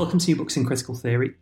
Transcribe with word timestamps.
Welcome 0.00 0.18
to 0.18 0.28
New 0.28 0.36
Books 0.36 0.56
in 0.56 0.64
Critical 0.64 0.94
Theory. 0.94 1.34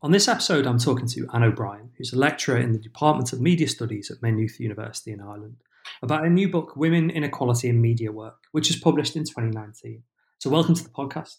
On 0.00 0.10
this 0.10 0.26
episode, 0.26 0.66
I'm 0.66 0.78
talking 0.78 1.06
to 1.08 1.28
Anne 1.34 1.42
O'Brien, 1.42 1.90
who's 1.98 2.14
a 2.14 2.18
lecturer 2.18 2.56
in 2.56 2.72
the 2.72 2.78
Department 2.78 3.30
of 3.34 3.42
Media 3.42 3.68
Studies 3.68 4.10
at 4.10 4.22
Maynooth 4.22 4.58
University 4.58 5.12
in 5.12 5.20
Ireland, 5.20 5.56
about 6.00 6.24
a 6.24 6.30
new 6.30 6.48
book, 6.48 6.76
Women, 6.76 7.10
Inequality 7.10 7.68
and 7.68 7.82
Media 7.82 8.10
Work, 8.10 8.44
which 8.52 8.68
was 8.68 8.78
published 8.78 9.16
in 9.16 9.24
2019. 9.24 10.02
So, 10.38 10.48
welcome 10.48 10.74
to 10.74 10.82
the 10.82 10.88
podcast. 10.88 11.34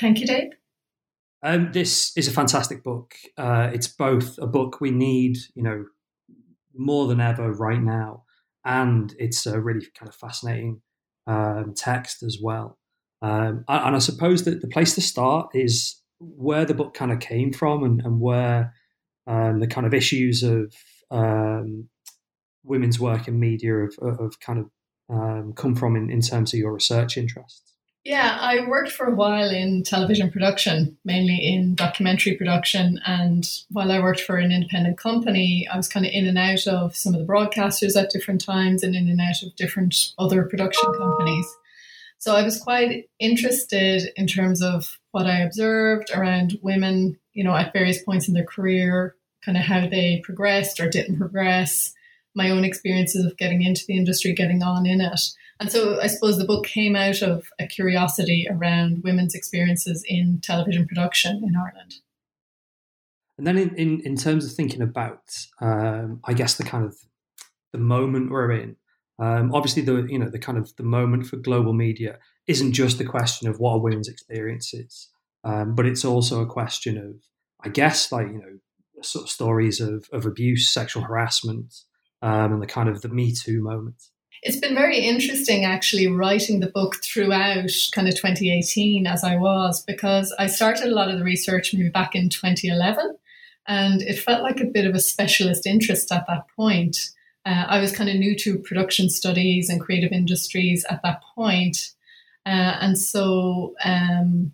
Thank 0.00 0.18
you, 0.18 0.26
Dave. 0.26 0.50
Um, 1.44 1.70
this 1.70 2.12
is 2.16 2.26
a 2.26 2.32
fantastic 2.32 2.82
book. 2.82 3.14
Uh, 3.38 3.70
it's 3.72 3.86
both 3.86 4.36
a 4.38 4.48
book 4.48 4.80
we 4.80 4.90
need, 4.90 5.36
you 5.54 5.62
know, 5.62 5.84
more 6.74 7.06
than 7.06 7.20
ever 7.20 7.52
right 7.52 7.80
now, 7.80 8.24
and 8.64 9.14
it's 9.16 9.46
a 9.46 9.60
really 9.60 9.86
kind 9.96 10.08
of 10.08 10.16
fascinating 10.16 10.80
um, 11.28 11.72
text 11.76 12.24
as 12.24 12.40
well. 12.42 12.78
Um, 13.24 13.64
and 13.68 13.96
I 13.96 13.98
suppose 14.00 14.44
that 14.44 14.60
the 14.60 14.68
place 14.68 14.94
to 14.96 15.00
start 15.00 15.48
is 15.54 15.96
where 16.18 16.66
the 16.66 16.74
book 16.74 16.92
kind 16.92 17.10
of 17.10 17.20
came 17.20 17.54
from 17.54 17.82
and, 17.82 18.02
and 18.02 18.20
where 18.20 18.74
um, 19.26 19.60
the 19.60 19.66
kind 19.66 19.86
of 19.86 19.94
issues 19.94 20.42
of 20.42 20.74
um, 21.10 21.88
women's 22.64 23.00
work 23.00 23.26
in 23.26 23.40
media 23.40 23.86
have, 24.02 24.18
have 24.20 24.40
kind 24.40 24.58
of 24.58 24.70
um, 25.08 25.54
come 25.54 25.74
from 25.74 25.96
in, 25.96 26.10
in 26.10 26.20
terms 26.20 26.52
of 26.52 26.58
your 26.58 26.74
research 26.74 27.16
interests. 27.16 27.62
Yeah, 28.04 28.36
I 28.38 28.68
worked 28.68 28.92
for 28.92 29.06
a 29.06 29.14
while 29.14 29.48
in 29.48 29.84
television 29.84 30.30
production, 30.30 30.98
mainly 31.06 31.38
in 31.38 31.74
documentary 31.74 32.34
production. 32.34 33.00
And 33.06 33.48
while 33.70 33.90
I 33.90 34.00
worked 34.00 34.20
for 34.20 34.36
an 34.36 34.52
independent 34.52 34.98
company, 34.98 35.66
I 35.72 35.78
was 35.78 35.88
kind 35.88 36.04
of 36.04 36.12
in 36.12 36.26
and 36.26 36.36
out 36.36 36.66
of 36.66 36.94
some 36.94 37.14
of 37.14 37.20
the 37.20 37.32
broadcasters 37.32 37.96
at 37.98 38.10
different 38.10 38.44
times 38.44 38.82
and 38.82 38.94
in 38.94 39.08
and 39.08 39.18
out 39.18 39.42
of 39.42 39.56
different 39.56 40.12
other 40.18 40.42
production 40.42 40.92
companies. 40.92 41.46
So 42.24 42.34
I 42.34 42.42
was 42.42 42.58
quite 42.58 43.10
interested 43.20 44.10
in 44.16 44.26
terms 44.26 44.62
of 44.62 44.98
what 45.10 45.26
I 45.26 45.40
observed 45.40 46.10
around 46.10 46.58
women, 46.62 47.18
you 47.34 47.44
know, 47.44 47.54
at 47.54 47.74
various 47.74 48.02
points 48.02 48.28
in 48.28 48.32
their 48.32 48.46
career, 48.46 49.14
kind 49.44 49.58
of 49.58 49.64
how 49.64 49.86
they 49.86 50.22
progressed 50.24 50.80
or 50.80 50.88
didn't 50.88 51.18
progress, 51.18 51.92
my 52.34 52.48
own 52.48 52.64
experiences 52.64 53.26
of 53.26 53.36
getting 53.36 53.60
into 53.60 53.84
the 53.86 53.98
industry, 53.98 54.32
getting 54.32 54.62
on 54.62 54.86
in 54.86 55.02
it. 55.02 55.20
And 55.60 55.70
so 55.70 56.00
I 56.00 56.06
suppose 56.06 56.38
the 56.38 56.46
book 56.46 56.64
came 56.64 56.96
out 56.96 57.20
of 57.20 57.50
a 57.58 57.66
curiosity 57.66 58.48
around 58.50 59.02
women's 59.04 59.34
experiences 59.34 60.02
in 60.08 60.40
television 60.42 60.86
production 60.86 61.44
in 61.46 61.54
Ireland. 61.54 61.96
And 63.36 63.46
then 63.46 63.58
in, 63.58 63.74
in, 63.74 64.00
in 64.00 64.16
terms 64.16 64.46
of 64.46 64.52
thinking 64.52 64.80
about, 64.80 65.20
um, 65.60 66.20
I 66.24 66.32
guess, 66.32 66.54
the 66.54 66.64
kind 66.64 66.86
of 66.86 66.96
the 67.72 67.78
moment 67.78 68.30
we're 68.30 68.52
in, 68.52 68.76
um, 69.18 69.54
obviously, 69.54 69.82
the 69.82 70.06
you 70.08 70.18
know 70.18 70.28
the 70.28 70.38
kind 70.38 70.58
of 70.58 70.74
the 70.76 70.82
moment 70.82 71.26
for 71.26 71.36
global 71.36 71.72
media 71.72 72.18
isn't 72.46 72.72
just 72.72 72.98
the 72.98 73.04
question 73.04 73.48
of 73.48 73.60
what 73.60 73.72
are 73.72 73.80
women's 73.80 74.08
experiences, 74.08 75.08
um, 75.44 75.74
but 75.74 75.86
it's 75.86 76.04
also 76.04 76.42
a 76.42 76.46
question 76.46 76.98
of, 76.98 77.14
I 77.64 77.68
guess, 77.68 78.10
like 78.10 78.26
you 78.26 78.38
know, 78.38 79.02
sort 79.02 79.24
of 79.24 79.30
stories 79.30 79.80
of 79.80 80.08
of 80.12 80.26
abuse, 80.26 80.68
sexual 80.68 81.04
harassment, 81.04 81.74
um, 82.22 82.52
and 82.54 82.62
the 82.62 82.66
kind 82.66 82.88
of 82.88 83.02
the 83.02 83.08
Me 83.08 83.32
Too 83.32 83.62
moment. 83.62 84.02
It's 84.42 84.58
been 84.58 84.74
very 84.74 84.98
interesting 84.98 85.64
actually 85.64 86.06
writing 86.06 86.60
the 86.60 86.66
book 86.66 86.96
throughout 86.96 87.70
kind 87.94 88.08
of 88.08 88.14
2018 88.14 89.06
as 89.06 89.24
I 89.24 89.36
was 89.36 89.82
because 89.82 90.34
I 90.38 90.48
started 90.48 90.88
a 90.88 90.94
lot 90.94 91.08
of 91.08 91.18
the 91.18 91.24
research 91.24 91.72
maybe 91.72 91.88
back 91.88 92.14
in 92.14 92.28
2011 92.28 93.16
and 93.66 94.02
it 94.02 94.18
felt 94.18 94.42
like 94.42 94.60
a 94.60 94.66
bit 94.66 94.86
of 94.86 94.94
a 94.94 95.00
specialist 95.00 95.66
interest 95.66 96.12
at 96.12 96.26
that 96.26 96.46
point. 96.54 97.10
Uh, 97.46 97.66
I 97.68 97.80
was 97.80 97.94
kind 97.94 98.08
of 98.08 98.16
new 98.16 98.36
to 98.36 98.58
production 98.58 99.10
studies 99.10 99.68
and 99.68 99.80
creative 99.80 100.12
industries 100.12 100.84
at 100.88 101.02
that 101.02 101.22
point. 101.34 101.92
Uh, 102.46 102.76
and 102.80 102.98
so 102.98 103.74
um, 103.84 104.52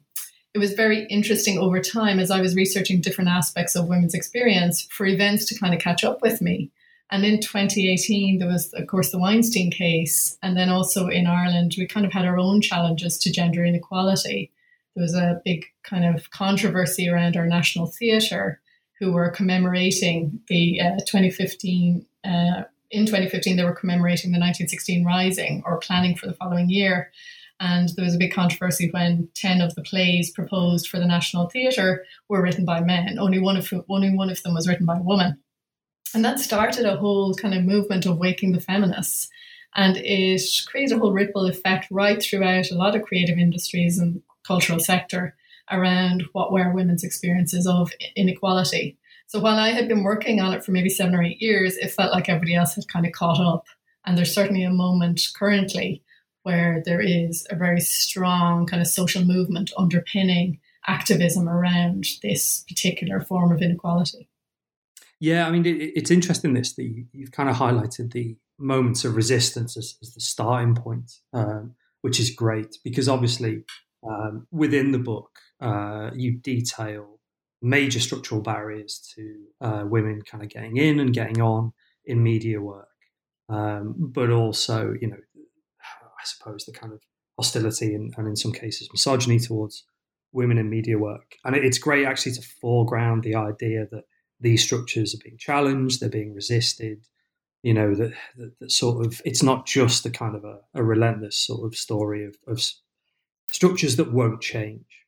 it 0.55 0.59
was 0.59 0.73
very 0.73 1.07
interesting 1.07 1.59
over 1.59 1.81
time 1.81 2.19
as 2.19 2.31
I 2.31 2.41
was 2.41 2.57
researching 2.57 3.01
different 3.01 3.31
aspects 3.31 3.77
of 3.77 3.89
women's 3.89 4.15
experience 4.15 4.83
for 4.91 5.07
events 5.07 5.45
to 5.47 5.59
kind 5.59 5.75
of 5.75 5.81
catch 5.81 6.03
up 6.03 6.23
with 6.23 6.43
me. 6.43 6.71
And 7.13 7.25
in 7.25 7.41
2018, 7.41 8.39
there 8.39 8.49
was, 8.49 8.73
of 8.75 8.87
course, 8.87 9.11
the 9.11 9.19
Weinstein 9.19 9.71
case. 9.71 10.39
And 10.43 10.57
then 10.57 10.69
also 10.69 11.09
in 11.09 11.27
Ireland, 11.27 11.75
we 11.77 11.87
kind 11.87 12.07
of 12.07 12.13
had 12.13 12.25
our 12.25 12.39
own 12.39 12.61
challenges 12.61 13.19
to 13.19 13.33
gender 13.33 13.65
inequality. 13.65 14.53
There 14.95 15.03
was 15.03 15.15
a 15.15 15.41
big 15.45 15.67
kind 15.83 16.05
of 16.05 16.31
controversy 16.31 17.09
around 17.09 17.37
our 17.37 17.47
National 17.47 17.87
Theatre, 17.87 18.61
who 18.99 19.13
were 19.13 19.31
commemorating 19.31 20.41
the 20.49 20.81
uh, 20.81 20.99
2015 21.07 22.07
uh, 22.25 22.63
in 22.91 23.07
2015, 23.07 23.57
they 23.57 23.65
were 23.65 23.75
commemorating 23.75 24.33
the 24.33 24.39
1916 24.39 25.05
Rising 25.05 25.63
or 25.65 25.79
planning 25.79 26.17
for 26.17 26.27
the 26.27 26.35
following 26.35 26.69
year. 26.69 27.11
And 27.61 27.91
there 27.91 28.05
was 28.05 28.15
a 28.15 28.19
big 28.19 28.33
controversy 28.33 28.91
when 28.91 29.29
10 29.35 29.61
of 29.61 29.75
the 29.75 29.83
plays 29.83 30.31
proposed 30.31 30.89
for 30.89 30.99
the 30.99 31.07
National 31.07 31.49
Theatre 31.49 32.05
were 32.29 32.43
written 32.43 32.65
by 32.65 32.81
men. 32.81 33.19
Only 33.19 33.39
one 33.39 33.57
of, 33.57 33.73
only 33.89 34.15
one 34.15 34.31
of 34.31 34.43
them 34.43 34.55
was 34.55 34.67
written 34.67 34.87
by 34.87 34.97
a 34.97 35.03
woman. 35.03 35.39
And 36.15 36.25
that 36.25 36.41
started 36.41 36.87
a 36.87 36.97
whole 36.97 37.35
kind 37.35 37.55
of 37.55 37.65
movement 37.65 38.07
of 38.07 38.19
waking 38.19 38.53
the 38.53 38.61
feminists. 38.61 39.29
And 39.77 39.99
it 39.99 40.43
created 40.67 40.97
a 40.97 40.99
whole 40.99 41.13
ripple 41.13 41.47
effect 41.47 41.87
right 41.91 42.21
throughout 42.21 42.71
a 42.71 42.75
lot 42.75 42.97
of 42.97 43.03
creative 43.03 43.39
industries 43.39 43.99
and 43.99 44.23
cultural 44.45 44.81
sector 44.81 45.37
around 45.71 46.25
what 46.33 46.53
were 46.53 46.73
women's 46.73 47.05
experiences 47.05 47.67
of 47.67 47.93
inequality. 48.17 48.99
So 49.31 49.39
while 49.39 49.61
I 49.61 49.71
had 49.71 49.87
been 49.87 50.03
working 50.03 50.41
on 50.41 50.53
it 50.53 50.65
for 50.65 50.73
maybe 50.73 50.89
seven 50.89 51.15
or 51.15 51.23
eight 51.23 51.41
years, 51.41 51.77
it 51.77 51.93
felt 51.93 52.11
like 52.11 52.29
everybody 52.29 52.57
else 52.57 52.75
had 52.75 52.89
kind 52.89 53.07
of 53.07 53.13
caught 53.13 53.39
up. 53.39 53.65
And 54.05 54.19
there's 54.19 54.35
certainly 54.35 54.65
a 54.65 54.71
moment 54.71 55.21
currently 55.37 56.03
where 56.43 56.83
there 56.85 57.01
is 57.01 57.47
a 57.49 57.55
very 57.55 57.81
strong 57.81 58.67
kind 58.67 58.83
of 58.83 58.89
social 58.89 59.25
movement 59.25 59.71
underpinning 59.79 60.59
activism 60.89 61.49
around 61.49 62.07
this 62.25 62.65
particular 62.69 63.21
form 63.21 63.53
of 63.53 63.63
inequality. 63.63 64.29
Yeah, 65.21 65.47
I 65.47 65.53
mean, 65.53 65.65
it, 65.65 65.93
it's 65.95 66.11
interesting 66.11 66.55
this 66.55 66.73
that 66.73 66.83
you, 66.83 67.07
have 67.21 67.31
kind 67.31 67.49
of 67.49 67.55
highlighted 67.55 68.11
the 68.11 68.37
moments 68.59 69.05
of 69.05 69.15
resistance 69.15 69.77
as, 69.77 69.97
as 70.03 70.13
the 70.13 70.21
starting 70.21 70.75
point, 70.75 71.09
um, 71.33 71.77
which 72.01 72.19
is 72.19 72.31
great 72.31 72.79
because 72.83 73.09
obviously 73.09 73.63
um, 74.03 74.49
within 74.51 74.91
the 74.91 74.99
book 74.99 75.39
uh, 75.61 76.11
you 76.17 76.33
detail 76.33 77.20
major 77.63 78.01
structural 78.01 78.41
barriers 78.41 79.13
to 79.15 79.45
uh, 79.61 79.85
women 79.87 80.23
kind 80.23 80.43
of 80.43 80.51
getting 80.51 80.77
in 80.77 81.01
and 81.01 81.13
getting 81.13 81.41
on 81.41 81.73
in 82.05 82.23
media 82.23 82.61
work, 82.61 82.89
um, 83.49 83.95
but 83.99 84.31
also, 84.31 84.95
you 85.01 85.09
know, 85.09 85.17
I 85.77 86.25
suppose 86.25 86.65
the 86.65 86.73
kind 86.73 86.93
of 86.93 87.01
hostility 87.37 87.95
and, 87.95 88.13
and, 88.17 88.29
in 88.29 88.37
some 88.37 88.53
cases 88.53 88.89
misogyny 88.93 89.39
towards 89.39 89.85
women 90.33 90.59
in 90.59 90.69
media 90.69 90.99
work. 90.99 91.37
And 91.45 91.57
it's 91.57 91.79
great 91.79 92.07
actually 92.07 92.33
to 92.33 92.43
foreground 92.43 93.23
the 93.23 93.35
idea 93.35 93.87
that 93.91 94.05
these 94.41 94.63
structures 94.63 95.15
are 95.15 95.23
being 95.23 95.39
challenged, 95.39 96.01
they're 96.01 96.09
being 96.09 96.35
resisted. 96.35 97.05
You 97.63 97.75
know 97.75 97.95
that, 97.95 98.13
that, 98.39 98.59
that 98.61 98.73
sort 98.73 99.05
of 99.05 99.21
it's 99.27 99.43
not 99.43 99.67
just 99.67 100.07
a 100.07 100.11
kind 100.11 100.35
of 100.35 100.45
a, 100.45 100.61
a 100.73 100.83
relentless 100.83 101.37
sort 101.37 101.67
of 101.67 101.77
story 101.77 102.25
of, 102.25 102.37
of 102.47 102.63
structures 103.51 103.97
that 103.97 104.13
won't 104.13 104.41
change 104.41 105.00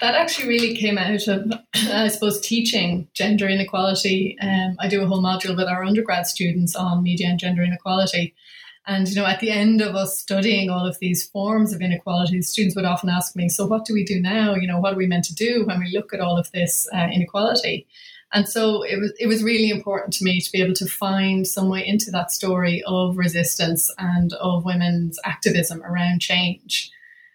that 0.00 0.14
actually 0.14 0.48
really 0.48 0.76
came 0.76 0.98
out 0.98 1.26
of, 1.28 1.52
I 1.74 2.08
suppose, 2.08 2.40
teaching 2.40 3.08
gender 3.14 3.48
inequality. 3.48 4.36
Um, 4.40 4.76
I 4.78 4.88
do 4.88 5.02
a 5.02 5.06
whole 5.06 5.22
module 5.22 5.56
with 5.56 5.68
our 5.68 5.84
undergrad 5.84 6.26
students 6.26 6.74
on 6.74 7.02
media 7.02 7.28
and 7.28 7.38
gender 7.38 7.62
inequality. 7.62 8.34
And, 8.86 9.08
you 9.08 9.16
know, 9.16 9.26
at 9.26 9.40
the 9.40 9.50
end 9.50 9.82
of 9.82 9.94
us 9.94 10.18
studying 10.18 10.70
all 10.70 10.86
of 10.86 10.98
these 11.00 11.24
forms 11.26 11.72
of 11.72 11.80
inequality, 11.80 12.42
students 12.42 12.74
would 12.74 12.86
often 12.86 13.10
ask 13.10 13.36
me, 13.36 13.48
so 13.48 13.66
what 13.66 13.84
do 13.84 13.92
we 13.92 14.04
do 14.04 14.20
now? 14.20 14.54
You 14.54 14.66
know, 14.66 14.80
what 14.80 14.94
are 14.94 14.96
we 14.96 15.06
meant 15.06 15.24
to 15.24 15.34
do 15.34 15.64
when 15.66 15.78
we 15.78 15.92
look 15.92 16.12
at 16.12 16.20
all 16.20 16.38
of 16.38 16.50
this 16.52 16.88
uh, 16.92 17.08
inequality? 17.12 17.86
And 18.32 18.48
so 18.48 18.82
it 18.82 18.96
was, 18.98 19.12
it 19.18 19.26
was 19.26 19.42
really 19.42 19.70
important 19.70 20.14
to 20.14 20.24
me 20.24 20.40
to 20.40 20.52
be 20.52 20.62
able 20.62 20.74
to 20.74 20.86
find 20.86 21.46
some 21.46 21.68
way 21.68 21.86
into 21.86 22.10
that 22.12 22.30
story 22.30 22.82
of 22.86 23.18
resistance 23.18 23.92
and 23.98 24.32
of 24.34 24.64
women's 24.64 25.18
activism 25.24 25.82
around 25.82 26.20
change. 26.20 26.90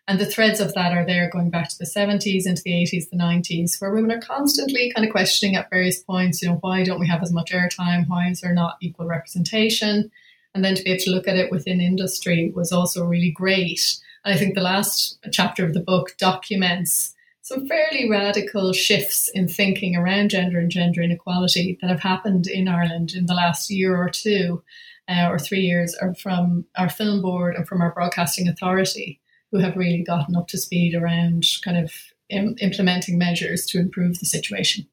And 0.07 0.19
the 0.19 0.25
threads 0.25 0.59
of 0.59 0.75
that 0.75 0.95
are 0.95 1.05
there 1.05 1.29
going 1.31 1.49
back 1.49 1.67
to 1.69 1.77
the 1.79 1.85
70s, 1.85 2.45
into 2.45 2.61
the 2.63 2.73
80s, 2.73 3.09
the 3.09 3.17
90s, 3.17 3.81
where 3.81 3.91
women 3.91 4.11
are 4.11 4.21
constantly 4.21 4.91
kind 4.93 5.05
of 5.05 5.11
questioning 5.11 5.55
at 5.55 5.69
various 5.71 5.99
points, 5.99 6.41
you 6.41 6.49
know, 6.49 6.57
why 6.61 6.83
don't 6.83 6.99
we 6.99 7.07
have 7.07 7.23
as 7.23 7.33
much 7.33 7.51
airtime? 7.51 8.07
Why 8.07 8.29
is 8.29 8.41
there 8.41 8.53
not 8.53 8.77
equal 8.81 9.07
representation? 9.07 10.11
And 10.53 10.63
then 10.63 10.75
to 10.75 10.83
be 10.83 10.91
able 10.91 11.03
to 11.05 11.11
look 11.11 11.27
at 11.27 11.37
it 11.37 11.51
within 11.51 11.81
industry 11.81 12.51
was 12.55 12.71
also 12.71 13.03
really 13.03 13.31
great 13.31 13.99
And 14.23 14.33
I 14.33 14.37
think 14.37 14.53
the 14.53 14.61
last 14.61 15.17
chapter 15.31 15.65
of 15.65 15.73
the 15.73 15.81
book 15.81 16.15
documents 16.17 17.15
some 17.45 17.67
fairly 17.67 18.09
radical 18.09 18.73
shifts 18.73 19.29
in 19.29 19.47
thinking 19.47 19.95
around 19.95 20.31
gender 20.31 20.57
and 20.57 20.71
gender 20.71 21.03
inequality 21.03 21.77
that 21.79 21.91
have 21.91 21.99
happened 21.99 22.47
in 22.47 22.67
Ireland 22.67 23.13
in 23.13 23.27
the 23.27 23.35
last 23.35 23.69
year 23.69 23.95
or 23.95 24.09
two 24.09 24.63
uh, 25.07 25.27
or 25.29 25.37
three 25.37 25.59
years, 25.59 25.95
or 26.01 26.15
from 26.15 26.65
our 26.75 26.89
film 26.89 27.21
board 27.21 27.53
and 27.53 27.67
from 27.67 27.81
our 27.81 27.91
broadcasting 27.91 28.47
authority, 28.47 29.19
who 29.55 29.63
have 29.63 29.77
really 29.77 30.03
gotten 30.03 30.35
up 30.35 30.47
to 30.49 30.57
speed 30.57 30.95
around 30.95 31.45
kind 31.63 31.77
of 31.77 31.93
Im- 32.29 32.55
implementing 32.59 33.19
measures 33.19 33.67
to 33.67 33.79
improve 33.79 34.19
the 34.19 34.25
situation. 34.25 34.87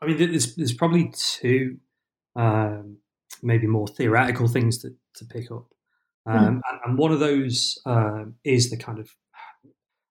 I 0.00 0.06
mean, 0.06 0.16
there's, 0.16 0.54
there's 0.56 0.72
probably 0.72 1.12
two 1.14 1.76
um, 2.34 2.96
maybe 3.42 3.66
more 3.66 3.86
theoretical 3.86 4.48
things 4.48 4.78
to, 4.78 4.94
to 5.16 5.24
pick 5.26 5.50
up. 5.50 5.66
Um, 6.26 6.36
mm. 6.36 6.46
and, 6.46 6.80
and, 6.86 6.98
one 6.98 7.12
of 7.12 7.20
those 7.20 7.78
um, 7.84 8.36
is 8.42 8.70
the 8.70 8.78
kind 8.78 8.98
of, 8.98 9.10
I 9.66 9.68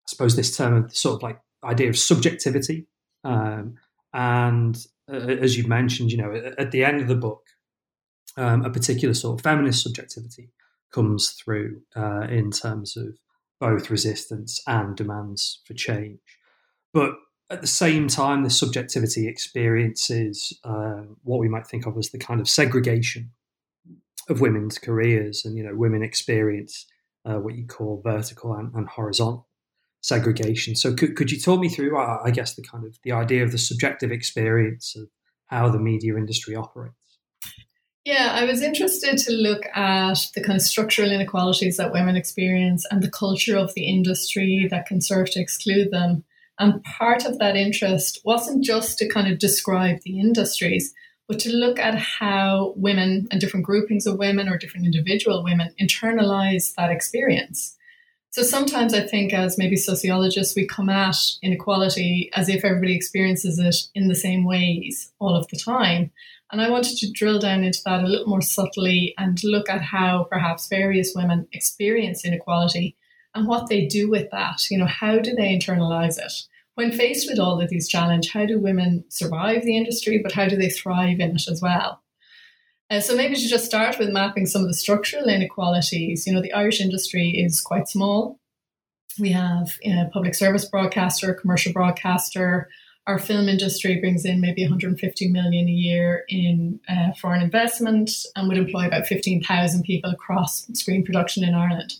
suppose, 0.07 0.35
this 0.35 0.55
term 0.55 0.75
of 0.75 0.95
sort 0.95 1.15
of 1.15 1.23
like 1.23 1.39
idea 1.63 1.89
of 1.89 1.97
subjectivity. 1.97 2.85
Um, 3.23 3.75
and 4.13 4.77
uh, 5.11 5.15
as 5.15 5.57
you 5.57 5.67
mentioned, 5.67 6.11
you 6.11 6.19
know, 6.19 6.31
at, 6.31 6.59
at, 6.59 6.71
the 6.71 6.85
end 6.85 7.01
of 7.01 7.07
the 7.07 7.15
book, 7.15 7.41
um, 8.37 8.63
a 8.63 8.69
particular 8.69 9.15
sort 9.15 9.39
of 9.39 9.43
feminist 9.43 9.81
subjectivity 9.81 10.51
comes 10.93 11.31
through 11.31 11.81
uh, 11.95 12.27
in 12.29 12.51
terms 12.51 12.95
of 12.95 13.17
both 13.63 13.89
resistance 13.89 14.61
and 14.67 14.97
demands 14.97 15.61
for 15.65 15.73
change. 15.73 16.19
But 16.93 17.13
at 17.49 17.61
the 17.61 17.67
same 17.67 18.09
time, 18.09 18.43
the 18.43 18.49
subjectivity 18.49 19.25
experiences 19.25 20.51
uh, 20.65 21.03
what 21.23 21.39
we 21.39 21.47
might 21.47 21.65
think 21.65 21.85
of 21.85 21.97
as 21.97 22.09
the 22.09 22.17
kind 22.17 22.41
of 22.41 22.49
segregation 22.49 23.31
of 24.27 24.41
women's 24.41 24.77
careers, 24.77 25.45
and 25.45 25.55
you 25.55 25.63
know, 25.63 25.75
women 25.75 26.03
experience 26.03 26.85
uh, 27.23 27.35
what 27.35 27.55
you 27.55 27.65
call 27.65 28.01
vertical 28.03 28.53
and, 28.53 28.73
and, 28.73 28.89
horizontal 28.89 29.47
segregation. 30.01 30.75
So, 30.75 30.93
could, 30.93 31.15
could 31.15 31.31
you 31.31 31.39
talk 31.39 31.61
me 31.61 31.69
through, 31.69 31.97
I 31.97 32.31
guess, 32.31 32.55
the 32.55 32.63
kind 32.63 32.83
of 32.83 32.97
the 33.03 33.13
idea 33.13 33.45
of 33.45 33.53
the 33.53 33.57
subjective 33.57 34.11
experience 34.11 34.93
of 34.97 35.07
how 35.45 35.69
the 35.69 35.79
media 35.79 36.17
industry 36.17 36.53
operates? 36.53 37.12
Yeah, 38.05 38.33
I 38.33 38.43
was 38.43 38.61
interested 38.61 39.17
to 39.19 39.31
look 39.31 39.65
at 39.73 40.27
the 40.35 40.43
kind 40.43 40.57
of 40.57 40.61
structural 40.61 41.09
inequalities 41.09 41.77
that 41.77 41.93
women 41.93 42.17
experience 42.17 42.85
and 42.91 43.01
the 43.01 43.09
culture 43.09 43.57
of 43.57 43.73
the 43.75 43.87
industry 43.87 44.67
that 44.69 44.87
can 44.87 44.99
serve 44.99 45.31
to 45.31 45.39
exclude 45.39 45.91
them. 45.91 46.25
And 46.59 46.83
part 46.83 47.25
of 47.25 47.39
that 47.39 47.55
interest 47.55 48.19
wasn't 48.25 48.63
just 48.63 48.97
to 48.97 49.07
kind 49.07 49.31
of 49.31 49.39
describe 49.39 50.01
the 50.01 50.19
industries, 50.19 50.93
but 51.29 51.39
to 51.39 51.53
look 51.53 51.79
at 51.79 51.95
how 51.95 52.73
women 52.75 53.29
and 53.31 53.39
different 53.39 53.65
groupings 53.65 54.05
of 54.05 54.19
women 54.19 54.49
or 54.49 54.57
different 54.57 54.85
individual 54.85 55.41
women 55.41 55.73
internalize 55.81 56.75
that 56.75 56.91
experience. 56.91 57.77
So 58.31 58.43
sometimes 58.43 58.93
I 58.93 59.01
think, 59.01 59.31
as 59.31 59.57
maybe 59.57 59.75
sociologists, 59.75 60.55
we 60.55 60.65
come 60.65 60.89
at 60.89 61.15
inequality 61.41 62.31
as 62.33 62.49
if 62.49 62.65
everybody 62.65 62.95
experiences 62.95 63.59
it 63.59 63.75
in 63.95 64.07
the 64.07 64.15
same 64.15 64.43
ways 64.43 65.11
all 65.19 65.35
of 65.35 65.47
the 65.47 65.57
time. 65.57 66.11
And 66.53 66.61
I 66.61 66.69
wanted 66.69 66.97
to 66.97 67.11
drill 67.11 67.39
down 67.39 67.63
into 67.63 67.81
that 67.83 68.03
a 68.03 68.07
little 68.07 68.27
more 68.27 68.39
subtly 68.39 69.15
and 69.17 69.43
look 69.43 69.71
at 69.71 69.81
how 69.81 70.27
perhaps 70.29 70.67
various 70.67 71.13
women 71.15 71.47
experience 71.51 72.23
inequality 72.23 72.95
and 73.33 73.47
what 73.47 73.69
they 73.69 73.87
do 73.87 74.07
with 74.07 74.29
that. 74.29 74.69
You 74.69 74.77
know, 74.77 74.85
how 74.85 75.17
do 75.17 75.33
they 75.33 75.57
internalize 75.57 76.19
it? 76.19 76.31
When 76.75 76.91
faced 76.91 77.27
with 77.27 77.39
all 77.39 77.59
of 77.59 77.71
these 77.71 77.87
challenges, 77.87 78.31
how 78.31 78.45
do 78.45 78.59
women 78.59 79.03
survive 79.09 79.63
the 79.63 79.75
industry, 79.75 80.19
but 80.21 80.33
how 80.33 80.47
do 80.47 80.55
they 80.55 80.69
thrive 80.69 81.19
in 81.19 81.35
it 81.35 81.47
as 81.49 81.59
well? 81.59 82.03
Uh, 82.87 82.99
so 82.99 83.15
maybe 83.15 83.33
to 83.33 83.47
just 83.47 83.65
start 83.65 83.97
with 83.97 84.13
mapping 84.13 84.45
some 84.45 84.61
of 84.61 84.67
the 84.67 84.75
structural 84.75 85.27
inequalities. 85.27 86.27
You 86.27 86.33
know, 86.33 86.41
the 86.43 86.53
Irish 86.53 86.79
industry 86.79 87.29
is 87.29 87.61
quite 87.61 87.87
small. 87.87 88.39
We 89.19 89.31
have 89.31 89.79
a 89.83 90.01
uh, 90.01 90.09
public 90.13 90.35
service 90.35 90.65
broadcaster, 90.65 91.33
commercial 91.33 91.73
broadcaster, 91.73 92.69
our 93.05 93.19
film 93.19 93.49
industry 93.49 93.99
brings 93.99 94.23
in 94.23 94.39
maybe 94.39 94.63
150 94.63 95.27
million 95.29 95.67
a 95.67 95.71
year 95.71 96.23
in 96.29 96.79
uh, 96.87 97.11
foreign 97.19 97.41
investment 97.41 98.09
and 98.35 98.47
would 98.47 98.57
employ 98.57 98.87
about 98.87 99.07
15,000 99.07 99.83
people 99.83 100.11
across 100.11 100.65
screen 100.73 101.03
production 101.03 101.43
in 101.43 101.53
Ireland. 101.53 101.95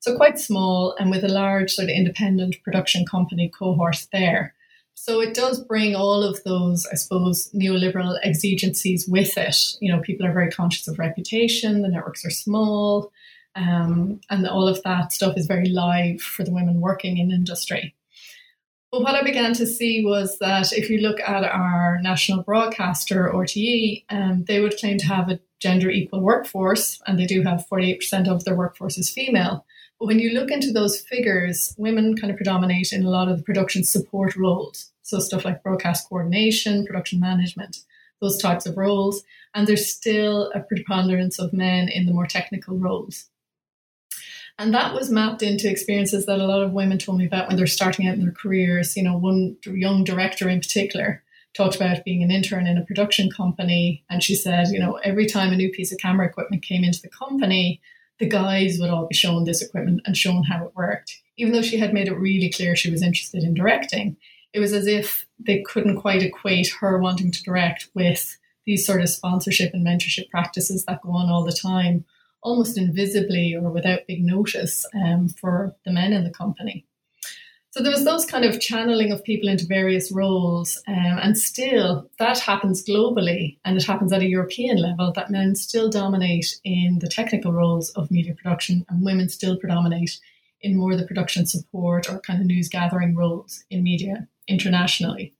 So 0.00 0.16
quite 0.16 0.38
small 0.38 0.96
and 0.98 1.10
with 1.10 1.24
a 1.24 1.28
large 1.28 1.72
sort 1.72 1.88
of 1.88 1.94
independent 1.94 2.56
production 2.62 3.04
company 3.04 3.50
cohort 3.56 4.06
there. 4.12 4.54
So 4.94 5.20
it 5.20 5.32
does 5.32 5.62
bring 5.62 5.94
all 5.94 6.24
of 6.24 6.42
those, 6.42 6.84
I 6.86 6.96
suppose, 6.96 7.48
neoliberal 7.54 8.18
exigencies 8.24 9.06
with 9.06 9.38
it. 9.38 9.56
You 9.80 9.92
know, 9.92 10.00
people 10.00 10.26
are 10.26 10.32
very 10.32 10.50
conscious 10.50 10.88
of 10.88 10.98
reputation, 10.98 11.82
the 11.82 11.88
networks 11.88 12.24
are 12.24 12.30
small, 12.30 13.12
um, 13.54 14.20
and 14.28 14.46
all 14.48 14.66
of 14.66 14.82
that 14.82 15.12
stuff 15.12 15.36
is 15.36 15.46
very 15.46 15.68
live 15.68 16.20
for 16.20 16.42
the 16.42 16.52
women 16.52 16.80
working 16.80 17.18
in 17.18 17.30
industry. 17.30 17.94
But 18.90 19.02
what 19.02 19.14
I 19.14 19.22
began 19.22 19.52
to 19.54 19.66
see 19.66 20.02
was 20.04 20.38
that 20.38 20.72
if 20.72 20.88
you 20.88 20.98
look 20.98 21.20
at 21.20 21.44
our 21.44 21.98
national 22.00 22.42
broadcaster, 22.42 23.30
RTE, 23.34 24.04
um, 24.08 24.44
they 24.44 24.60
would 24.60 24.78
claim 24.78 24.96
to 24.98 25.06
have 25.06 25.28
a 25.28 25.40
gender 25.60 25.90
equal 25.90 26.22
workforce, 26.22 27.00
and 27.06 27.18
they 27.18 27.26
do 27.26 27.42
have 27.42 27.66
48% 27.70 28.28
of 28.28 28.44
their 28.44 28.56
workforce 28.56 28.96
is 28.96 29.10
female. 29.10 29.66
But 29.98 30.06
when 30.06 30.20
you 30.20 30.30
look 30.30 30.50
into 30.50 30.72
those 30.72 31.00
figures, 31.00 31.74
women 31.76 32.16
kind 32.16 32.30
of 32.30 32.36
predominate 32.36 32.92
in 32.92 33.04
a 33.04 33.10
lot 33.10 33.28
of 33.28 33.38
the 33.38 33.42
production 33.42 33.84
support 33.84 34.36
roles. 34.36 34.90
So 35.02 35.18
stuff 35.18 35.44
like 35.44 35.62
broadcast 35.62 36.08
coordination, 36.08 36.86
production 36.86 37.20
management, 37.20 37.78
those 38.20 38.38
types 38.38 38.64
of 38.64 38.76
roles. 38.76 39.22
And 39.54 39.66
there's 39.66 39.92
still 39.92 40.50
a 40.54 40.60
preponderance 40.60 41.38
of 41.38 41.52
men 41.52 41.88
in 41.88 42.06
the 42.06 42.12
more 42.12 42.26
technical 42.26 42.76
roles. 42.76 43.28
And 44.58 44.74
that 44.74 44.92
was 44.92 45.10
mapped 45.10 45.42
into 45.42 45.70
experiences 45.70 46.26
that 46.26 46.40
a 46.40 46.46
lot 46.46 46.62
of 46.62 46.72
women 46.72 46.98
told 46.98 47.18
me 47.18 47.26
about 47.26 47.46
when 47.46 47.56
they're 47.56 47.66
starting 47.66 48.08
out 48.08 48.14
in 48.14 48.22
their 48.22 48.32
careers. 48.32 48.96
You 48.96 49.04
know, 49.04 49.16
one 49.16 49.56
young 49.64 50.02
director 50.02 50.48
in 50.48 50.60
particular 50.60 51.22
talked 51.54 51.76
about 51.76 52.04
being 52.04 52.24
an 52.24 52.32
intern 52.32 52.66
in 52.66 52.76
a 52.76 52.84
production 52.84 53.30
company. 53.30 54.04
And 54.10 54.22
she 54.22 54.34
said, 54.34 54.68
you 54.68 54.80
know, 54.80 54.94
every 55.04 55.26
time 55.26 55.52
a 55.52 55.56
new 55.56 55.70
piece 55.70 55.92
of 55.92 55.98
camera 55.98 56.26
equipment 56.26 56.64
came 56.64 56.82
into 56.82 57.00
the 57.00 57.08
company, 57.08 57.80
the 58.18 58.28
guys 58.28 58.78
would 58.80 58.90
all 58.90 59.06
be 59.06 59.14
shown 59.14 59.44
this 59.44 59.62
equipment 59.62 60.00
and 60.04 60.16
shown 60.16 60.42
how 60.42 60.64
it 60.64 60.74
worked. 60.74 61.20
Even 61.36 61.52
though 61.52 61.62
she 61.62 61.78
had 61.78 61.94
made 61.94 62.08
it 62.08 62.18
really 62.18 62.50
clear 62.50 62.74
she 62.74 62.90
was 62.90 63.02
interested 63.02 63.44
in 63.44 63.54
directing, 63.54 64.16
it 64.52 64.58
was 64.58 64.72
as 64.72 64.88
if 64.88 65.24
they 65.38 65.62
couldn't 65.62 66.00
quite 66.00 66.22
equate 66.22 66.72
her 66.80 66.98
wanting 66.98 67.30
to 67.30 67.42
direct 67.44 67.88
with 67.94 68.36
these 68.66 68.84
sort 68.84 69.00
of 69.00 69.08
sponsorship 69.08 69.72
and 69.72 69.86
mentorship 69.86 70.28
practices 70.30 70.84
that 70.84 71.00
go 71.02 71.10
on 71.10 71.30
all 71.30 71.44
the 71.44 71.52
time 71.52 72.04
almost 72.42 72.78
invisibly 72.78 73.54
or 73.54 73.70
without 73.70 74.06
big 74.06 74.22
notice 74.22 74.86
um, 74.94 75.28
for 75.28 75.74
the 75.84 75.92
men 75.92 76.12
in 76.12 76.24
the 76.24 76.30
company. 76.30 76.84
So 77.70 77.82
there 77.82 77.92
was 77.92 78.04
those 78.04 78.24
kind 78.24 78.44
of 78.44 78.60
channeling 78.60 79.12
of 79.12 79.22
people 79.22 79.48
into 79.48 79.66
various 79.66 80.10
roles, 80.10 80.82
um, 80.88 81.18
and 81.22 81.36
still 81.36 82.10
that 82.18 82.38
happens 82.38 82.82
globally, 82.84 83.58
and 83.64 83.76
it 83.76 83.84
happens 83.84 84.12
at 84.12 84.22
a 84.22 84.28
European 84.28 84.78
level 84.78 85.12
that 85.12 85.30
men 85.30 85.54
still 85.54 85.90
dominate 85.90 86.58
in 86.64 86.98
the 87.00 87.08
technical 87.08 87.52
roles 87.52 87.90
of 87.90 88.10
media 88.10 88.34
production, 88.34 88.86
and 88.88 89.04
women 89.04 89.28
still 89.28 89.56
predominate 89.56 90.18
in 90.62 90.76
more 90.76 90.96
the 90.96 91.06
production 91.06 91.46
support 91.46 92.10
or 92.10 92.20
kind 92.20 92.40
of 92.40 92.46
news 92.46 92.68
gathering 92.68 93.14
roles 93.14 93.64
in 93.70 93.82
media 93.82 94.26
internationally. 94.48 95.34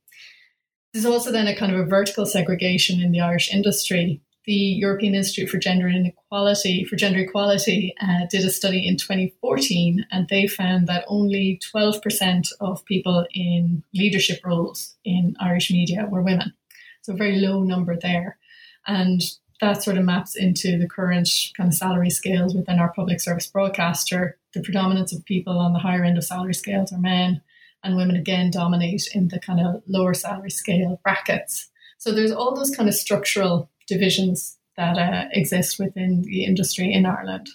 There's 0.93 1.07
also 1.07 1.33
then 1.33 1.49
a 1.49 1.57
kind 1.57 1.73
of 1.73 1.81
a 1.81 1.85
vertical 1.85 2.27
segregation 2.27 3.01
in 3.01 3.11
the 3.11 3.21
Irish 3.21 3.53
industry 3.53 4.21
the 4.49 4.55
European 4.55 5.15
Institute 5.15 5.51
for 5.51 5.59
Gender 5.59 5.89
Inequality 5.89 6.83
for 6.85 6.97
Gender 6.97 7.19
Equality 7.19 7.95
uh, 8.01 8.25
did 8.31 8.47
a 8.47 8.51
study 8.51 8.89
in 8.89 8.97
2014, 8.97 10.07
and 10.11 10.27
they 10.29 10.47
found 10.47 10.87
that 10.87 11.05
only 11.07 11.61
12% 11.75 12.49
of 12.59 12.83
people 12.87 13.27
in 13.35 13.85
leadership 13.93 14.41
roles 14.43 14.97
in 15.05 15.37
Irish 15.39 15.71
media 15.71 16.09
were 16.11 16.23
women. 16.23 16.55
So 17.03 17.13
a 17.13 17.17
very 17.17 17.37
low 17.37 17.63
number 17.63 17.95
there, 17.95 18.39
and 18.87 19.21
that 19.61 19.83
sort 19.83 19.99
of 19.99 20.07
maps 20.07 20.35
into 20.35 20.79
the 20.79 20.89
current 20.89 21.29
kind 21.55 21.69
of 21.69 21.75
salary 21.75 22.09
scales 22.09 22.55
within 22.55 22.79
our 22.79 22.95
public 22.95 23.21
service 23.21 23.49
broadcaster. 23.49 24.39
The 24.55 24.63
predominance 24.63 25.13
of 25.13 25.27
people 25.27 25.59
on 25.59 25.75
the 25.75 25.79
higher 25.79 26.05
end 26.05 26.17
of 26.17 26.25
salary 26.25 26.55
scales 26.55 26.91
are 26.91 26.99
men, 26.99 27.43
and 27.85 27.99
women 27.99 28.17
again 28.17 28.51
dominate 28.51 29.11
in 29.13 29.29
the 29.29 29.41
kind 29.41 29.61
of 29.61 29.83
lower 29.87 30.15
salary 30.15 30.51
scale 30.51 31.03
brackets. 31.03 31.69
So 31.99 32.13
there's 32.13 32.33
all 32.33 32.55
those 32.55 32.75
kind 32.75 32.89
of 32.89 32.95
structural 32.95 33.69
divisions 33.89 34.59
that 34.77 34.99
uh, 34.99 35.29
exist 35.33 35.79
within 35.79 36.23
the 36.23 36.45
industry 36.45 36.93
in 36.93 37.07
Ireland. 37.07 37.49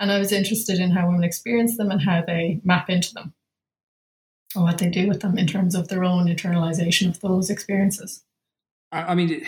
And 0.00 0.10
I 0.10 0.18
was 0.18 0.32
interested 0.32 0.78
in 0.78 0.90
how 0.90 1.06
women 1.06 1.24
experience 1.24 1.76
them 1.76 1.90
and 1.90 2.00
how 2.00 2.22
they 2.26 2.60
map 2.64 2.88
into 2.88 3.12
them, 3.14 3.34
and 4.54 4.64
what 4.64 4.78
they 4.78 4.88
do 4.88 5.06
with 5.06 5.20
them 5.20 5.36
in 5.36 5.46
terms 5.46 5.74
of 5.74 5.88
their 5.88 6.04
own 6.04 6.26
internalization 6.26 7.08
of 7.08 7.20
those 7.20 7.50
experiences. 7.50 8.24
I 8.90 9.14
mean, 9.14 9.30
it, 9.30 9.42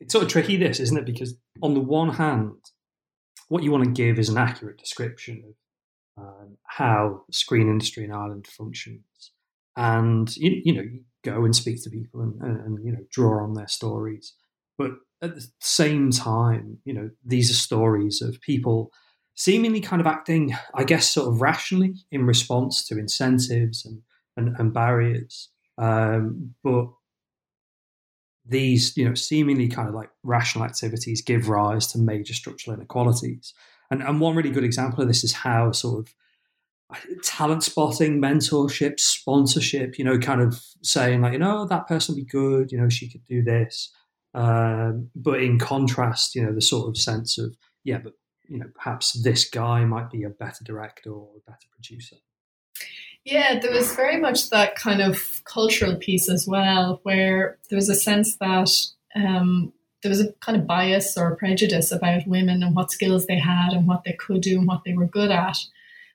it's 0.00 0.12
sort 0.12 0.24
of 0.24 0.30
tricky, 0.30 0.56
this, 0.56 0.80
isn't 0.80 0.98
it? 0.98 1.06
Because 1.06 1.34
on 1.62 1.74
the 1.74 1.80
one 1.80 2.10
hand, 2.10 2.56
what 3.48 3.62
you 3.62 3.70
want 3.70 3.84
to 3.84 3.90
give 3.90 4.18
is 4.18 4.28
an 4.28 4.38
accurate 4.38 4.78
description 4.78 5.44
of 6.16 6.24
um, 6.24 6.56
how 6.64 7.22
the 7.26 7.32
screen 7.32 7.68
industry 7.68 8.04
in 8.04 8.12
Ireland 8.12 8.46
functions. 8.46 9.04
And, 9.76 10.34
you, 10.36 10.62
you 10.64 10.74
know, 10.74 10.82
you 10.82 11.02
go 11.24 11.44
and 11.44 11.54
speak 11.54 11.82
to 11.82 11.90
people 11.90 12.20
and, 12.20 12.40
and, 12.40 12.60
and, 12.60 12.84
you 12.84 12.92
know, 12.92 13.04
draw 13.10 13.42
on 13.44 13.54
their 13.54 13.68
stories. 13.68 14.34
But 14.78 14.92
at 15.24 15.34
the 15.34 15.46
same 15.60 16.10
time, 16.10 16.78
you 16.84 16.94
know, 16.94 17.10
these 17.24 17.50
are 17.50 17.54
stories 17.54 18.22
of 18.22 18.40
people 18.40 18.90
seemingly 19.34 19.80
kind 19.80 20.00
of 20.00 20.06
acting, 20.06 20.54
I 20.74 20.84
guess, 20.84 21.10
sort 21.10 21.28
of 21.28 21.40
rationally 21.40 21.94
in 22.10 22.26
response 22.26 22.86
to 22.86 22.98
incentives 22.98 23.84
and, 23.84 24.02
and, 24.36 24.56
and 24.58 24.72
barriers. 24.72 25.48
Um, 25.76 26.54
but 26.62 26.86
these, 28.46 28.96
you 28.96 29.08
know, 29.08 29.14
seemingly 29.14 29.68
kind 29.68 29.88
of 29.88 29.94
like 29.94 30.10
rational 30.22 30.64
activities 30.64 31.22
give 31.22 31.48
rise 31.48 31.86
to 31.88 31.98
major 31.98 32.34
structural 32.34 32.76
inequalities. 32.76 33.54
And, 33.90 34.02
and 34.02 34.20
one 34.20 34.36
really 34.36 34.50
good 34.50 34.64
example 34.64 35.02
of 35.02 35.08
this 35.08 35.24
is 35.24 35.32
how 35.32 35.72
sort 35.72 36.00
of 36.00 36.14
talent 37.22 37.62
spotting, 37.62 38.20
mentorship, 38.20 39.00
sponsorship, 39.00 39.98
you 39.98 40.04
know, 40.04 40.18
kind 40.18 40.40
of 40.40 40.62
saying 40.82 41.22
like, 41.22 41.32
you 41.32 41.38
know, 41.38 41.66
that 41.66 41.86
person 41.86 42.14
would 42.14 42.20
be 42.20 42.30
good, 42.30 42.70
you 42.70 42.78
know, 42.78 42.88
she 42.88 43.08
could 43.08 43.24
do 43.24 43.42
this. 43.42 43.90
Um, 44.34 45.10
but 45.14 45.40
in 45.40 45.58
contrast, 45.58 46.34
you 46.34 46.44
know, 46.44 46.52
the 46.52 46.60
sort 46.60 46.88
of 46.88 46.96
sense 46.96 47.38
of, 47.38 47.56
yeah, 47.84 47.98
but, 47.98 48.14
you 48.48 48.58
know, 48.58 48.66
perhaps 48.74 49.12
this 49.22 49.48
guy 49.48 49.84
might 49.84 50.10
be 50.10 50.24
a 50.24 50.30
better 50.30 50.64
director 50.64 51.10
or 51.10 51.28
a 51.36 51.50
better 51.50 51.66
producer. 51.72 52.16
Yeah, 53.24 53.58
there 53.60 53.72
was 53.72 53.94
very 53.94 54.18
much 54.18 54.50
that 54.50 54.74
kind 54.74 55.00
of 55.00 55.42
cultural 55.44 55.96
piece 55.96 56.28
as 56.28 56.46
well, 56.46 57.00
where 57.04 57.58
there 57.70 57.76
was 57.76 57.88
a 57.88 57.94
sense 57.94 58.36
that 58.36 58.70
um, 59.14 59.72
there 60.02 60.10
was 60.10 60.20
a 60.20 60.32
kind 60.34 60.60
of 60.60 60.66
bias 60.66 61.16
or 61.16 61.36
prejudice 61.36 61.90
about 61.90 62.26
women 62.26 62.62
and 62.62 62.74
what 62.74 62.90
skills 62.90 63.26
they 63.26 63.38
had 63.38 63.72
and 63.72 63.86
what 63.86 64.04
they 64.04 64.12
could 64.12 64.42
do 64.42 64.58
and 64.58 64.66
what 64.66 64.82
they 64.84 64.92
were 64.92 65.06
good 65.06 65.30
at 65.30 65.58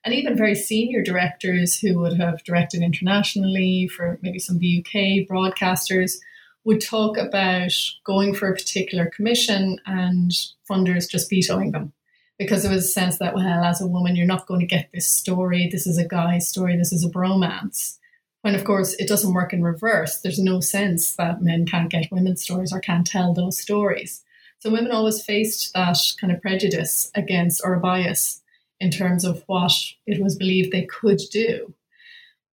and 0.04 0.14
even 0.14 0.38
very 0.38 0.56
senior 0.56 1.04
directors 1.04 1.78
who 1.78 2.00
would 2.00 2.18
have 2.18 2.44
directed 2.44 2.82
internationally 2.82 3.88
for 3.88 4.18
maybe 4.22 4.40
some 4.40 4.56
of 4.56 4.62
the 4.62 4.80
UK 4.80 5.28
broadcasters 5.28 6.18
would 6.66 6.82
talk 6.82 7.18
about 7.18 7.74
going 8.04 8.36
for 8.36 8.50
a 8.50 8.56
particular 8.56 9.06
commission 9.08 9.80
and 9.86 10.32
funders 10.70 11.10
just 11.10 11.30
vetoing 11.30 11.72
them 11.72 11.94
because 12.38 12.64
there 12.64 12.72
was 12.72 12.86
a 12.86 12.88
sense 12.88 13.18
that, 13.20 13.36
well, 13.36 13.64
as 13.64 13.82
a 13.82 13.88
woman, 13.88 14.16
you're 14.16 14.26
not 14.26 14.48
going 14.48 14.62
to 14.62 14.66
get 14.66 14.90
this 14.94 15.12
story. 15.12 15.68
This 15.72 15.86
is 15.86 15.98
a 15.98 16.08
guy's 16.08 16.48
story. 16.48 16.78
This 16.78 16.94
is 16.94 17.04
a 17.04 17.10
bromance. 17.10 17.98
When, 18.42 18.56
of 18.56 18.64
course, 18.64 18.94
it 18.94 19.10
doesn't 19.10 19.34
work 19.34 19.52
in 19.52 19.62
reverse. 19.62 20.22
There's 20.22 20.40
no 20.40 20.62
sense 20.62 21.16
that 21.18 21.42
men 21.42 21.66
can't 21.66 21.90
get 21.90 22.12
women's 22.12 22.42
stories 22.42 22.72
or 22.72 22.80
can't 22.80 23.06
tell 23.06 23.34
those 23.34 23.60
stories. 23.60 24.24
So 24.60 24.70
women 24.70 24.92
always 24.92 25.24
faced 25.24 25.74
that 25.74 25.98
kind 26.20 26.32
of 26.32 26.42
prejudice 26.42 27.12
against 27.16 27.62
or 27.64 27.74
a 27.74 27.80
bias 27.80 28.42
in 28.80 28.92
terms 28.92 29.26
of 29.26 29.44
what 29.48 29.74
it 30.06 30.22
was 30.22 30.38
believed 30.38 30.72
they 30.72 30.86
could 30.86 31.20
do. 31.32 31.74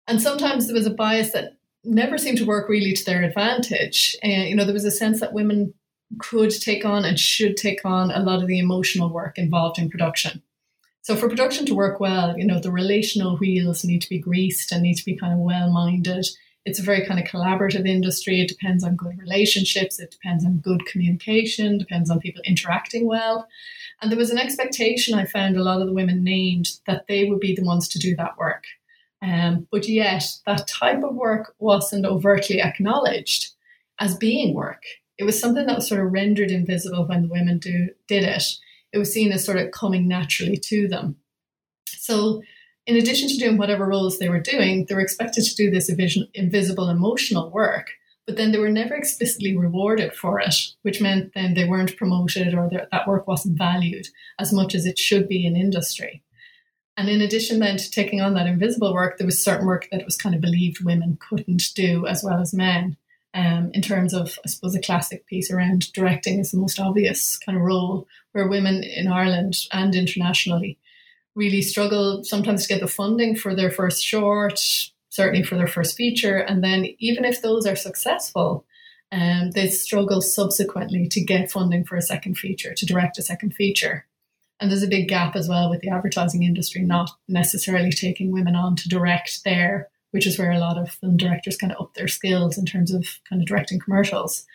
And 0.07 0.21
sometimes 0.21 0.65
there 0.65 0.75
was 0.75 0.87
a 0.87 0.91
bias 0.91 1.31
that 1.33 1.57
never 1.85 2.17
seemed 2.17 2.37
to 2.39 2.45
work 2.45 2.69
really 2.69 2.93
to 2.93 3.05
their 3.05 3.23
advantage. 3.23 4.15
Uh, 4.23 4.27
you 4.27 4.55
know, 4.55 4.65
there 4.65 4.73
was 4.73 4.85
a 4.85 4.91
sense 4.91 5.19
that 5.19 5.33
women 5.33 5.73
could 6.19 6.49
take 6.49 6.85
on 6.85 7.05
and 7.05 7.19
should 7.19 7.57
take 7.57 7.85
on 7.85 8.11
a 8.11 8.19
lot 8.19 8.41
of 8.41 8.47
the 8.47 8.59
emotional 8.59 9.09
work 9.09 9.37
involved 9.37 9.79
in 9.79 9.89
production. 9.89 10.41
So 11.01 11.15
for 11.15 11.29
production 11.29 11.65
to 11.67 11.75
work 11.75 11.99
well, 11.99 12.37
you 12.37 12.45
know, 12.45 12.59
the 12.59 12.71
relational 12.71 13.37
wheels 13.37 13.83
need 13.83 14.01
to 14.01 14.09
be 14.09 14.19
greased 14.19 14.71
and 14.71 14.81
need 14.81 14.95
to 14.95 15.05
be 15.05 15.15
kind 15.15 15.33
of 15.33 15.39
well 15.39 15.71
minded. 15.71 16.25
It's 16.65 16.79
a 16.79 16.83
very 16.83 17.05
kind 17.05 17.19
of 17.19 17.27
collaborative 17.27 17.87
industry. 17.87 18.41
It 18.41 18.47
depends 18.47 18.83
on 18.83 18.95
good 18.95 19.19
relationships. 19.19 19.99
It 19.99 20.09
depends 20.09 20.43
on 20.43 20.57
good 20.57 20.87
communication. 20.87 21.77
Depends 21.77 22.09
on 22.09 22.19
people 22.19 22.41
interacting 22.43 23.05
well. 23.05 23.47
And 24.01 24.11
there 24.11 24.17
was 24.17 24.31
an 24.31 24.39
expectation 24.39 25.13
I 25.13 25.25
found 25.25 25.57
a 25.57 25.63
lot 25.63 25.79
of 25.79 25.87
the 25.87 25.93
women 25.93 26.23
named 26.23 26.71
that 26.87 27.05
they 27.07 27.25
would 27.25 27.39
be 27.39 27.55
the 27.55 27.63
ones 27.63 27.87
to 27.89 27.99
do 27.99 28.15
that 28.15 28.37
work. 28.39 28.63
Um, 29.21 29.67
but 29.71 29.87
yet, 29.87 30.23
that 30.45 30.67
type 30.67 31.03
of 31.03 31.15
work 31.15 31.55
wasn't 31.59 32.05
overtly 32.05 32.61
acknowledged 32.61 33.53
as 33.99 34.17
being 34.17 34.53
work. 34.53 34.83
It 35.17 35.23
was 35.23 35.39
something 35.39 35.65
that 35.65 35.75
was 35.75 35.87
sort 35.87 36.01
of 36.01 36.11
rendered 36.11 36.51
invisible 36.51 37.07
when 37.07 37.23
the 37.23 37.29
women 37.29 37.57
do, 37.57 37.89
did 38.07 38.23
it. 38.23 38.43
It 38.91 38.97
was 38.97 39.11
seen 39.11 39.31
as 39.31 39.45
sort 39.45 39.57
of 39.57 39.71
coming 39.71 40.07
naturally 40.07 40.57
to 40.57 40.87
them. 40.87 41.17
So, 41.87 42.41
in 42.85 42.97
addition 42.97 43.29
to 43.29 43.37
doing 43.37 43.57
whatever 43.57 43.87
roles 43.87 44.19
they 44.19 44.29
were 44.29 44.39
doing, 44.39 44.85
they 44.85 44.95
were 44.95 45.01
expected 45.01 45.43
to 45.45 45.55
do 45.55 45.71
this 45.71 45.89
invisible 45.89 46.89
emotional 46.89 47.49
work 47.49 47.91
but 48.25 48.37
then 48.37 48.51
they 48.51 48.57
were 48.57 48.71
never 48.71 48.95
explicitly 48.95 49.55
rewarded 49.55 50.13
for 50.13 50.39
it, 50.39 50.55
which 50.81 51.01
meant 51.01 51.33
then 51.35 51.53
they 51.53 51.65
weren't 51.65 51.95
promoted 51.95 52.55
or 52.55 52.69
that 52.69 53.07
work 53.07 53.27
wasn't 53.27 53.57
valued 53.57 54.07
as 54.39 54.51
much 54.51 54.73
as 54.73 54.85
it 54.85 54.97
should 54.97 55.27
be 55.27 55.45
in 55.45 55.55
industry. 55.55 56.23
And 56.97 57.09
in 57.09 57.21
addition, 57.21 57.59
then 57.59 57.77
to 57.77 57.91
taking 57.91 58.21
on 58.21 58.33
that 58.35 58.47
invisible 58.47 58.93
work, 58.93 59.17
there 59.17 59.27
was 59.27 59.43
certain 59.43 59.67
work 59.67 59.87
that 59.91 60.05
was 60.05 60.15
kind 60.15 60.33
of 60.33 60.41
believed 60.41 60.83
women 60.83 61.17
couldn't 61.19 61.73
do 61.75 62.07
as 62.07 62.23
well 62.23 62.39
as 62.39 62.53
men. 62.53 62.97
Um, 63.33 63.71
in 63.73 63.81
terms 63.81 64.13
of, 64.13 64.39
I 64.45 64.47
suppose, 64.47 64.75
a 64.75 64.81
classic 64.81 65.25
piece 65.27 65.51
around 65.51 65.91
directing 65.91 66.39
is 66.39 66.51
the 66.51 66.57
most 66.57 66.79
obvious 66.79 67.37
kind 67.37 67.57
of 67.57 67.65
role 67.65 68.07
where 68.31 68.47
women 68.47 68.81
in 68.81 69.07
Ireland 69.07 69.57
and 69.73 69.93
internationally 69.93 70.77
really 71.35 71.61
struggle 71.61 72.23
sometimes 72.23 72.65
to 72.65 72.73
get 72.73 72.79
the 72.79 72.87
funding 72.87 73.35
for 73.35 73.53
their 73.53 73.69
first 73.69 74.01
short, 74.01 74.57
certainly 75.09 75.43
for 75.43 75.55
their 75.55 75.67
first 75.67 75.97
feature. 75.97 76.37
And 76.37 76.63
then 76.63 76.87
even 76.99 77.25
if 77.25 77.41
those 77.41 77.67
are 77.67 77.75
successful, 77.75 78.65
um, 79.11 79.51
they 79.51 79.67
struggle 79.67 80.21
subsequently 80.21 81.07
to 81.09 81.21
get 81.21 81.51
funding 81.51 81.83
for 81.83 81.97
a 81.97 82.01
second 82.01 82.37
feature, 82.37 82.73
to 82.73 82.85
direct 82.85 83.17
a 83.17 83.21
second 83.21 83.53
feature. 83.53 84.05
And 84.59 84.71
there's 84.71 84.83
a 84.83 84.87
big 84.87 85.09
gap 85.09 85.35
as 85.35 85.49
well 85.49 85.69
with 85.69 85.81
the 85.81 85.89
advertising 85.89 86.43
industry 86.43 86.81
not 86.81 87.11
necessarily 87.27 87.91
taking 87.91 88.31
women 88.31 88.55
on 88.55 88.75
to 88.77 88.89
direct 88.89 89.43
there, 89.43 89.89
which 90.11 90.25
is 90.25 90.39
where 90.39 90.51
a 90.51 90.59
lot 90.59 90.77
of 90.77 90.91
film 90.91 91.17
directors 91.17 91.57
kind 91.57 91.73
of 91.73 91.81
up 91.81 91.93
their 91.93 92.07
skills 92.07 92.57
in 92.57 92.65
terms 92.65 92.93
of 92.93 93.05
kind 93.29 93.41
of 93.41 93.47
directing 93.47 93.79
commercials. 93.79 94.45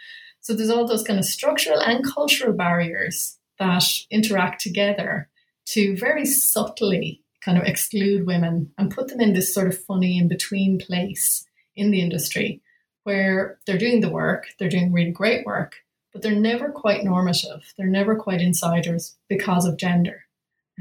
So 0.40 0.54
there's 0.54 0.70
all 0.70 0.86
those 0.86 1.02
kind 1.02 1.18
of 1.18 1.24
structural 1.26 1.80
and 1.80 2.04
cultural 2.04 2.54
barriers 2.54 3.36
that 3.58 3.84
interact 4.10 4.62
together 4.62 5.28
to 5.66 5.96
very 5.96 6.24
subtly 6.24 7.22
kind 7.44 7.58
of 7.58 7.64
exclude 7.64 8.26
women 8.26 8.72
and 8.78 8.90
put 8.90 9.08
them 9.08 9.20
in 9.20 9.34
this 9.34 9.52
sort 9.52 9.68
of 9.68 9.78
funny 9.84 10.18
in 10.18 10.28
between 10.28 10.78
place 10.78 11.44
in 11.76 11.90
the 11.90 12.00
industry 12.00 12.62
where 13.04 13.58
they're 13.66 13.78
doing 13.78 14.00
the 14.00 14.10
work, 14.10 14.46
they're 14.58 14.68
doing 14.68 14.92
really 14.92 15.10
great 15.10 15.44
work, 15.46 15.76
but 16.12 16.22
they're 16.22 16.32
never 16.32 16.70
quite 16.70 17.04
normative. 17.04 17.72
They're 17.76 17.86
never 17.86 18.16
quite 18.16 18.40
insiders 18.40 19.16
because 19.28 19.66
of 19.66 19.76
gender. 19.76 20.24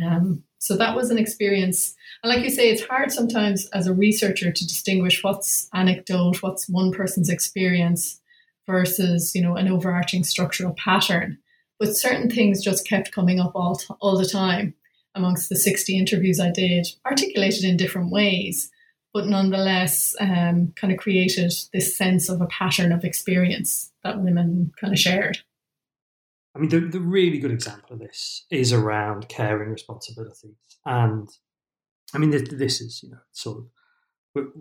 Um, 0.03 0.43
so 0.59 0.75
that 0.77 0.95
was 0.95 1.09
an 1.09 1.17
experience. 1.17 1.95
And 2.23 2.33
like 2.33 2.43
you 2.43 2.49
say, 2.49 2.69
it's 2.69 2.85
hard 2.85 3.11
sometimes 3.11 3.67
as 3.67 3.87
a 3.87 3.93
researcher 3.93 4.51
to 4.51 4.67
distinguish 4.67 5.23
what's 5.23 5.69
anecdote, 5.73 6.41
what's 6.41 6.69
one 6.69 6.91
person's 6.91 7.29
experience 7.29 8.19
versus, 8.67 9.33
you 9.33 9.41
know, 9.41 9.55
an 9.55 9.67
overarching 9.67 10.23
structural 10.23 10.73
pattern. 10.73 11.37
But 11.79 11.95
certain 11.95 12.29
things 12.29 12.63
just 12.63 12.87
kept 12.87 13.13
coming 13.13 13.39
up 13.39 13.53
all, 13.55 13.77
t- 13.77 13.93
all 14.01 14.17
the 14.17 14.27
time 14.27 14.73
amongst 15.15 15.49
the 15.49 15.55
60 15.55 15.97
interviews 15.97 16.39
I 16.39 16.51
did, 16.51 16.87
articulated 17.05 17.63
in 17.63 17.77
different 17.77 18.11
ways, 18.11 18.69
but 19.13 19.27
nonetheless 19.27 20.15
um, 20.19 20.73
kind 20.75 20.93
of 20.93 20.99
created 20.99 21.53
this 21.73 21.97
sense 21.97 22.29
of 22.29 22.41
a 22.41 22.47
pattern 22.47 22.91
of 22.91 23.03
experience 23.03 23.91
that 24.03 24.21
women 24.21 24.71
kind 24.79 24.93
of 24.93 24.99
shared. 24.99 25.39
I 26.55 26.59
mean, 26.59 26.69
the, 26.69 26.79
the 26.79 26.99
really 26.99 27.39
good 27.39 27.51
example 27.51 27.93
of 27.93 27.99
this 27.99 28.45
is 28.49 28.73
around 28.73 29.29
caring 29.29 29.69
responsibilities. 29.69 30.55
And 30.85 31.29
I 32.13 32.17
mean, 32.17 32.31
this, 32.31 32.49
this 32.49 32.81
is, 32.81 33.03
you 33.03 33.11
know, 33.11 33.19
sort 33.31 33.59
of, 33.59 33.65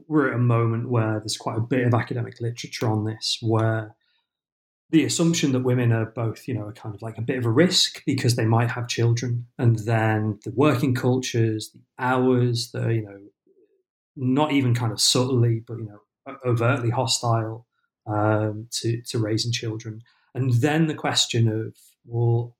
we're 0.06 0.28
at 0.28 0.34
a 0.34 0.38
moment 0.38 0.88
where 0.88 1.18
there's 1.18 1.36
quite 1.36 1.58
a 1.58 1.62
bit 1.62 1.86
of 1.86 1.94
academic 1.94 2.40
literature 2.40 2.88
on 2.88 3.04
this, 3.04 3.38
where 3.40 3.94
the 4.90 5.04
assumption 5.04 5.52
that 5.52 5.60
women 5.60 5.92
are 5.92 6.06
both, 6.06 6.48
you 6.48 6.54
know, 6.54 6.68
a 6.68 6.72
kind 6.72 6.94
of 6.94 7.02
like 7.02 7.18
a 7.18 7.22
bit 7.22 7.38
of 7.38 7.44
a 7.44 7.50
risk 7.50 8.02
because 8.06 8.36
they 8.36 8.46
might 8.46 8.70
have 8.70 8.88
children, 8.88 9.46
and 9.58 9.80
then 9.80 10.40
the 10.44 10.52
working 10.56 10.94
cultures, 10.94 11.70
the 11.72 11.80
hours, 11.98 12.70
the 12.72 12.88
you 12.88 13.02
know, 13.02 13.18
not 14.18 14.52
even 14.52 14.74
kind 14.74 14.92
of 14.92 15.00
subtly, 15.00 15.62
but 15.66 15.78
you 15.78 15.86
know, 15.86 16.36
overtly 16.44 16.90
hostile 16.90 17.66
um, 18.06 18.68
to 18.72 19.00
to 19.08 19.18
raising 19.18 19.52
children, 19.52 20.02
and 20.34 20.52
then 20.54 20.86
the 20.86 20.94
question 20.94 21.48
of 21.48 21.76
well, 22.04 22.56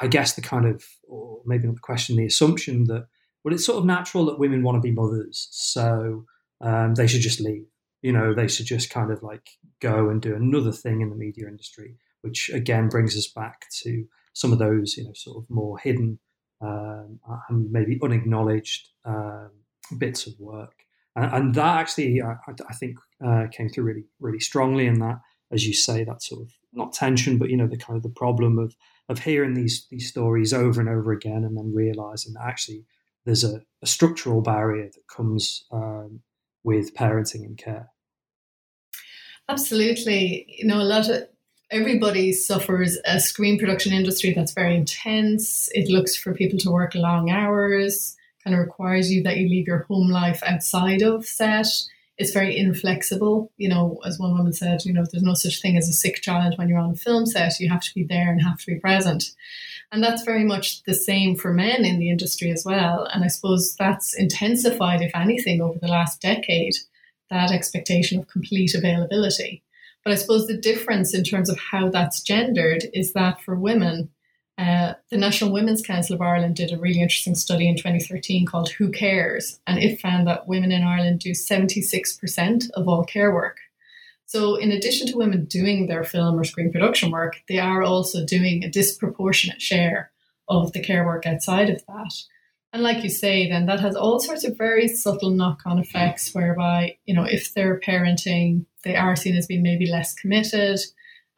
I 0.00 0.08
guess 0.08 0.34
the 0.34 0.42
kind 0.42 0.66
of, 0.66 0.84
or 1.08 1.40
maybe 1.46 1.66
not 1.66 1.76
the 1.76 1.80
question, 1.80 2.16
the 2.16 2.26
assumption 2.26 2.84
that 2.84 3.06
well, 3.44 3.54
it's 3.54 3.64
sort 3.64 3.78
of 3.78 3.84
natural 3.84 4.26
that 4.26 4.38
women 4.38 4.62
want 4.62 4.76
to 4.76 4.86
be 4.86 4.90
mothers, 4.90 5.48
so 5.50 6.24
um, 6.60 6.94
they 6.94 7.06
should 7.06 7.22
just 7.22 7.40
leave. 7.40 7.66
You 8.02 8.12
know, 8.12 8.34
they 8.34 8.48
should 8.48 8.66
just 8.66 8.90
kind 8.90 9.10
of 9.10 9.22
like 9.22 9.48
go 9.80 10.08
and 10.08 10.20
do 10.20 10.34
another 10.34 10.72
thing 10.72 11.00
in 11.00 11.10
the 11.10 11.16
media 11.16 11.48
industry, 11.48 11.96
which 12.22 12.50
again 12.50 12.88
brings 12.88 13.16
us 13.16 13.26
back 13.28 13.66
to 13.82 14.04
some 14.34 14.52
of 14.52 14.58
those, 14.58 14.96
you 14.96 15.04
know, 15.04 15.12
sort 15.14 15.42
of 15.42 15.50
more 15.50 15.78
hidden 15.78 16.18
um, 16.60 17.20
and 17.48 17.70
maybe 17.70 17.98
unacknowledged 18.02 18.88
um, 19.04 19.50
bits 19.96 20.26
of 20.26 20.34
work. 20.38 20.74
And, 21.16 21.32
and 21.32 21.54
that 21.54 21.78
actually, 21.78 22.22
I, 22.22 22.36
I 22.68 22.74
think, 22.74 22.96
uh, 23.24 23.46
came 23.50 23.68
through 23.68 23.84
really, 23.84 24.04
really 24.20 24.40
strongly 24.40 24.86
in 24.86 24.98
that, 25.00 25.20
as 25.50 25.66
you 25.66 25.74
say, 25.74 26.04
that 26.04 26.22
sort 26.22 26.42
of 26.42 26.52
not 26.72 26.92
tension, 26.92 27.38
but 27.38 27.50
you 27.50 27.56
know, 27.56 27.66
the 27.66 27.76
kind 27.76 27.96
of 27.96 28.02
the 28.02 28.08
problem 28.08 28.58
of 28.58 28.76
of 29.08 29.20
hearing 29.20 29.54
these 29.54 29.86
these 29.90 30.08
stories 30.08 30.52
over 30.52 30.80
and 30.80 30.88
over 30.88 31.12
again, 31.12 31.44
and 31.44 31.56
then 31.56 31.72
realizing 31.74 32.34
that 32.34 32.44
actually 32.44 32.84
there's 33.24 33.44
a, 33.44 33.62
a 33.82 33.86
structural 33.86 34.40
barrier 34.40 34.84
that 34.84 35.06
comes 35.08 35.64
um, 35.72 36.20
with 36.62 36.94
parenting 36.94 37.44
and 37.44 37.58
care. 37.58 37.90
Absolutely. 39.48 40.44
You 40.48 40.66
know, 40.66 40.80
a 40.80 40.84
lot 40.84 41.08
of 41.08 41.26
everybody 41.70 42.32
suffers 42.32 42.98
a 43.06 43.20
screen 43.20 43.58
production 43.58 43.92
industry 43.92 44.32
that's 44.32 44.52
very 44.52 44.76
intense. 44.76 45.68
It 45.72 45.90
looks 45.90 46.16
for 46.16 46.34
people 46.34 46.58
to 46.60 46.70
work 46.70 46.94
long 46.94 47.30
hours, 47.30 48.16
kind 48.44 48.54
of 48.54 48.60
requires 48.60 49.10
you 49.10 49.22
that 49.22 49.36
you 49.36 49.48
leave 49.48 49.66
your 49.66 49.84
home 49.84 50.10
life 50.10 50.42
outside 50.44 51.02
of 51.02 51.26
set. 51.26 51.66
It's 52.16 52.32
very 52.32 52.56
inflexible. 52.56 53.52
You 53.56 53.68
know, 53.68 54.00
as 54.04 54.18
one 54.18 54.36
woman 54.36 54.52
said, 54.52 54.84
you 54.84 54.92
know, 54.92 55.04
there's 55.10 55.22
no 55.22 55.34
such 55.34 55.60
thing 55.60 55.76
as 55.76 55.88
a 55.88 55.92
sick 55.92 56.20
child 56.20 56.54
when 56.56 56.68
you're 56.68 56.78
on 56.78 56.90
a 56.90 56.96
film 56.96 57.26
set. 57.26 57.60
You 57.60 57.68
have 57.68 57.82
to 57.82 57.94
be 57.94 58.04
there 58.04 58.30
and 58.30 58.42
have 58.42 58.58
to 58.58 58.66
be 58.66 58.80
present. 58.80 59.30
And 59.90 60.02
that's 60.02 60.24
very 60.24 60.44
much 60.44 60.82
the 60.82 60.94
same 60.94 61.36
for 61.36 61.52
men 61.52 61.84
in 61.84 61.98
the 61.98 62.10
industry 62.10 62.50
as 62.50 62.64
well. 62.64 63.08
And 63.12 63.24
I 63.24 63.28
suppose 63.28 63.74
that's 63.76 64.14
intensified, 64.14 65.00
if 65.00 65.12
anything, 65.14 65.62
over 65.62 65.78
the 65.78 65.88
last 65.88 66.20
decade, 66.20 66.74
that 67.30 67.52
expectation 67.52 68.18
of 68.18 68.28
complete 68.28 68.74
availability. 68.74 69.62
But 70.04 70.12
I 70.12 70.16
suppose 70.16 70.46
the 70.46 70.56
difference 70.56 71.14
in 71.14 71.24
terms 71.24 71.48
of 71.48 71.58
how 71.58 71.90
that's 71.90 72.22
gendered 72.22 72.84
is 72.92 73.12
that 73.12 73.40
for 73.42 73.54
women, 73.54 74.10
uh, 74.58 74.94
the 75.10 75.16
National 75.16 75.52
Women's 75.52 75.82
Council 75.82 76.16
of 76.16 76.20
Ireland 76.20 76.56
did 76.56 76.72
a 76.72 76.78
really 76.78 77.00
interesting 77.00 77.36
study 77.36 77.68
in 77.68 77.76
2013 77.76 78.44
called 78.44 78.70
Who 78.70 78.90
Cares? 78.90 79.60
And 79.68 79.78
it 79.78 80.00
found 80.00 80.26
that 80.26 80.48
women 80.48 80.72
in 80.72 80.82
Ireland 80.82 81.20
do 81.20 81.30
76% 81.30 82.70
of 82.74 82.88
all 82.88 83.04
care 83.04 83.32
work. 83.32 83.58
So, 84.26 84.56
in 84.56 84.72
addition 84.72 85.06
to 85.06 85.16
women 85.16 85.46
doing 85.46 85.86
their 85.86 86.04
film 86.04 86.38
or 86.38 86.44
screen 86.44 86.72
production 86.72 87.10
work, 87.10 87.40
they 87.48 87.58
are 87.58 87.82
also 87.82 88.26
doing 88.26 88.62
a 88.62 88.68
disproportionate 88.68 89.62
share 89.62 90.10
of 90.48 90.72
the 90.72 90.82
care 90.82 91.06
work 91.06 91.24
outside 91.24 91.70
of 91.70 91.86
that. 91.86 92.12
And 92.72 92.82
like 92.82 93.02
you 93.02 93.08
say, 93.08 93.48
then 93.48 93.66
that 93.66 93.80
has 93.80 93.96
all 93.96 94.18
sorts 94.18 94.44
of 94.44 94.58
very 94.58 94.88
subtle 94.88 95.30
knock 95.30 95.62
on 95.64 95.78
effects 95.78 96.34
whereby, 96.34 96.98
you 97.06 97.14
know, 97.14 97.24
if 97.24 97.54
they're 97.54 97.80
parenting, 97.80 98.66
they 98.84 98.96
are 98.96 99.16
seen 99.16 99.36
as 99.36 99.46
being 99.46 99.62
maybe 99.62 99.86
less 99.86 100.14
committed, 100.14 100.78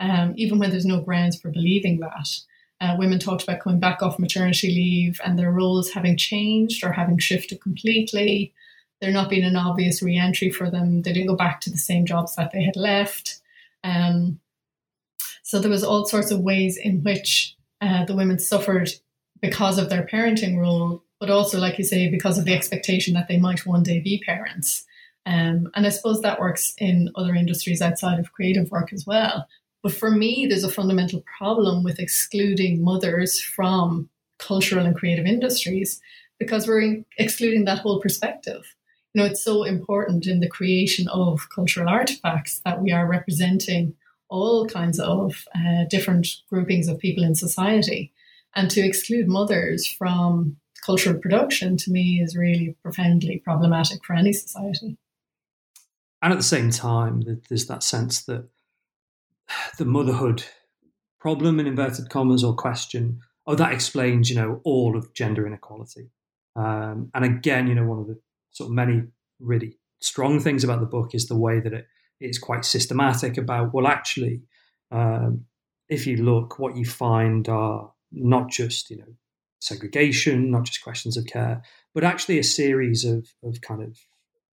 um, 0.01 0.33
even 0.37 0.59
when 0.59 0.71
there's 0.71 0.87
no 0.87 1.01
grounds 1.01 1.39
for 1.39 1.51
believing 1.51 2.01
that. 2.01 2.29
Uh, 2.81 2.97
women 2.99 3.19
talked 3.19 3.43
about 3.43 3.61
coming 3.61 3.79
back 3.79 4.03
off 4.03 4.19
maternity 4.19 4.69
leave 4.69 5.21
and 5.25 5.39
their 5.39 5.53
roles 5.53 5.91
having 5.91 6.17
changed 6.17 6.83
or 6.83 6.93
having 6.93 7.19
shifted 7.19 7.61
completely 7.61 8.55
there 9.01 9.11
not 9.11 9.31
being 9.31 9.45
an 9.45 9.57
obvious 9.57 10.03
re-entry 10.03 10.51
for 10.51 10.71
them. 10.71 11.03
They 11.03 11.13
didn't 11.13 11.29
go 11.29 11.37
back 11.37 11.61
to 11.63 11.71
the 11.71 11.79
same 11.79 12.07
jobs 12.07 12.37
that 12.37 12.53
they 12.53 12.63
had 12.63 12.77
left. 12.77 13.41
Um, 13.83 14.41
so 15.43 15.59
there 15.59 15.71
was 15.71 15.83
all 15.83 16.05
sorts 16.05 16.31
of 16.31 16.41
ways 16.41 16.77
in 16.77 17.03
which 17.03 17.57
uh, 17.81 18.05
the 18.05 18.15
women 18.15 18.39
suffered 18.39 18.91
because 19.41 19.79
of 19.79 19.89
their 19.89 20.07
parenting 20.07 20.59
role, 20.59 21.03
but 21.19 21.31
also, 21.31 21.59
like 21.59 21.79
you 21.79 21.85
say, 21.85 22.09
because 22.09 22.39
of 22.39 22.45
the 22.45 22.55
expectation 22.55 23.15
that 23.15 23.27
they 23.27 23.39
might 23.39 23.67
one 23.67 23.83
day 23.83 24.01
be 24.01 24.23
parents. 24.25 24.85
Um, 25.25 25.71
and 25.75 25.87
I 25.87 25.89
suppose 25.89 26.21
that 26.21 26.41
works 26.41 26.75
in 26.79 27.11
other 27.15 27.35
industries 27.35 27.83
outside 27.83 28.19
of 28.19 28.33
creative 28.33 28.71
work 28.71 28.93
as 28.93 29.07
well. 29.07 29.49
But 29.83 29.93
for 29.93 30.11
me, 30.11 30.47
there's 30.49 30.65
a 30.65 30.71
fundamental 30.71 31.25
problem 31.39 31.83
with 31.83 31.99
excluding 31.99 32.83
mothers 32.83 33.41
from 33.41 34.09
cultural 34.39 34.85
and 34.85 34.97
creative 34.97 35.27
industries 35.27 36.01
because 36.39 36.67
we're 36.67 37.03
excluding 37.19 37.65
that 37.65 37.79
whole 37.79 38.01
perspective 38.01 38.65
you 39.13 39.21
know, 39.21 39.27
it's 39.27 39.43
so 39.43 39.65
important 39.65 40.27
in 40.27 40.41
the 40.41 40.49
creation 40.49 41.09
of 41.09 41.49
cultural 41.51 41.89
artifacts 41.89 42.61
that 42.65 42.81
we 42.81 42.93
are 42.93 43.07
representing 43.07 43.95
all 44.29 44.67
kinds 44.67 45.01
of 45.01 45.45
uh, 45.55 45.85
different 45.89 46.29
groupings 46.49 46.87
of 46.87 46.99
people 46.99 47.25
in 47.25 47.35
society. 47.35 48.13
And 48.55 48.71
to 48.71 48.81
exclude 48.81 49.27
mothers 49.27 49.87
from 49.87 50.57
cultural 50.87 51.19
production 51.19 51.77
to 51.79 51.91
me 51.91 52.21
is 52.23 52.37
really 52.37 52.77
profoundly 52.83 53.39
problematic 53.39 54.05
for 54.05 54.15
any 54.15 54.33
society. 54.33 54.97
And 56.23 56.33
at 56.33 56.37
the 56.37 56.45
same 56.45 56.71
time, 56.71 57.23
there's 57.49 57.67
that 57.67 57.83
sense 57.83 58.23
that 58.25 58.49
the 59.79 59.85
motherhood 59.85 60.45
problem 61.21 61.61
in 61.61 61.67
inverted 61.67 62.09
commas 62.11 62.43
or 62.43 62.55
question, 62.55 63.21
oh, 63.47 63.55
that 63.55 63.73
explains, 63.73 64.31
you 64.31 64.37
know, 64.37 64.61
all 64.65 64.97
of 64.97 65.13
gender 65.15 65.47
inequality. 65.47 66.11
Um, 66.57 67.11
and 67.15 67.25
again, 67.25 67.67
you 67.67 67.75
know, 67.75 67.85
one 67.85 67.99
of 67.99 68.07
the 68.07 68.19
sort 68.53 68.69
of 68.69 68.75
many 68.75 69.03
really 69.39 69.79
strong 70.01 70.41
things 70.41 70.65
about 70.65 70.81
the 70.81 70.87
book 70.87 71.15
is 71.15 71.27
the 71.27 71.37
way 71.37 71.61
that 71.61 71.73
it 71.73 71.87
is 72.21 72.39
quite 72.39 72.65
systematic 72.65 73.39
about 73.39 73.73
well 73.73 73.87
actually 73.87 74.43
um, 74.91 75.45
if 75.89 76.07
you 76.07 76.17
look 76.17 76.59
what 76.59 76.77
you 76.77 76.85
find 76.85 77.49
are 77.49 77.93
not 78.13 78.51
just 78.51 78.91
you 78.91 78.99
know 78.99 79.15
segregation 79.61 80.51
not 80.51 80.65
just 80.65 80.83
questions 80.83 81.17
of 81.17 81.27
care 81.27 81.63
but 81.95 82.05
actually 82.05 82.39
a 82.39 82.45
series 82.45 83.05
of, 83.05 83.27
of 83.43 83.61
kind 83.61 83.83
of 83.83 83.99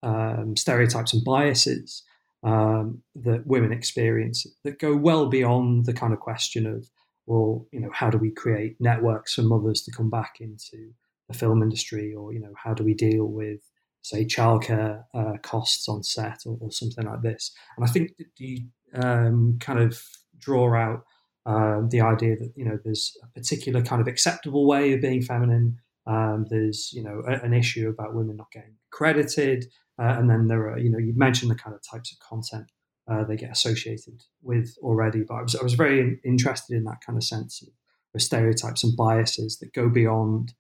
um, 0.04 0.56
stereotypes 0.56 1.14
and 1.14 1.24
biases 1.24 2.04
um, 2.44 3.02
that 3.16 3.46
women 3.46 3.72
experience 3.72 4.46
that 4.64 4.80
go 4.80 4.96
well 4.96 5.28
beyond 5.28 5.86
the 5.86 5.94
kind 5.94 6.14
of 6.14 6.20
question 6.20 6.66
of 6.66 6.90
well 7.26 7.68
you 7.72 7.80
know 7.80 7.90
how 7.94 8.10
do 8.10 8.18
we 8.18 8.32
create 8.32 8.76
networks 8.80 9.34
for 9.34 9.42
mothers 9.42 9.82
to 9.82 9.92
come 9.92 10.10
back 10.10 10.36
into 10.40 10.92
the 11.28 11.38
film 11.38 11.62
industry 11.62 12.14
or 12.14 12.34
you 12.34 12.40
know 12.40 12.54
how 12.56 12.74
do 12.74 12.84
we 12.84 12.94
deal 12.94 13.26
with 13.26 13.60
say 14.08 14.24
childcare 14.24 15.04
uh, 15.14 15.34
costs 15.42 15.90
on 15.90 16.02
set 16.02 16.40
or, 16.46 16.58
or, 16.62 16.72
something 16.72 17.06
like 17.06 17.22
this. 17.22 17.52
And 17.76 17.86
I 17.86 17.92
think 17.92 18.12
you 18.38 18.68
um, 18.94 19.58
kind 19.60 19.80
of 19.80 20.02
draw 20.38 20.74
out 20.76 21.04
um, 21.46 21.90
the 21.90 22.02
idea 22.02 22.38
that 22.38 22.54
you 22.56 22.66
know 22.66 22.80
there's 22.84 23.18
a 23.24 23.28
particular 23.40 23.82
kind 23.82 24.02
of 24.02 24.08
acceptable 24.08 24.66
way 24.66 24.94
of 24.94 25.02
being 25.02 25.22
feminine. 25.22 25.78
Um, 26.06 26.46
there's 26.50 26.92
you 26.94 27.04
know 27.04 27.22
a, 27.28 27.34
an 27.46 27.54
issue 27.54 27.90
about 27.90 28.16
women 28.16 28.38
not 28.38 28.52
getting 28.52 28.76
credited, 28.92 29.66
uh, 30.00 30.16
and 30.18 30.30
then 30.30 30.48
there 30.48 30.70
are 30.70 30.78
you 30.78 30.90
know 30.90 30.98
you 30.98 31.14
mentioned 31.16 31.52
the 31.52 31.56
kind 31.56 31.76
of 31.76 31.82
types 31.82 32.12
of 32.12 32.20
content 32.20 32.72
uh, 33.08 33.24
they 33.24 33.36
get 33.36 33.52
associated 33.52 34.24
with 34.42 34.76
already. 34.82 35.24
But 35.28 35.36
I 35.36 35.42
was 35.42 35.56
I 35.56 35.64
was 35.64 35.74
very 35.74 36.20
interested 36.26 36.76
in 36.76 36.84
that 36.86 37.02
kind 37.06 37.18
of 37.18 37.24
sense 37.24 37.62
of, 37.62 37.70
of 38.14 38.22
stereotypes 38.22 38.84
and 38.84 38.98
biases 38.98 39.60
that 39.60 39.74
go 39.74 39.90
beyond 39.90 40.54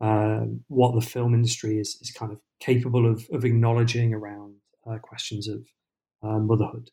um, 0.00 0.64
what 0.68 0.94
the 0.94 1.06
film 1.06 1.32
industry 1.32 1.78
is, 1.78 1.96
is 2.00 2.10
kind 2.10 2.32
of 2.32 2.40
capable 2.60 3.10
of, 3.10 3.24
of 3.32 3.44
acknowledging 3.44 4.12
around 4.12 4.56
uh, 4.86 4.98
questions 4.98 5.48
of 5.48 5.64
uh, 6.22 6.38
motherhood. 6.38 6.90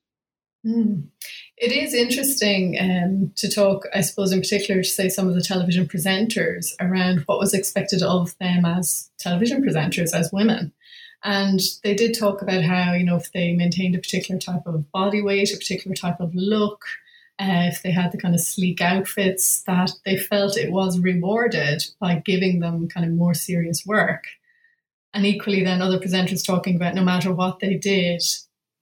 Mm. 0.65 1.07
It 1.57 1.71
is 1.71 1.93
interesting 1.93 2.77
um, 2.79 3.31
to 3.38 3.49
talk, 3.49 3.88
I 3.93 4.01
suppose, 4.01 4.31
in 4.31 4.41
particular, 4.41 4.83
to 4.83 4.88
say 4.88 5.09
some 5.09 5.27
of 5.27 5.35
the 5.35 5.41
television 5.41 5.88
presenters 5.88 6.67
around 6.79 7.21
what 7.21 7.39
was 7.39 7.53
expected 7.53 8.03
of 8.03 8.38
them 8.39 8.65
as 8.65 9.09
television 9.17 9.63
presenters, 9.63 10.13
as 10.13 10.31
women. 10.33 10.73
And 11.23 11.60
they 11.84 11.93
did 11.93 12.17
talk 12.17 12.41
about 12.41 12.63
how, 12.63 12.93
you 12.93 13.03
know, 13.03 13.17
if 13.17 13.32
they 13.32 13.53
maintained 13.53 13.95
a 13.95 13.99
particular 13.99 14.39
type 14.39 14.65
of 14.65 14.89
body 14.91 15.21
weight, 15.21 15.53
a 15.53 15.58
particular 15.58 15.95
type 15.95 16.19
of 16.19 16.34
look, 16.34 16.86
uh, 17.39 17.67
if 17.71 17.82
they 17.82 17.91
had 17.91 18.12
the 18.12 18.17
kind 18.17 18.34
of 18.34 18.41
sleek 18.41 18.82
outfits, 18.82 19.62
that 19.63 19.91
they 20.05 20.17
felt 20.17 20.58
it 20.58 20.71
was 20.71 20.99
rewarded 20.99 21.84
by 21.99 22.21
giving 22.25 22.60
them 22.60 22.88
kind 22.88 23.05
of 23.05 23.13
more 23.13 23.34
serious 23.34 23.86
work. 23.86 24.25
And 25.13 25.25
equally, 25.25 25.63
then 25.63 25.82
other 25.82 25.99
presenters 25.99 26.45
talking 26.45 26.75
about 26.75 26.95
no 26.95 27.03
matter 27.03 27.34
what 27.34 27.60
they 27.60 27.75
did 27.75 28.21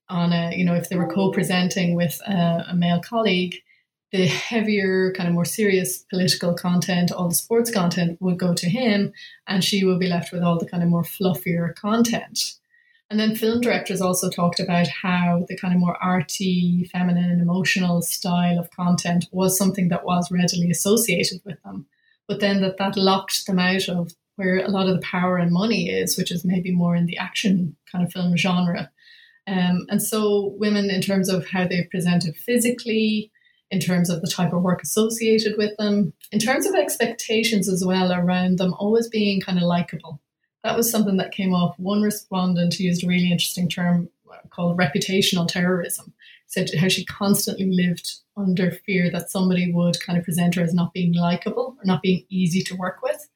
on 0.10 0.34
a, 0.34 0.56
you 0.56 0.66
know, 0.66 0.76
if 0.76 0.90
they 0.90 0.96
were 0.96 1.08
co 1.08 1.32
presenting 1.32 1.96
with 1.96 2.20
a, 2.28 2.66
a 2.70 2.76
male 2.76 3.00
colleague, 3.00 3.56
the 4.12 4.26
heavier, 4.26 5.12
kind 5.14 5.28
of 5.28 5.36
more 5.36 5.46
serious 5.46 6.00
political 6.10 6.54
content, 6.54 7.12
all 7.12 7.28
the 7.28 7.36
sports 7.36 7.70
content 7.70 8.22
would 8.22 8.40
go 8.40 8.54
to 8.54 8.70
him, 8.70 9.12
and 9.48 9.64
she 9.64 9.84
would 9.84 10.00
be 10.00 10.08
left 10.08 10.32
with 10.32 10.44
all 10.44 10.58
the 10.58 10.66
kind 10.68 10.82
of 10.82 10.90
more 10.90 11.04
fluffier 11.04 11.76
content. 11.76 12.56
And 13.10 13.20
then 13.20 13.36
film 13.36 13.62
directors 13.62 14.02
also 14.02 14.30
talked 14.30 14.60
about 14.60 14.88
how 14.88 15.46
the 15.48 15.58
kind 15.58 15.74
of 15.74 15.80
more 15.80 16.02
arty, 16.02 16.90
feminine, 16.92 17.30
and 17.30 17.42
emotional 17.42 18.02
style 18.02 18.60
of 18.60 18.72
content 18.72 19.26
was 19.32 19.58
something 19.58 19.88
that 19.90 20.06
was 20.06 20.32
readily 20.32 20.70
associated 20.70 21.42
with 21.46 21.62
them. 21.64 21.86
But 22.28 22.42
then 22.42 22.62
that 22.62 22.78
that 22.78 22.98
locked 22.98 23.46
them 23.46 23.60
out 23.60 23.88
of 23.88 24.12
where 24.36 24.58
a 24.58 24.70
lot 24.70 24.88
of 24.88 24.96
the 24.96 25.02
power 25.02 25.38
and 25.38 25.52
money 25.52 25.90
is, 25.90 26.18
which 26.18 26.32
is 26.32 26.46
maybe 26.46 26.72
more 26.72 26.96
in 26.96 27.06
the 27.06 27.18
action 27.18 27.76
kind 27.92 28.06
of 28.06 28.12
film 28.12 28.36
genre. 28.36 28.92
Um, 29.48 29.86
and 29.90 30.02
so 30.02 30.54
women, 30.58 30.90
in 30.90 31.02
terms 31.02 31.30
of 31.30 31.48
how 31.48 31.66
they 31.66 31.88
presented 31.90 32.36
physically, 32.36 33.32
in 33.70 33.80
terms 33.80 34.10
of 34.10 34.22
the 34.22 34.28
type 34.28 34.54
of 34.54 34.62
work 34.62 34.82
associated 34.82 35.56
with 35.58 35.76
them, 35.78 36.14
in 36.32 36.40
terms 36.40 36.66
of 36.66 36.76
expectations 36.76 37.68
as 37.68 37.84
well 37.86 38.12
around 38.12 38.58
them 38.58 38.74
always 38.80 39.08
being 39.08 39.42
kind 39.42 39.58
of 39.58 39.64
likable 39.64 40.22
that 40.68 40.76
was 40.76 40.92
something 40.92 41.18
that 41.18 41.32
came 41.32 41.54
off. 41.54 41.80
One 41.80 42.02
respondent 42.02 42.80
used 42.80 43.04
a 43.04 43.08
really 43.08 43.32
interesting 43.32 43.70
term 43.70 44.10
called 44.50 44.78
reputational 44.78 45.48
terrorism. 45.48 46.14
Said 46.48 46.70
how 46.78 46.88
she 46.88 47.06
constantly 47.06 47.70
lived 47.70 48.10
under 48.36 48.72
fear 48.72 49.10
that 49.12 49.30
somebody 49.30 49.72
would 49.72 50.00
kind 50.02 50.18
of 50.18 50.26
present 50.26 50.56
her 50.56 50.62
as 50.62 50.74
not 50.74 50.94
being 50.94 51.14
likable 51.14 51.76
or 51.78 51.86
not 51.86 52.02
being 52.02 52.26
easy 52.30 52.62
to 52.64 52.76
work 52.76 53.02
with 53.02 53.28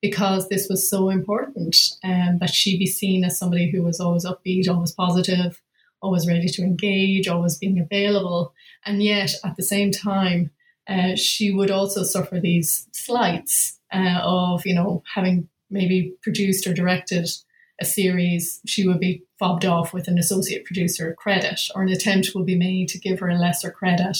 because 0.00 0.48
this 0.48 0.68
was 0.68 0.88
so 0.88 1.08
important 1.08 1.76
um, 2.04 2.38
that 2.38 2.50
she 2.50 2.78
be 2.78 2.86
seen 2.86 3.24
as 3.24 3.38
somebody 3.38 3.70
who 3.70 3.82
was 3.82 4.00
always 4.00 4.24
upbeat, 4.24 4.68
always 4.68 4.92
positive, 4.92 5.62
always 6.04 6.28
ready 6.28 6.48
to 6.48 6.62
engage, 6.62 7.26
always 7.26 7.56
being 7.58 7.80
available. 7.80 8.52
And 8.84 9.02
yet 9.02 9.32
at 9.44 9.56
the 9.56 9.62
same 9.62 9.90
time, 9.90 10.50
uh, 10.86 11.16
she 11.16 11.50
would 11.50 11.70
also 11.70 12.02
suffer 12.02 12.38
these 12.38 12.86
slights 12.92 13.80
uh, 13.92 14.20
of, 14.22 14.66
you 14.66 14.74
know, 14.74 15.02
having 15.14 15.48
maybe 15.70 16.14
produced 16.22 16.66
or 16.66 16.74
directed 16.74 17.28
a 17.80 17.84
series, 17.84 18.60
she 18.66 18.86
would 18.86 19.00
be 19.00 19.22
fobbed 19.38 19.64
off 19.64 19.92
with 19.92 20.06
an 20.06 20.18
associate 20.18 20.64
producer 20.64 21.14
credit, 21.18 21.60
or 21.74 21.82
an 21.82 21.88
attempt 21.88 22.32
will 22.34 22.44
be 22.44 22.56
made 22.56 22.88
to 22.88 22.98
give 22.98 23.18
her 23.18 23.28
a 23.28 23.38
lesser 23.38 23.70
credit, 23.70 24.18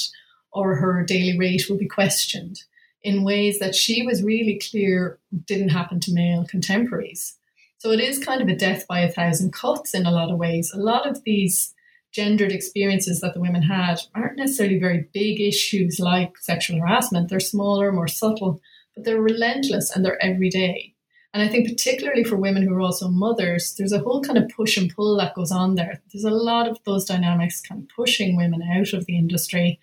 or 0.52 0.76
her 0.76 1.04
daily 1.04 1.38
rate 1.38 1.68
will 1.68 1.78
be 1.78 1.86
questioned 1.86 2.62
in 3.02 3.22
ways 3.22 3.58
that 3.58 3.74
she 3.74 4.04
was 4.04 4.22
really 4.22 4.58
clear 4.58 5.18
didn't 5.44 5.68
happen 5.68 6.00
to 6.00 6.14
male 6.14 6.46
contemporaries. 6.46 7.36
So 7.78 7.90
it 7.90 8.00
is 8.00 8.18
kind 8.18 8.40
of 8.40 8.48
a 8.48 8.56
death 8.56 8.86
by 8.88 9.00
a 9.00 9.12
thousand 9.12 9.52
cuts 9.52 9.92
in 9.92 10.06
a 10.06 10.10
lot 10.10 10.30
of 10.30 10.38
ways. 10.38 10.72
A 10.72 10.78
lot 10.78 11.06
of 11.06 11.22
these 11.24 11.73
gendered 12.14 12.52
experiences 12.52 13.20
that 13.20 13.34
the 13.34 13.40
women 13.40 13.62
had 13.62 14.00
aren't 14.14 14.38
necessarily 14.38 14.78
very 14.78 15.08
big 15.12 15.40
issues 15.40 15.98
like 15.98 16.38
sexual 16.38 16.78
harassment. 16.78 17.28
They're 17.28 17.40
smaller, 17.40 17.92
more 17.92 18.08
subtle, 18.08 18.60
but 18.94 19.04
they're 19.04 19.20
relentless 19.20 19.94
and 19.94 20.04
they're 20.04 20.22
everyday. 20.24 20.94
And 21.32 21.42
I 21.42 21.48
think, 21.48 21.68
particularly 21.68 22.22
for 22.22 22.36
women 22.36 22.62
who 22.62 22.72
are 22.74 22.80
also 22.80 23.08
mothers, 23.08 23.74
there's 23.76 23.90
a 23.90 23.98
whole 23.98 24.22
kind 24.22 24.38
of 24.38 24.48
push 24.50 24.76
and 24.76 24.94
pull 24.94 25.16
that 25.16 25.34
goes 25.34 25.50
on 25.50 25.74
there. 25.74 26.00
There's 26.12 26.24
a 26.24 26.30
lot 26.30 26.68
of 26.68 26.78
those 26.84 27.04
dynamics 27.04 27.60
kind 27.60 27.82
of 27.82 27.88
pushing 27.88 28.36
women 28.36 28.62
out 28.62 28.92
of 28.92 29.06
the 29.06 29.18
industry. 29.18 29.80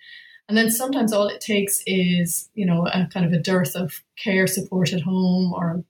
And 0.48 0.56
then 0.56 0.70
sometimes 0.70 1.12
all 1.12 1.28
it 1.28 1.42
takes 1.42 1.82
is, 1.86 2.48
you 2.54 2.64
know, 2.64 2.86
a 2.86 3.06
kind 3.12 3.26
of 3.26 3.32
a 3.34 3.38
dearth 3.38 3.76
of 3.76 4.02
care 4.16 4.46
support 4.46 4.94
at 4.94 5.02
home 5.02 5.52
or 5.52 5.84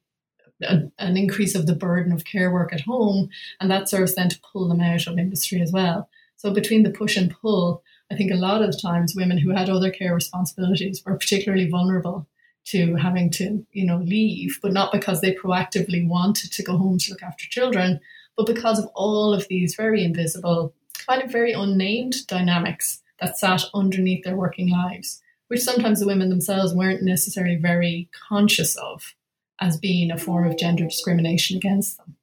a, 0.62 0.82
an 0.98 1.16
increase 1.16 1.54
of 1.54 1.66
the 1.66 1.76
burden 1.76 2.12
of 2.12 2.24
care 2.24 2.52
work 2.52 2.72
at 2.72 2.82
home, 2.82 3.28
and 3.60 3.70
that 3.70 3.88
serves 3.88 4.14
then 4.14 4.28
to 4.28 4.40
pull 4.52 4.68
them 4.68 4.80
out 4.80 5.06
of 5.06 5.18
industry 5.18 5.60
as 5.60 5.72
well. 5.72 6.08
So 6.42 6.52
between 6.52 6.82
the 6.82 6.90
push 6.90 7.16
and 7.16 7.30
pull, 7.30 7.84
I 8.10 8.16
think 8.16 8.32
a 8.32 8.34
lot 8.34 8.62
of 8.62 8.82
times 8.82 9.14
women 9.14 9.38
who 9.38 9.50
had 9.50 9.70
other 9.70 9.92
care 9.92 10.12
responsibilities 10.12 11.00
were 11.06 11.16
particularly 11.16 11.68
vulnerable 11.68 12.26
to 12.64 12.96
having 12.96 13.30
to, 13.34 13.64
you 13.70 13.86
know, 13.86 13.98
leave, 13.98 14.58
but 14.60 14.72
not 14.72 14.90
because 14.90 15.20
they 15.20 15.36
proactively 15.36 16.04
wanted 16.04 16.50
to 16.50 16.62
go 16.64 16.76
home 16.76 16.98
to 16.98 17.12
look 17.12 17.22
after 17.22 17.46
children, 17.48 18.00
but 18.36 18.46
because 18.46 18.80
of 18.80 18.86
all 18.96 19.32
of 19.32 19.46
these 19.46 19.76
very 19.76 20.02
invisible, 20.02 20.74
kind 21.06 21.22
of 21.22 21.30
very 21.30 21.52
unnamed 21.52 22.26
dynamics 22.26 23.00
that 23.20 23.38
sat 23.38 23.62
underneath 23.72 24.24
their 24.24 24.34
working 24.34 24.68
lives, 24.68 25.22
which 25.46 25.60
sometimes 25.60 26.00
the 26.00 26.08
women 26.08 26.28
themselves 26.28 26.74
weren't 26.74 27.04
necessarily 27.04 27.54
very 27.54 28.08
conscious 28.28 28.76
of 28.78 29.14
as 29.60 29.76
being 29.76 30.10
a 30.10 30.18
form 30.18 30.44
of 30.44 30.58
gender 30.58 30.86
discrimination 30.86 31.56
against 31.56 31.98
them. 31.98 32.16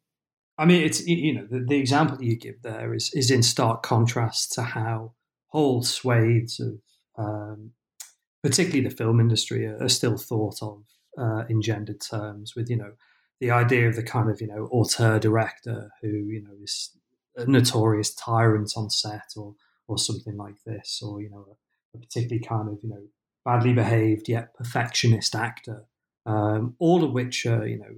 I 0.60 0.66
mean, 0.66 0.84
it's 0.84 1.06
you 1.08 1.34
know 1.34 1.48
the, 1.50 1.66
the 1.66 1.78
example 1.78 2.18
that 2.18 2.26
you 2.26 2.36
give 2.36 2.62
there 2.62 2.94
is 2.94 3.12
is 3.14 3.32
in 3.32 3.44
stark 3.44 3.82
contrast 3.82 4.52
to 4.54 4.62
how 4.62 5.14
whole 5.48 5.84
swathes 5.84 6.60
of 6.60 6.82
um, 7.18 7.72
particularly 8.44 8.88
the 8.88 8.96
film 8.96 9.20
industry 9.20 9.66
are, 9.66 9.82
are 9.82 9.90
still 9.90 10.18
thought 10.18 10.62
of 10.62 10.84
uh, 11.18 11.46
in 11.50 11.62
gendered 11.62 12.02
terms. 12.02 12.56
With 12.56 12.70
you 12.70 12.78
know 12.78 12.92
the 13.40 13.52
idea 13.52 13.88
of 13.88 13.96
the 13.96 14.04
kind 14.04 14.30
of 14.30 14.42
you 14.42 14.48
know 14.48 14.68
auteur 14.72 15.18
director 15.20 15.92
who 16.02 16.10
you 16.10 16.44
know 16.44 16.54
is 16.62 16.92
a 17.38 17.46
notorious 17.46 18.14
tyrant 18.14 18.74
on 18.76 18.90
set 18.90 19.32
or 19.38 19.56
or 19.88 19.98
something 19.98 20.38
like 20.38 20.62
this, 20.66 21.02
or 21.02 21.22
you 21.22 21.30
know 21.30 21.46
a, 21.50 21.98
a 21.98 22.00
particularly 22.02 22.44
kind 22.44 22.68
of 22.68 22.80
you 22.84 22.90
know 22.90 23.08
badly 23.46 23.74
behaved 23.74 24.28
yet 24.28 24.54
perfectionist 24.54 25.34
actor 25.34 25.86
um, 26.30 26.76
all 26.80 27.04
of 27.04 27.12
which 27.12 27.46
are, 27.46 27.68
you 27.68 27.80
know, 27.80 27.96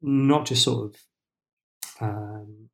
not 0.00 0.46
just 0.46 0.62
sort 0.62 0.84
of 0.84 1.00
um, 2.02 2.68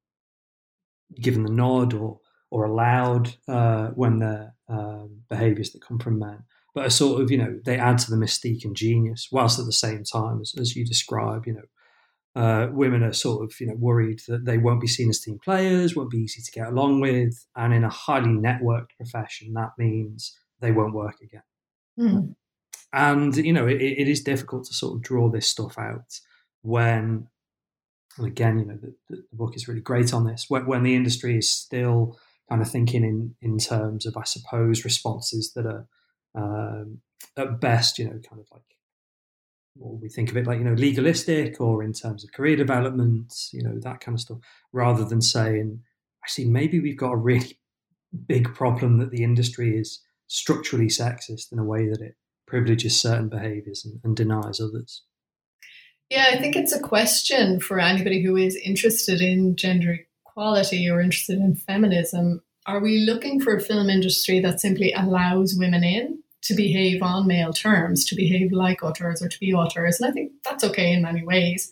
given 1.20 1.44
the 1.44 1.52
nod 1.52 1.94
or 1.94 2.20
or 2.50 2.64
allowed 2.64 3.34
uh, 3.46 3.88
when 3.88 4.20
they're 4.20 4.54
um, 4.68 5.20
behaviours 5.28 5.70
that 5.72 5.82
come 5.82 5.98
from 5.98 6.18
men, 6.18 6.44
but 6.74 6.86
are 6.86 6.90
sort 6.90 7.20
of, 7.20 7.30
you 7.30 7.36
know, 7.36 7.60
they 7.66 7.76
add 7.76 7.98
to 7.98 8.10
the 8.10 8.16
mystique 8.16 8.64
and 8.64 8.74
genius, 8.74 9.28
whilst 9.30 9.58
at 9.58 9.66
the 9.66 9.72
same 9.72 10.02
time, 10.02 10.40
as, 10.40 10.54
as 10.58 10.74
you 10.74 10.82
describe, 10.82 11.46
you 11.46 11.52
know, 11.52 12.40
uh, 12.42 12.68
women 12.72 13.02
are 13.02 13.12
sort 13.12 13.44
of, 13.44 13.52
you 13.60 13.66
know, 13.66 13.74
worried 13.74 14.22
that 14.28 14.46
they 14.46 14.56
won't 14.56 14.80
be 14.80 14.86
seen 14.86 15.10
as 15.10 15.20
team 15.20 15.38
players, 15.44 15.94
won't 15.94 16.10
be 16.10 16.22
easy 16.22 16.40
to 16.40 16.50
get 16.50 16.68
along 16.68 17.02
with, 17.02 17.44
and 17.54 17.74
in 17.74 17.84
a 17.84 17.90
highly 17.90 18.30
networked 18.30 18.96
profession, 18.96 19.52
that 19.52 19.72
means 19.76 20.34
they 20.60 20.72
won't 20.72 20.94
work 20.94 21.16
again. 21.20 21.42
Mm 22.00 22.34
and 22.92 23.36
you 23.36 23.52
know 23.52 23.66
it, 23.66 23.80
it 23.80 24.08
is 24.08 24.22
difficult 24.22 24.64
to 24.64 24.74
sort 24.74 24.96
of 24.96 25.02
draw 25.02 25.28
this 25.28 25.46
stuff 25.46 25.78
out 25.78 26.20
when 26.62 27.26
and 28.18 28.26
again 28.26 28.58
you 28.58 28.64
know 28.64 28.76
the, 28.76 28.94
the, 29.08 29.22
book 29.32 29.54
is 29.54 29.68
really 29.68 29.80
great 29.80 30.12
on 30.12 30.24
this 30.24 30.46
when, 30.48 30.66
when, 30.66 30.82
the 30.82 30.94
industry 30.94 31.36
is 31.36 31.50
still 31.50 32.18
kind 32.48 32.60
of 32.60 32.70
thinking 32.70 33.04
in 33.04 33.34
in 33.40 33.58
terms 33.58 34.06
of 34.06 34.16
i 34.16 34.24
suppose 34.24 34.84
responses 34.84 35.52
that 35.54 35.66
are 35.66 35.86
um, 36.34 36.98
at 37.36 37.60
best 37.60 37.98
you 37.98 38.04
know 38.04 38.18
kind 38.28 38.40
of 38.40 38.46
like 38.52 38.62
or 39.80 39.96
we 39.96 40.08
think 40.08 40.30
of 40.30 40.36
it 40.36 40.46
like 40.46 40.58
you 40.58 40.64
know 40.64 40.74
legalistic 40.74 41.60
or 41.60 41.82
in 41.82 41.92
terms 41.92 42.24
of 42.24 42.32
career 42.32 42.56
development 42.56 43.34
you 43.52 43.62
know 43.62 43.78
that 43.78 44.00
kind 44.00 44.14
of 44.14 44.20
stuff 44.20 44.38
rather 44.72 45.04
than 45.04 45.20
saying 45.20 45.80
actually 46.24 46.46
maybe 46.46 46.80
we've 46.80 46.98
got 46.98 47.12
a 47.12 47.16
really 47.16 47.58
big 48.26 48.54
problem 48.54 48.98
that 48.98 49.10
the 49.10 49.22
industry 49.22 49.76
is 49.76 50.00
structurally 50.26 50.86
sexist 50.86 51.52
in 51.52 51.58
a 51.58 51.64
way 51.64 51.88
that 51.88 52.00
it 52.00 52.16
privileges 52.46 53.00
certain 53.00 53.28
behaviors 53.28 53.84
and, 53.84 54.00
and 54.04 54.16
denies 54.16 54.60
others? 54.60 55.02
Yeah, 56.10 56.26
I 56.32 56.38
think 56.38 56.56
it's 56.56 56.72
a 56.72 56.80
question 56.80 57.60
for 57.60 57.78
anybody 57.78 58.22
who 58.22 58.36
is 58.36 58.56
interested 58.56 59.20
in 59.20 59.56
gender 59.56 59.98
equality 60.26 60.88
or 60.88 61.00
interested 61.00 61.38
in 61.38 61.54
feminism. 61.54 62.42
Are 62.66 62.80
we 62.80 63.00
looking 63.00 63.40
for 63.40 63.56
a 63.56 63.60
film 63.60 63.90
industry 63.90 64.40
that 64.40 64.60
simply 64.60 64.92
allows 64.92 65.54
women 65.56 65.84
in 65.84 66.22
to 66.42 66.54
behave 66.54 67.02
on 67.02 67.26
male 67.26 67.52
terms, 67.52 68.04
to 68.06 68.14
behave 68.14 68.52
like 68.52 68.82
auteurs 68.82 69.22
or 69.22 69.28
to 69.28 69.40
be 69.40 69.52
auteurs? 69.52 70.00
And 70.00 70.10
I 70.10 70.12
think 70.12 70.32
that's 70.44 70.64
okay 70.64 70.92
in 70.92 71.02
many 71.02 71.24
ways. 71.24 71.70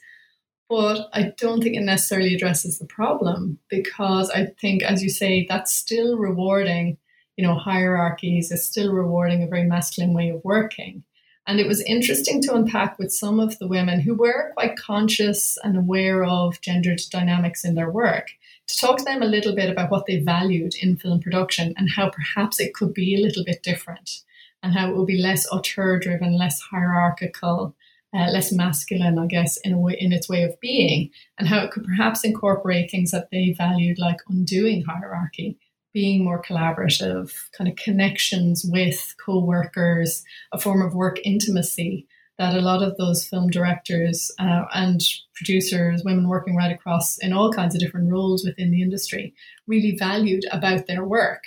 But 0.69 1.09
I 1.13 1.33
don't 1.39 1.63
think 1.63 1.77
it 1.77 1.83
necessarily 1.83 2.35
addresses 2.35 2.79
the 2.79 2.87
problem 2.87 3.59
because 3.69 4.31
I 4.31 4.47
think, 4.61 4.83
as 4.83 5.03
you 5.03 5.09
say, 5.09 5.47
that's 5.49 5.73
still 5.73 6.19
rewarding 6.19 6.99
you 7.37 7.47
know, 7.47 7.55
hierarchies 7.55 8.51
is 8.51 8.67
still 8.67 8.93
rewarding 8.93 9.43
a 9.43 9.47
very 9.47 9.65
masculine 9.65 10.15
way 10.15 10.31
of 10.31 10.43
working. 10.43 11.05
And 11.47 11.61
it 11.61 11.69
was 11.69 11.81
interesting 11.83 12.43
to 12.43 12.55
unpack 12.55 12.99
with 12.99 13.13
some 13.13 13.39
of 13.39 13.59
the 13.59 13.69
women 13.69 14.01
who 14.01 14.15
were 14.15 14.53
quite 14.55 14.77
conscious 14.77 15.57
and 15.63 15.77
aware 15.77 16.25
of 16.25 16.61
gendered 16.61 17.01
dynamics 17.11 17.65
in 17.65 17.77
their 17.77 17.91
work 17.91 18.31
to 18.67 18.79
talk 18.79 18.99
to 18.99 19.05
them 19.05 19.23
a 19.23 19.27
little 19.27 19.55
bit 19.55 19.71
about 19.71 19.91
what 19.91 20.07
they 20.07 20.19
valued 20.19 20.75
in 20.81 20.97
film 20.97 21.21
production 21.21 21.73
and 21.77 21.91
how 21.91 22.11
perhaps 22.11 22.59
it 22.59 22.75
could 22.75 22.93
be 22.93 23.15
a 23.15 23.25
little 23.25 23.45
bit 23.45 23.63
different 23.63 24.23
and 24.63 24.75
how 24.75 24.91
it 24.91 24.97
would 24.97 25.07
be 25.07 25.23
less 25.23 25.47
auteur 25.53 26.01
driven, 26.01 26.37
less 26.37 26.61
hierarchical, 26.61 27.77
uh, 28.13 28.29
less 28.31 28.51
masculine, 28.51 29.19
I 29.19 29.27
guess, 29.27 29.57
in 29.59 29.73
a 29.73 29.79
way, 29.79 29.97
in 29.99 30.13
its 30.13 30.29
way 30.29 30.43
of 30.43 30.59
being, 30.61 31.11
and 31.39 31.47
how 31.47 31.61
it 31.61 31.71
could 31.71 31.85
perhaps 31.85 32.25
incorporate 32.25 32.91
things 32.91 33.13
that 33.13 33.31
they 33.31 33.55
valued, 33.57 33.99
like 33.99 34.19
undoing 34.29 34.83
hierarchy, 34.83 35.59
being 35.97 36.23
more 36.23 36.43
collaborative, 36.43 37.33
kind 37.57 37.71
of 37.71 37.77
connections 37.77 38.67
with 38.69 39.15
co 39.19 39.43
workers, 39.43 40.23
a 40.53 40.61
form 40.61 40.83
of 40.83 40.95
work 40.95 41.19
intimacy 41.25 42.07
that 42.39 42.55
a 42.55 42.61
lot 42.61 42.83
of 42.83 42.99
those 42.99 43.27
film 43.27 43.49
directors 43.49 44.31
uh, 44.39 44.65
and 44.75 45.01
producers, 45.35 46.03
women 46.05 46.29
working 46.29 46.55
right 46.55 46.71
across 46.71 47.17
in 47.17 47.33
all 47.33 47.51
kinds 47.51 47.75
of 47.75 47.81
different 47.81 48.13
roles 48.13 48.45
within 48.45 48.71
the 48.71 48.83
industry, 48.83 49.33
really 49.67 49.97
valued 49.97 50.45
about 50.53 50.87
their 50.87 51.03
work. 51.03 51.45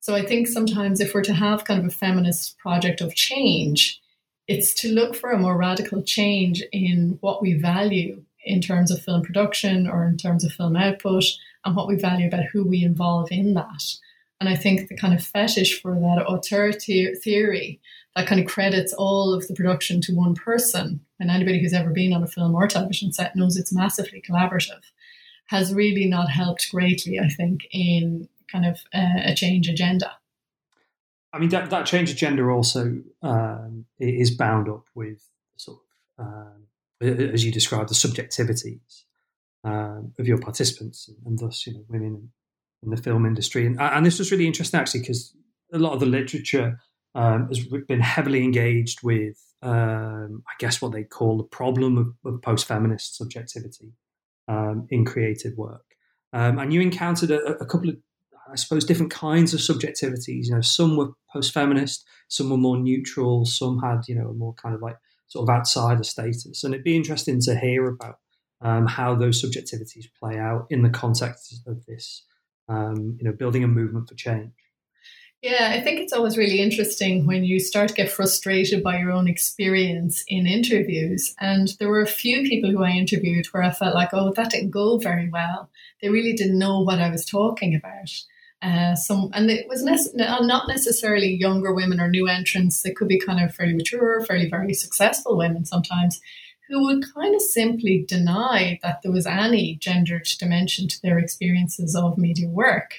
So 0.00 0.16
I 0.16 0.26
think 0.26 0.48
sometimes 0.48 1.00
if 1.00 1.14
we're 1.14 1.22
to 1.22 1.32
have 1.32 1.64
kind 1.64 1.78
of 1.78 1.86
a 1.86 1.94
feminist 1.94 2.58
project 2.58 3.00
of 3.00 3.14
change, 3.14 4.00
it's 4.48 4.74
to 4.80 4.88
look 4.88 5.14
for 5.14 5.30
a 5.30 5.38
more 5.38 5.56
radical 5.56 6.02
change 6.02 6.64
in 6.72 7.18
what 7.20 7.40
we 7.40 7.52
value 7.52 8.24
in 8.44 8.60
terms 8.60 8.90
of 8.90 9.00
film 9.00 9.22
production 9.22 9.86
or 9.88 10.04
in 10.04 10.16
terms 10.16 10.44
of 10.44 10.50
film 10.50 10.74
output 10.74 11.22
and 11.64 11.74
what 11.74 11.88
we 11.88 11.96
value 11.96 12.26
about 12.26 12.44
who 12.44 12.64
we 12.64 12.82
involve 12.84 13.28
in 13.30 13.54
that. 13.54 13.82
And 14.40 14.48
I 14.48 14.56
think 14.56 14.88
the 14.88 14.96
kind 14.96 15.14
of 15.14 15.24
fetish 15.24 15.80
for 15.80 15.94
that 15.94 16.24
auteur 16.26 16.72
theory 16.72 17.80
that 18.16 18.26
kind 18.26 18.40
of 18.40 18.46
credits 18.46 18.92
all 18.92 19.34
of 19.34 19.48
the 19.48 19.54
production 19.54 20.00
to 20.02 20.14
one 20.14 20.34
person, 20.34 21.00
and 21.18 21.30
anybody 21.30 21.60
who's 21.60 21.72
ever 21.72 21.90
been 21.90 22.12
on 22.12 22.22
a 22.22 22.28
film 22.28 22.54
or 22.54 22.68
television 22.68 23.12
set 23.12 23.34
knows 23.34 23.56
it's 23.56 23.72
massively 23.72 24.22
collaborative, 24.22 24.82
has 25.46 25.74
really 25.74 26.06
not 26.06 26.30
helped 26.30 26.70
greatly, 26.70 27.18
I 27.18 27.28
think, 27.28 27.66
in 27.72 28.28
kind 28.50 28.66
of 28.66 28.80
uh, 28.94 29.20
a 29.24 29.34
change 29.34 29.68
agenda. 29.68 30.12
I 31.32 31.38
mean, 31.38 31.48
that, 31.48 31.70
that 31.70 31.86
change 31.86 32.10
agenda 32.10 32.44
also 32.44 33.02
um, 33.22 33.86
is 33.98 34.30
bound 34.30 34.68
up 34.68 34.86
with 34.94 35.24
sort 35.56 35.78
of, 36.18 36.26
um, 36.26 36.66
as 37.00 37.44
you 37.44 37.50
described, 37.50 37.90
the 37.90 37.94
subjectivities 37.94 39.03
um, 39.64 40.12
of 40.18 40.28
your 40.28 40.38
participants 40.38 41.10
and, 41.24 41.38
thus 41.38 41.66
you 41.66 41.74
know 41.74 41.84
women 41.88 42.30
in 42.82 42.90
the 42.90 42.96
film 42.96 43.24
industry. 43.26 43.66
And, 43.66 43.80
and 43.80 44.04
this 44.04 44.18
was 44.18 44.30
really 44.30 44.46
interesting 44.46 44.78
actually 44.78 45.00
because 45.00 45.34
a 45.72 45.78
lot 45.78 45.94
of 45.94 46.00
the 46.00 46.06
literature 46.06 46.78
um, 47.14 47.48
has 47.48 47.64
been 47.88 48.00
heavily 48.00 48.42
engaged 48.42 49.02
with, 49.02 49.40
um, 49.62 50.42
I 50.46 50.52
guess, 50.58 50.82
what 50.82 50.92
they 50.92 51.04
call 51.04 51.38
the 51.38 51.44
problem 51.44 51.96
of, 51.96 52.32
of 52.32 52.42
post-feminist 52.42 53.16
subjectivity 53.16 53.92
um, 54.48 54.86
in 54.90 55.04
creative 55.04 55.56
work. 55.56 55.84
Um, 56.32 56.58
and 56.58 56.72
you 56.72 56.80
encountered 56.80 57.30
a, 57.30 57.40
a, 57.62 57.66
couple 57.66 57.90
of, 57.90 57.96
I 58.50 58.56
suppose, 58.56 58.84
different 58.84 59.12
kinds 59.12 59.54
of 59.54 59.60
subjectivities. 59.60 60.46
You 60.46 60.56
know, 60.56 60.60
some 60.60 60.96
were 60.96 61.10
post-feminist, 61.32 62.04
some 62.28 62.50
were 62.50 62.56
more 62.56 62.76
neutral, 62.76 63.44
some 63.44 63.80
had, 63.80 64.02
you 64.08 64.16
know, 64.16 64.28
a 64.30 64.34
more 64.34 64.54
kind 64.54 64.74
of 64.74 64.82
like 64.82 64.96
sort 65.28 65.48
of 65.48 65.54
outsider 65.54 66.02
status. 66.02 66.64
And 66.64 66.74
it'd 66.74 66.84
be 66.84 66.96
interesting 66.96 67.40
to 67.42 67.58
hear 67.58 67.86
about 67.86 68.16
um, 68.64 68.86
how 68.86 69.14
those 69.14 69.44
subjectivities 69.44 70.06
play 70.18 70.38
out 70.38 70.66
in 70.70 70.82
the 70.82 70.90
context 70.90 71.62
of 71.66 71.84
this, 71.86 72.24
um, 72.68 73.16
you 73.18 73.24
know, 73.24 73.32
building 73.32 73.62
a 73.62 73.68
movement 73.68 74.08
for 74.08 74.14
change. 74.14 74.52
Yeah, 75.42 75.72
I 75.74 75.82
think 75.82 76.00
it's 76.00 76.14
always 76.14 76.38
really 76.38 76.60
interesting 76.60 77.26
when 77.26 77.44
you 77.44 77.60
start 77.60 77.90
to 77.90 77.94
get 77.94 78.10
frustrated 78.10 78.82
by 78.82 78.96
your 78.96 79.12
own 79.12 79.28
experience 79.28 80.24
in 80.26 80.46
interviews. 80.46 81.34
And 81.38 81.68
there 81.78 81.90
were 81.90 82.00
a 82.00 82.06
few 82.06 82.48
people 82.48 82.70
who 82.70 82.82
I 82.82 82.92
interviewed 82.92 83.44
where 83.48 83.62
I 83.62 83.70
felt 83.70 83.94
like, 83.94 84.14
oh, 84.14 84.32
that 84.32 84.48
didn't 84.48 84.70
go 84.70 84.96
very 84.96 85.28
well. 85.28 85.68
They 86.00 86.08
really 86.08 86.32
didn't 86.32 86.58
know 86.58 86.80
what 86.80 86.98
I 86.98 87.10
was 87.10 87.26
talking 87.26 87.74
about. 87.74 88.10
Uh, 88.62 88.94
some 88.94 89.28
and 89.34 89.50
it 89.50 89.68
was 89.68 89.84
not 89.84 90.66
necessarily 90.66 91.34
younger 91.34 91.74
women 91.74 92.00
or 92.00 92.08
new 92.08 92.26
entrants. 92.26 92.80
They 92.80 92.92
could 92.92 93.08
be 93.08 93.20
kind 93.20 93.44
of 93.44 93.54
fairly 93.54 93.74
mature, 93.74 94.24
fairly 94.24 94.48
very 94.48 94.72
successful 94.72 95.36
women 95.36 95.66
sometimes, 95.66 96.22
who 96.68 96.84
would 96.84 97.04
kind 97.14 97.34
of 97.34 97.42
simply 97.42 98.04
deny 98.08 98.78
that 98.82 99.00
there 99.02 99.12
was 99.12 99.26
any 99.26 99.76
gendered 99.76 100.26
dimension 100.38 100.88
to 100.88 101.02
their 101.02 101.18
experiences 101.18 101.94
of 101.94 102.18
media 102.18 102.48
work. 102.48 102.94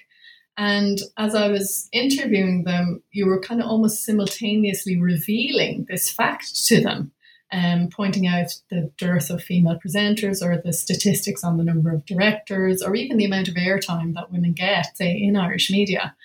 And 0.58 1.00
as 1.18 1.36
I 1.36 1.50
was 1.50 1.90
interviewing 1.92 2.64
them, 2.64 3.04
you 3.12 3.26
were 3.26 3.40
kind 3.42 3.62
of 3.62 3.68
almost 3.68 4.06
simultaneously 4.06 4.98
revealing 4.98 5.86
this 5.90 6.10
fact 6.10 6.66
to 6.68 6.82
them, 6.82 7.12
um, 7.52 7.90
pointing 7.92 8.28
out 8.28 8.54
the 8.70 8.92
dearth 8.98 9.30
of 9.30 9.44
female 9.44 9.80
presenters 9.86 10.42
or 10.42 10.62
the 10.62 10.72
statistics 10.72 11.44
on 11.44 11.58
the 11.58 11.64
number 11.64 11.92
of 11.92 12.06
directors 12.06 12.82
or 12.82 12.96
even 12.96 13.18
the 13.18 13.26
amount 13.26 13.50
of 13.50 13.56
airtime 13.56 14.14
that 14.14 14.32
women 14.32 14.54
get, 14.54 14.96
say, 14.96 15.12
in 15.12 15.36
Irish 15.36 15.70
media. 15.70 16.16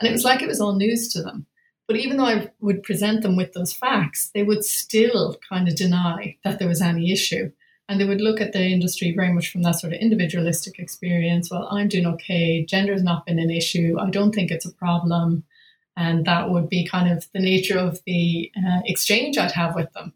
And 0.00 0.08
it 0.08 0.12
was 0.12 0.24
like 0.24 0.40
it 0.40 0.48
was 0.48 0.60
all 0.60 0.76
news 0.76 1.12
to 1.12 1.22
them. 1.22 1.46
But 1.86 1.96
even 1.96 2.16
though 2.16 2.24
I 2.24 2.50
would 2.60 2.82
present 2.82 3.22
them 3.22 3.36
with 3.36 3.52
those 3.52 3.72
facts, 3.72 4.30
they 4.34 4.42
would 4.42 4.64
still 4.64 5.36
kind 5.48 5.68
of 5.68 5.76
deny 5.76 6.36
that 6.42 6.58
there 6.58 6.68
was 6.68 6.80
any 6.80 7.12
issue. 7.12 7.52
And 7.88 8.00
they 8.00 8.06
would 8.06 8.22
look 8.22 8.40
at 8.40 8.54
the 8.54 8.62
industry 8.62 9.12
very 9.14 9.32
much 9.32 9.50
from 9.50 9.62
that 9.62 9.72
sort 9.72 9.92
of 9.92 10.00
individualistic 10.00 10.78
experience. 10.78 11.50
Well, 11.50 11.68
I'm 11.70 11.88
doing 11.88 12.06
okay. 12.06 12.64
Gender 12.64 12.92
has 12.92 13.02
not 13.02 13.26
been 13.26 13.38
an 13.38 13.50
issue. 13.50 13.96
I 14.00 14.08
don't 14.08 14.34
think 14.34 14.50
it's 14.50 14.64
a 14.64 14.72
problem. 14.72 15.44
And 15.96 16.24
that 16.24 16.50
would 16.50 16.70
be 16.70 16.86
kind 16.86 17.12
of 17.12 17.28
the 17.32 17.40
nature 17.40 17.78
of 17.78 18.00
the 18.06 18.50
uh, 18.56 18.80
exchange 18.86 19.36
I'd 19.36 19.52
have 19.52 19.74
with 19.74 19.92
them. 19.92 20.14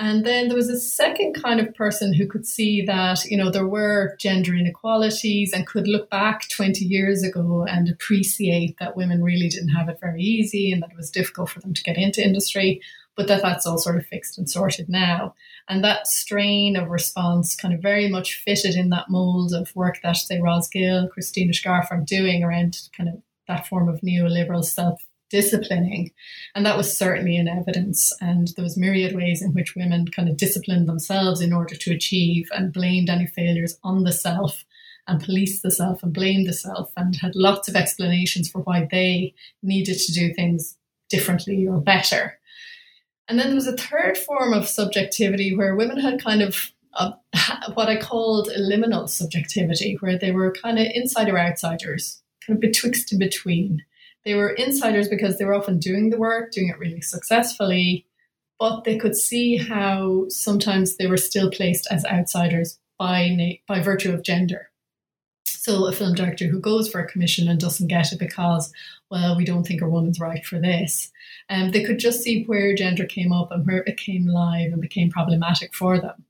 And 0.00 0.24
then 0.24 0.48
there 0.48 0.56
was 0.56 0.70
a 0.70 0.80
second 0.80 1.34
kind 1.34 1.60
of 1.60 1.74
person 1.74 2.14
who 2.14 2.26
could 2.26 2.46
see 2.46 2.80
that, 2.86 3.22
you 3.26 3.36
know, 3.36 3.50
there 3.50 3.68
were 3.68 4.16
gender 4.18 4.54
inequalities 4.54 5.52
and 5.52 5.66
could 5.66 5.86
look 5.86 6.08
back 6.08 6.48
20 6.48 6.82
years 6.86 7.22
ago 7.22 7.66
and 7.68 7.86
appreciate 7.86 8.76
that 8.80 8.96
women 8.96 9.22
really 9.22 9.50
didn't 9.50 9.68
have 9.68 9.90
it 9.90 10.00
very 10.00 10.22
easy 10.22 10.72
and 10.72 10.82
that 10.82 10.90
it 10.90 10.96
was 10.96 11.10
difficult 11.10 11.50
for 11.50 11.60
them 11.60 11.74
to 11.74 11.82
get 11.82 11.98
into 11.98 12.24
industry, 12.24 12.80
but 13.14 13.28
that 13.28 13.42
that's 13.42 13.66
all 13.66 13.76
sort 13.76 13.98
of 13.98 14.06
fixed 14.06 14.38
and 14.38 14.48
sorted 14.48 14.88
now. 14.88 15.34
And 15.68 15.84
that 15.84 16.06
strain 16.06 16.76
of 16.76 16.88
response 16.88 17.54
kind 17.54 17.74
of 17.74 17.82
very 17.82 18.08
much 18.08 18.42
fitted 18.42 18.76
in 18.76 18.88
that 18.88 19.10
mold 19.10 19.52
of 19.52 19.76
work 19.76 19.98
that, 20.02 20.16
say, 20.16 20.40
Ros 20.40 20.66
Gill, 20.68 21.08
Christina 21.08 21.52
Scharff 21.52 21.88
are 21.90 22.00
doing 22.00 22.42
around 22.42 22.88
kind 22.96 23.10
of 23.10 23.16
that 23.48 23.66
form 23.66 23.86
of 23.86 24.00
neoliberal 24.00 24.64
self 24.64 25.02
disciplining. 25.30 26.10
And 26.54 26.66
that 26.66 26.76
was 26.76 26.96
certainly 26.96 27.36
in 27.36 27.48
evidence. 27.48 28.12
And 28.20 28.48
there 28.56 28.64
was 28.64 28.76
myriad 28.76 29.14
ways 29.14 29.42
in 29.42 29.52
which 29.52 29.74
women 29.74 30.06
kind 30.08 30.28
of 30.28 30.36
disciplined 30.36 30.88
themselves 30.88 31.40
in 31.40 31.52
order 31.52 31.74
to 31.74 31.94
achieve 31.94 32.48
and 32.52 32.72
blamed 32.72 33.08
any 33.08 33.26
failures 33.26 33.78
on 33.82 34.04
the 34.04 34.12
self 34.12 34.64
and 35.06 35.22
policed 35.22 35.62
the 35.62 35.70
self 35.70 36.02
and 36.02 36.12
blamed 36.12 36.46
the 36.46 36.52
self 36.52 36.92
and 36.96 37.16
had 37.16 37.34
lots 37.34 37.68
of 37.68 37.76
explanations 37.76 38.50
for 38.50 38.60
why 38.60 38.86
they 38.90 39.34
needed 39.62 39.98
to 39.98 40.12
do 40.12 40.32
things 40.34 40.76
differently 41.08 41.66
or 41.66 41.80
better. 41.80 42.38
And 43.28 43.38
then 43.38 43.46
there 43.46 43.54
was 43.54 43.66
a 43.66 43.76
third 43.76 44.18
form 44.18 44.52
of 44.52 44.68
subjectivity 44.68 45.56
where 45.56 45.76
women 45.76 46.00
had 46.00 46.22
kind 46.22 46.42
of 46.42 46.72
uh, 46.94 47.12
what 47.74 47.88
I 47.88 47.96
called 47.96 48.48
a 48.48 48.60
liminal 48.60 49.08
subjectivity, 49.08 49.96
where 50.00 50.18
they 50.18 50.32
were 50.32 50.52
kind 50.52 50.78
of 50.78 50.86
insider 50.92 51.38
outsiders, 51.38 52.22
kind 52.44 52.56
of 52.56 52.60
betwixt 52.60 53.12
and 53.12 53.18
between. 53.18 53.84
They 54.24 54.34
were 54.34 54.50
insiders 54.50 55.08
because 55.08 55.38
they 55.38 55.44
were 55.44 55.54
often 55.54 55.78
doing 55.78 56.10
the 56.10 56.18
work, 56.18 56.52
doing 56.52 56.68
it 56.68 56.78
really 56.78 57.00
successfully, 57.00 58.06
but 58.58 58.84
they 58.84 58.98
could 58.98 59.16
see 59.16 59.56
how 59.56 60.26
sometimes 60.28 60.96
they 60.96 61.06
were 61.06 61.16
still 61.16 61.50
placed 61.50 61.88
as 61.90 62.04
outsiders 62.04 62.78
by, 62.98 63.60
by 63.66 63.80
virtue 63.80 64.12
of 64.12 64.22
gender. 64.22 64.70
So, 65.46 65.86
a 65.86 65.92
film 65.92 66.14
director 66.14 66.46
who 66.46 66.58
goes 66.58 66.88
for 66.88 67.00
a 67.00 67.06
commission 67.06 67.48
and 67.48 67.60
doesn't 67.60 67.88
get 67.88 68.12
it 68.12 68.18
because, 68.18 68.72
well, 69.10 69.36
we 69.36 69.44
don't 69.44 69.66
think 69.66 69.82
a 69.82 69.88
woman's 69.88 70.20
right 70.20 70.44
for 70.44 70.58
this, 70.58 71.10
um, 71.50 71.70
they 71.70 71.84
could 71.84 71.98
just 71.98 72.22
see 72.22 72.44
where 72.44 72.74
gender 72.74 73.04
came 73.04 73.32
up 73.32 73.50
and 73.50 73.66
where 73.66 73.78
it 73.78 73.86
became 73.86 74.26
live 74.26 74.72
and 74.72 74.80
became 74.80 75.10
problematic 75.10 75.74
for 75.74 75.98
them. 75.98 76.24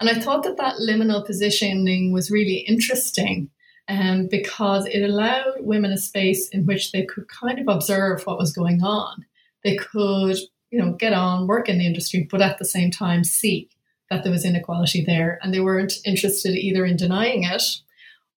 And 0.00 0.10
I 0.10 0.20
thought 0.20 0.42
that 0.42 0.58
that 0.58 0.76
liminal 0.76 1.24
positioning 1.24 2.12
was 2.12 2.30
really 2.30 2.58
interesting 2.58 3.50
um, 3.88 4.28
because 4.30 4.86
it 4.86 5.02
allowed 5.02 5.54
women 5.60 5.92
a 5.92 5.98
space 5.98 6.48
in 6.48 6.66
which 6.66 6.92
they 6.92 7.04
could 7.04 7.28
kind 7.28 7.58
of 7.58 7.68
observe 7.68 8.26
what 8.26 8.38
was 8.38 8.52
going 8.52 8.82
on. 8.82 9.26
They 9.62 9.76
could, 9.76 10.36
you 10.70 10.78
know, 10.78 10.92
get 10.92 11.12
on, 11.12 11.46
work 11.46 11.68
in 11.68 11.78
the 11.78 11.86
industry, 11.86 12.26
but 12.30 12.42
at 12.42 12.58
the 12.58 12.64
same 12.64 12.90
time 12.90 13.24
see 13.24 13.68
that 14.10 14.22
there 14.22 14.32
was 14.32 14.44
inequality 14.44 15.04
there. 15.04 15.38
And 15.42 15.52
they 15.52 15.60
weren't 15.60 15.94
interested 16.04 16.56
either 16.56 16.84
in 16.84 16.96
denying 16.96 17.44
it, 17.44 17.62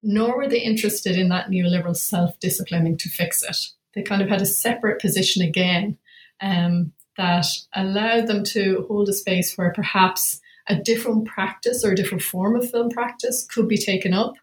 nor 0.04 0.38
were 0.38 0.48
they 0.48 0.62
interested 0.62 1.18
in 1.18 1.30
that 1.30 1.50
neoliberal 1.50 1.96
self 1.96 2.40
disciplining 2.40 2.98
to 2.98 3.10
fix 3.10 3.44
it. 3.44 3.58
They 3.96 4.04
kind 4.04 4.22
of 4.22 4.30
had 4.30 4.42
a 4.42 4.46
separate 4.46 5.02
position 5.02 5.42
again 5.42 5.98
um, 6.42 6.94
that 7.18 7.48
allowed 7.74 8.28
them 8.28 8.44
to 8.44 8.86
hold 8.88 9.10
a 9.10 9.14
space 9.14 9.58
where 9.58 9.74
perhaps 9.74 10.40
a 10.68 10.76
different 10.76 11.26
practice 11.26 11.84
or 11.84 11.92
a 11.92 11.96
different 11.96 12.22
form 12.24 12.56
of 12.56 12.70
film 12.70 12.90
practice 12.90 13.46
could 13.50 13.68
be 13.68 13.78
taken 13.78 14.14
up 14.14 14.36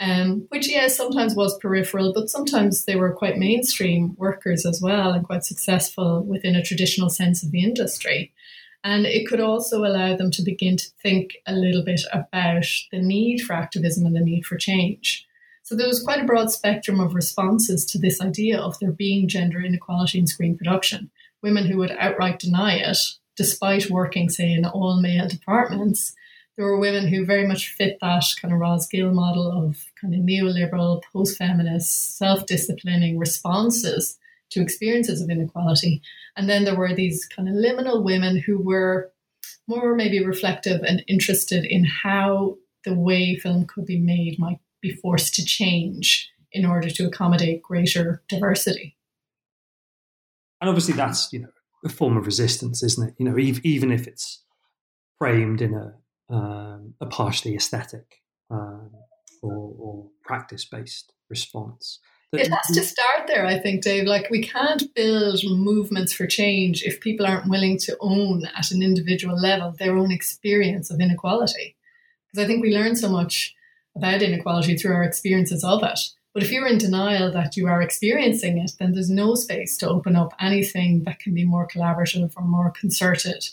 um, 0.00 0.46
which, 0.48 0.68
yeah, 0.68 0.88
sometimes 0.88 1.34
was 1.34 1.58
peripheral, 1.58 2.12
but 2.14 2.30
sometimes 2.30 2.86
they 2.86 2.96
were 2.96 3.12
quite 3.12 3.36
mainstream 3.36 4.14
workers 4.16 4.64
as 4.64 4.80
well 4.80 5.12
and 5.12 5.26
quite 5.26 5.44
successful 5.44 6.24
within 6.24 6.56
a 6.56 6.62
traditional 6.62 7.10
sense 7.10 7.42
of 7.42 7.50
the 7.50 7.62
industry. 7.62 8.32
And 8.82 9.04
it 9.04 9.28
could 9.28 9.40
also 9.40 9.84
allow 9.84 10.16
them 10.16 10.30
to 10.30 10.42
begin 10.42 10.78
to 10.78 10.90
think 11.02 11.36
a 11.46 11.52
little 11.52 11.84
bit 11.84 12.00
about 12.12 12.64
the 12.90 12.98
need 12.98 13.40
for 13.40 13.52
activism 13.52 14.06
and 14.06 14.16
the 14.16 14.20
need 14.20 14.46
for 14.46 14.56
change. 14.56 15.26
So 15.62 15.76
there 15.76 15.86
was 15.86 16.02
quite 16.02 16.22
a 16.22 16.26
broad 16.26 16.50
spectrum 16.50 16.98
of 16.98 17.14
responses 17.14 17.84
to 17.86 17.98
this 17.98 18.22
idea 18.22 18.58
of 18.58 18.78
there 18.78 18.92
being 18.92 19.28
gender 19.28 19.60
inequality 19.60 20.18
in 20.18 20.26
screen 20.26 20.56
production. 20.56 21.10
Women 21.42 21.66
who 21.66 21.76
would 21.76 21.90
outright 21.92 22.38
deny 22.38 22.76
it, 22.76 22.98
despite 23.36 23.90
working, 23.90 24.30
say, 24.30 24.50
in 24.50 24.64
all 24.64 25.00
male 25.00 25.28
departments, 25.28 26.14
there 26.56 26.66
were 26.66 26.78
women 26.78 27.06
who 27.06 27.24
very 27.24 27.46
much 27.46 27.72
fit 27.72 27.98
that 28.00 28.24
kind 28.40 28.52
of 28.52 28.60
Ros 28.60 28.86
Gill 28.86 29.12
model 29.12 29.50
of 29.50 29.86
kind 30.00 30.14
of 30.14 30.20
neoliberal, 30.20 31.02
post 31.12 31.38
feminist, 31.38 32.18
self 32.18 32.46
disciplining 32.46 33.18
responses 33.18 34.18
to 34.50 34.60
experiences 34.60 35.22
of 35.22 35.30
inequality. 35.30 36.02
And 36.36 36.48
then 36.48 36.64
there 36.64 36.76
were 36.76 36.94
these 36.94 37.26
kind 37.26 37.48
of 37.48 37.54
liminal 37.54 38.04
women 38.04 38.36
who 38.36 38.58
were 38.58 39.10
more 39.66 39.94
maybe 39.94 40.24
reflective 40.24 40.82
and 40.82 41.04
interested 41.06 41.64
in 41.64 41.84
how 41.84 42.56
the 42.84 42.94
way 42.94 43.36
film 43.36 43.66
could 43.66 43.86
be 43.86 43.98
made 43.98 44.38
might 44.38 44.58
be 44.80 44.90
forced 44.90 45.34
to 45.34 45.44
change 45.44 46.30
in 46.52 46.64
order 46.66 46.90
to 46.90 47.06
accommodate 47.06 47.62
greater 47.62 48.22
diversity. 48.28 48.96
And 50.60 50.68
obviously, 50.68 50.94
that's 50.94 51.32
you 51.32 51.40
know 51.40 51.48
a 51.84 51.88
form 51.88 52.16
of 52.16 52.26
resistance, 52.26 52.82
isn't 52.82 53.08
it? 53.08 53.14
You 53.18 53.26
know, 53.26 53.38
even 53.38 53.92
if 53.92 54.06
it's 54.06 54.42
framed 55.18 55.62
in 55.62 55.74
a 55.74 55.94
um, 56.30 56.94
a 57.00 57.06
partially 57.06 57.54
aesthetic 57.54 58.22
um, 58.50 58.90
or, 59.42 59.74
or 59.78 60.06
practice 60.24 60.64
based 60.64 61.12
response. 61.28 61.98
It 62.32 62.48
has 62.48 62.66
to 62.74 62.82
start 62.84 63.26
there, 63.26 63.44
I 63.44 63.58
think, 63.58 63.82
Dave. 63.82 64.06
Like, 64.06 64.30
we 64.30 64.40
can't 64.40 64.94
build 64.94 65.40
movements 65.44 66.12
for 66.12 66.28
change 66.28 66.84
if 66.84 67.00
people 67.00 67.26
aren't 67.26 67.50
willing 67.50 67.76
to 67.78 67.96
own 68.00 68.44
at 68.56 68.70
an 68.70 68.82
individual 68.82 69.36
level 69.36 69.72
their 69.72 69.96
own 69.96 70.12
experience 70.12 70.92
of 70.92 71.00
inequality. 71.00 71.76
Because 72.30 72.44
I 72.44 72.46
think 72.46 72.62
we 72.62 72.72
learn 72.72 72.94
so 72.94 73.08
much 73.08 73.52
about 73.96 74.22
inequality 74.22 74.76
through 74.76 74.94
our 74.94 75.02
experiences 75.02 75.64
of 75.64 75.82
it. 75.82 75.98
But 76.32 76.44
if 76.44 76.52
you're 76.52 76.68
in 76.68 76.78
denial 76.78 77.32
that 77.32 77.56
you 77.56 77.66
are 77.66 77.82
experiencing 77.82 78.58
it, 78.58 78.72
then 78.78 78.92
there's 78.92 79.10
no 79.10 79.34
space 79.34 79.76
to 79.78 79.88
open 79.88 80.14
up 80.14 80.32
anything 80.38 81.02
that 81.04 81.18
can 81.18 81.34
be 81.34 81.44
more 81.44 81.66
collaborative 81.66 82.32
or 82.36 82.44
more 82.44 82.70
concerted 82.70 83.44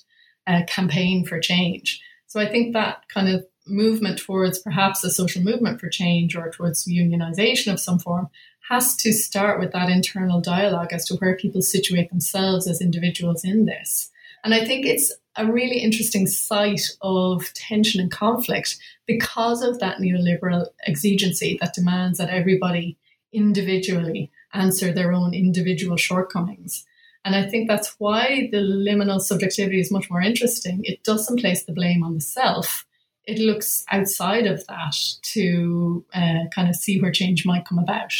uh, 0.46 0.62
campaign 0.68 1.26
for 1.26 1.40
change. 1.40 2.00
So 2.28 2.40
I 2.40 2.48
think 2.48 2.74
that 2.74 3.08
kind 3.10 3.30
of 3.30 3.46
movement 3.66 4.20
towards 4.20 4.60
perhaps 4.60 5.04
a 5.04 5.10
social 5.10 5.42
movement 5.42 5.80
for 5.80 5.90
change 5.90 6.36
or 6.36 6.50
towards 6.50 6.86
unionization 6.86 7.72
of 7.72 7.80
some 7.80 8.00
form 8.00 8.30
has 8.70 8.96
to 8.98 9.14
start 9.14 9.60
with 9.60 9.72
that 9.72 9.90
internal 9.90 10.42
dialogue 10.42 10.92
as 10.92 11.06
to 11.06 11.16
where 11.16 11.38
people 11.38 11.62
situate 11.62 12.10
themselves 12.10 12.68
as 12.68 12.82
individuals 12.82 13.44
in 13.44 13.66
this. 13.66 14.12
And 14.44 14.54
I 14.54 14.66
think 14.66 14.86
it's 14.86 15.14
a 15.36 15.52
really 15.52 15.80
interesting 15.80 16.28
site 16.28 16.82
of 17.02 17.54
tension 17.54 18.02
and 18.02 18.12
conflict 18.12 18.78
because 19.06 19.62
of 19.62 19.80
that 19.80 20.00
neoliberal 20.00 20.68
exigency 20.86 21.58
that 21.62 21.74
demands 21.74 22.18
that 22.18 22.30
everybody 22.30 22.98
individually 23.32 24.32
answer 24.54 24.92
their 24.92 25.14
own 25.14 25.34
individual 25.34 25.96
shortcomings. 25.96 26.86
And 27.28 27.36
I 27.36 27.46
think 27.46 27.68
that's 27.68 27.94
why 27.98 28.48
the 28.54 28.60
liminal 28.60 29.20
subjectivity 29.20 29.82
is 29.82 29.92
much 29.92 30.10
more 30.10 30.22
interesting. 30.22 30.80
It 30.86 31.04
doesn't 31.04 31.42
place 31.42 31.66
the 31.66 31.74
blame 31.74 32.02
on 32.02 32.14
the 32.14 32.22
self. 32.22 32.86
It 33.26 33.38
looks 33.38 33.84
outside 33.92 34.48
of 34.48 34.66
that 34.68 34.96
to 35.34 36.06
uh, 36.14 36.46
kind 36.56 36.70
of 36.70 36.78
see 36.78 37.02
where 37.02 37.12
change 37.12 37.46
might 37.46 37.66
come 37.66 37.80
about. 37.80 38.14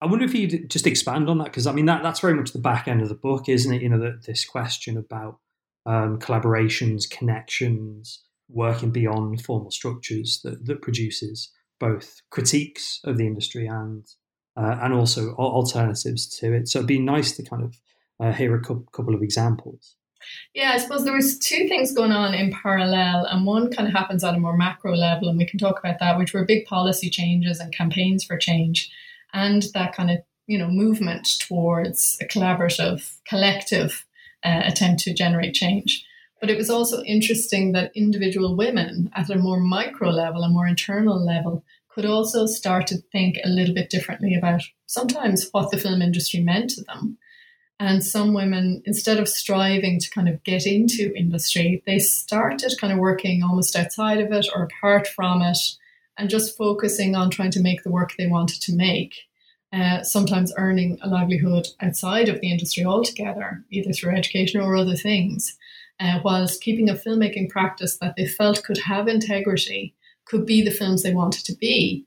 I 0.00 0.06
wonder 0.06 0.24
if 0.24 0.32
you'd 0.32 0.70
just 0.70 0.86
expand 0.86 1.28
on 1.28 1.38
that 1.38 1.46
because 1.46 1.66
I 1.66 1.72
mean 1.72 1.86
that 1.86 2.04
that's 2.04 2.20
very 2.20 2.34
much 2.34 2.52
the 2.52 2.60
back 2.60 2.86
end 2.86 3.02
of 3.02 3.08
the 3.08 3.16
book, 3.16 3.48
isn't 3.48 3.74
it? 3.74 3.82
You 3.82 3.88
know, 3.88 3.98
that 3.98 4.26
this 4.26 4.44
question 4.44 4.96
about 4.96 5.40
um, 5.86 6.20
collaborations, 6.20 7.10
connections, 7.10 8.22
working 8.48 8.92
beyond 8.92 9.42
formal 9.42 9.72
structures 9.72 10.40
that, 10.44 10.66
that 10.66 10.82
produces 10.82 11.50
both 11.80 12.22
critiques 12.30 13.00
of 13.02 13.16
the 13.16 13.26
industry 13.26 13.66
and 13.66 14.06
uh, 14.56 14.78
and 14.82 14.94
also 14.94 15.34
alternatives 15.34 16.26
to 16.38 16.52
it. 16.52 16.68
So 16.68 16.78
it'd 16.78 16.88
be 16.88 16.98
nice 16.98 17.32
to 17.32 17.42
kind 17.42 17.62
of 17.62 17.78
uh, 18.18 18.32
hear 18.32 18.54
a 18.54 18.62
couple 18.62 19.14
of 19.14 19.22
examples. 19.22 19.96
Yeah, 20.54 20.72
I 20.74 20.78
suppose 20.78 21.04
there 21.04 21.14
was 21.14 21.38
two 21.38 21.68
things 21.68 21.92
going 21.92 22.12
on 22.12 22.34
in 22.34 22.52
parallel, 22.52 23.26
and 23.26 23.46
one 23.46 23.70
kind 23.70 23.88
of 23.88 23.94
happens 23.94 24.24
at 24.24 24.34
a 24.34 24.40
more 24.40 24.56
macro 24.56 24.94
level, 24.94 25.28
and 25.28 25.38
we 25.38 25.46
can 25.46 25.58
talk 25.58 25.78
about 25.78 26.00
that, 26.00 26.18
which 26.18 26.32
were 26.32 26.44
big 26.44 26.66
policy 26.66 27.10
changes 27.10 27.60
and 27.60 27.74
campaigns 27.74 28.24
for 28.24 28.36
change, 28.36 28.90
and 29.32 29.64
that 29.74 29.94
kind 29.94 30.10
of 30.10 30.18
you 30.46 30.58
know 30.58 30.68
movement 30.68 31.28
towards 31.40 32.18
a 32.20 32.24
collaborative, 32.24 33.16
collective 33.28 34.04
uh, 34.44 34.62
attempt 34.64 35.02
to 35.02 35.14
generate 35.14 35.54
change. 35.54 36.04
But 36.40 36.50
it 36.50 36.58
was 36.58 36.70
also 36.70 37.02
interesting 37.02 37.72
that 37.72 37.92
individual 37.94 38.56
women 38.56 39.10
at 39.14 39.30
a 39.30 39.38
more 39.38 39.58
micro 39.58 40.10
level, 40.10 40.42
a 40.42 40.48
more 40.48 40.66
internal 40.66 41.24
level, 41.24 41.64
could 41.96 42.04
also 42.04 42.44
start 42.44 42.86
to 42.86 42.98
think 43.10 43.38
a 43.42 43.48
little 43.48 43.74
bit 43.74 43.88
differently 43.88 44.34
about 44.34 44.60
sometimes 44.84 45.48
what 45.52 45.70
the 45.70 45.78
film 45.78 46.02
industry 46.02 46.40
meant 46.40 46.68
to 46.68 46.82
them. 46.82 47.16
And 47.80 48.04
some 48.04 48.34
women, 48.34 48.82
instead 48.84 49.18
of 49.18 49.28
striving 49.28 49.98
to 50.00 50.10
kind 50.10 50.28
of 50.28 50.44
get 50.44 50.66
into 50.66 51.14
industry, 51.16 51.82
they 51.86 51.98
started 51.98 52.74
kind 52.78 52.92
of 52.92 52.98
working 52.98 53.42
almost 53.42 53.74
outside 53.74 54.20
of 54.20 54.30
it 54.30 54.46
or 54.54 54.64
apart 54.64 55.08
from 55.08 55.40
it 55.40 55.56
and 56.18 56.28
just 56.28 56.56
focusing 56.58 57.16
on 57.16 57.30
trying 57.30 57.50
to 57.52 57.62
make 57.62 57.82
the 57.82 57.90
work 57.90 58.12
they 58.18 58.26
wanted 58.26 58.60
to 58.62 58.76
make. 58.76 59.14
Uh, 59.72 60.02
sometimes 60.02 60.52
earning 60.58 60.98
a 61.02 61.08
livelihood 61.08 61.66
outside 61.80 62.28
of 62.28 62.40
the 62.40 62.50
industry 62.50 62.84
altogether, 62.84 63.64
either 63.70 63.92
through 63.92 64.14
education 64.14 64.60
or 64.60 64.76
other 64.76 64.96
things, 64.96 65.56
uh, 65.98 66.20
whilst 66.22 66.62
keeping 66.62 66.90
a 66.90 66.94
filmmaking 66.94 67.48
practice 67.48 67.96
that 67.96 68.14
they 68.16 68.26
felt 68.26 68.62
could 68.64 68.78
have 68.78 69.08
integrity 69.08 69.94
could 70.26 70.44
be 70.44 70.62
the 70.62 70.70
films 70.70 71.02
they 71.02 71.14
wanted 71.14 71.44
to 71.46 71.54
be. 71.54 72.04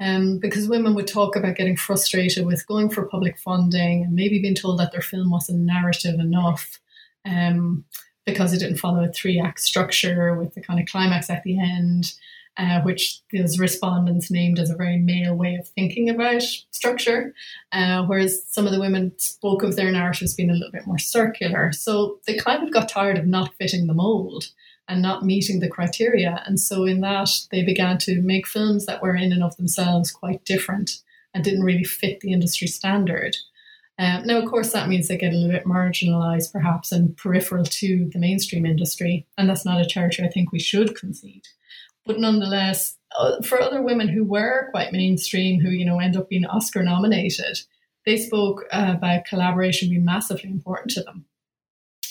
Um, 0.00 0.38
because 0.38 0.68
women 0.68 0.94
would 0.94 1.06
talk 1.06 1.36
about 1.36 1.54
getting 1.54 1.76
frustrated 1.76 2.44
with 2.44 2.66
going 2.66 2.90
for 2.90 3.06
public 3.06 3.38
funding 3.38 4.02
and 4.02 4.14
maybe 4.14 4.40
being 4.40 4.56
told 4.56 4.80
that 4.80 4.90
their 4.90 5.00
film 5.00 5.30
wasn't 5.30 5.60
narrative 5.60 6.18
enough 6.18 6.80
um, 7.24 7.84
because 8.26 8.52
it 8.52 8.58
didn't 8.58 8.78
follow 8.78 9.04
a 9.04 9.12
three 9.12 9.40
act 9.40 9.60
structure 9.60 10.34
with 10.34 10.54
the 10.54 10.60
kind 10.60 10.80
of 10.80 10.86
climax 10.86 11.30
at 11.30 11.44
the 11.44 11.56
end, 11.60 12.14
uh, 12.56 12.80
which 12.80 13.20
those 13.32 13.60
respondents 13.60 14.28
named 14.28 14.58
as 14.58 14.70
a 14.70 14.76
very 14.76 14.98
male 14.98 15.36
way 15.36 15.54
of 15.54 15.68
thinking 15.68 16.10
about 16.10 16.42
structure. 16.42 17.32
Uh, 17.70 18.04
whereas 18.04 18.44
some 18.48 18.66
of 18.66 18.72
the 18.72 18.80
women 18.80 19.12
spoke 19.18 19.62
of 19.62 19.76
their 19.76 19.92
narratives 19.92 20.34
being 20.34 20.50
a 20.50 20.54
little 20.54 20.72
bit 20.72 20.86
more 20.86 20.98
circular. 20.98 21.70
So 21.72 22.18
they 22.26 22.36
kind 22.36 22.64
of 22.64 22.72
got 22.72 22.88
tired 22.88 23.18
of 23.18 23.26
not 23.26 23.54
fitting 23.54 23.86
the 23.86 23.94
mold 23.94 24.50
and 24.88 25.00
not 25.00 25.24
meeting 25.24 25.60
the 25.60 25.68
criteria. 25.68 26.42
And 26.46 26.58
so, 26.58 26.84
in 26.84 27.00
that, 27.00 27.30
they 27.50 27.62
began 27.62 27.98
to 27.98 28.20
make 28.20 28.46
films 28.46 28.86
that 28.86 29.02
were 29.02 29.16
in 29.16 29.32
and 29.32 29.42
of 29.42 29.56
themselves 29.56 30.10
quite 30.10 30.44
different 30.44 31.00
and 31.34 31.44
didn't 31.44 31.64
really 31.64 31.84
fit 31.84 32.20
the 32.20 32.32
industry 32.32 32.66
standard. 32.66 33.36
Um, 33.98 34.26
now, 34.26 34.38
of 34.38 34.48
course, 34.48 34.72
that 34.72 34.88
means 34.88 35.08
they 35.08 35.16
get 35.16 35.32
a 35.32 35.36
little 35.36 35.52
bit 35.52 35.64
marginalized, 35.64 36.52
perhaps, 36.52 36.92
and 36.92 37.16
peripheral 37.16 37.64
to 37.64 38.10
the 38.12 38.18
mainstream 38.18 38.66
industry. 38.66 39.26
And 39.36 39.48
that's 39.48 39.64
not 39.64 39.80
a 39.80 39.86
territory 39.86 40.26
I 40.26 40.30
think 40.30 40.50
we 40.50 40.58
should 40.58 40.96
concede. 40.96 41.46
But 42.04 42.18
nonetheless, 42.18 42.96
uh, 43.16 43.40
for 43.42 43.60
other 43.60 43.82
women 43.82 44.08
who 44.08 44.24
were 44.24 44.68
quite 44.70 44.92
mainstream, 44.92 45.60
who, 45.60 45.68
you 45.68 45.84
know, 45.84 46.00
end 46.00 46.16
up 46.16 46.28
being 46.28 46.46
Oscar 46.46 46.82
nominated, 46.82 47.60
they 48.04 48.16
spoke 48.16 48.64
uh, 48.72 48.94
about 48.96 49.24
collaboration 49.24 49.90
being 49.90 50.04
massively 50.04 50.50
important 50.50 50.90
to 50.92 51.02
them. 51.02 51.26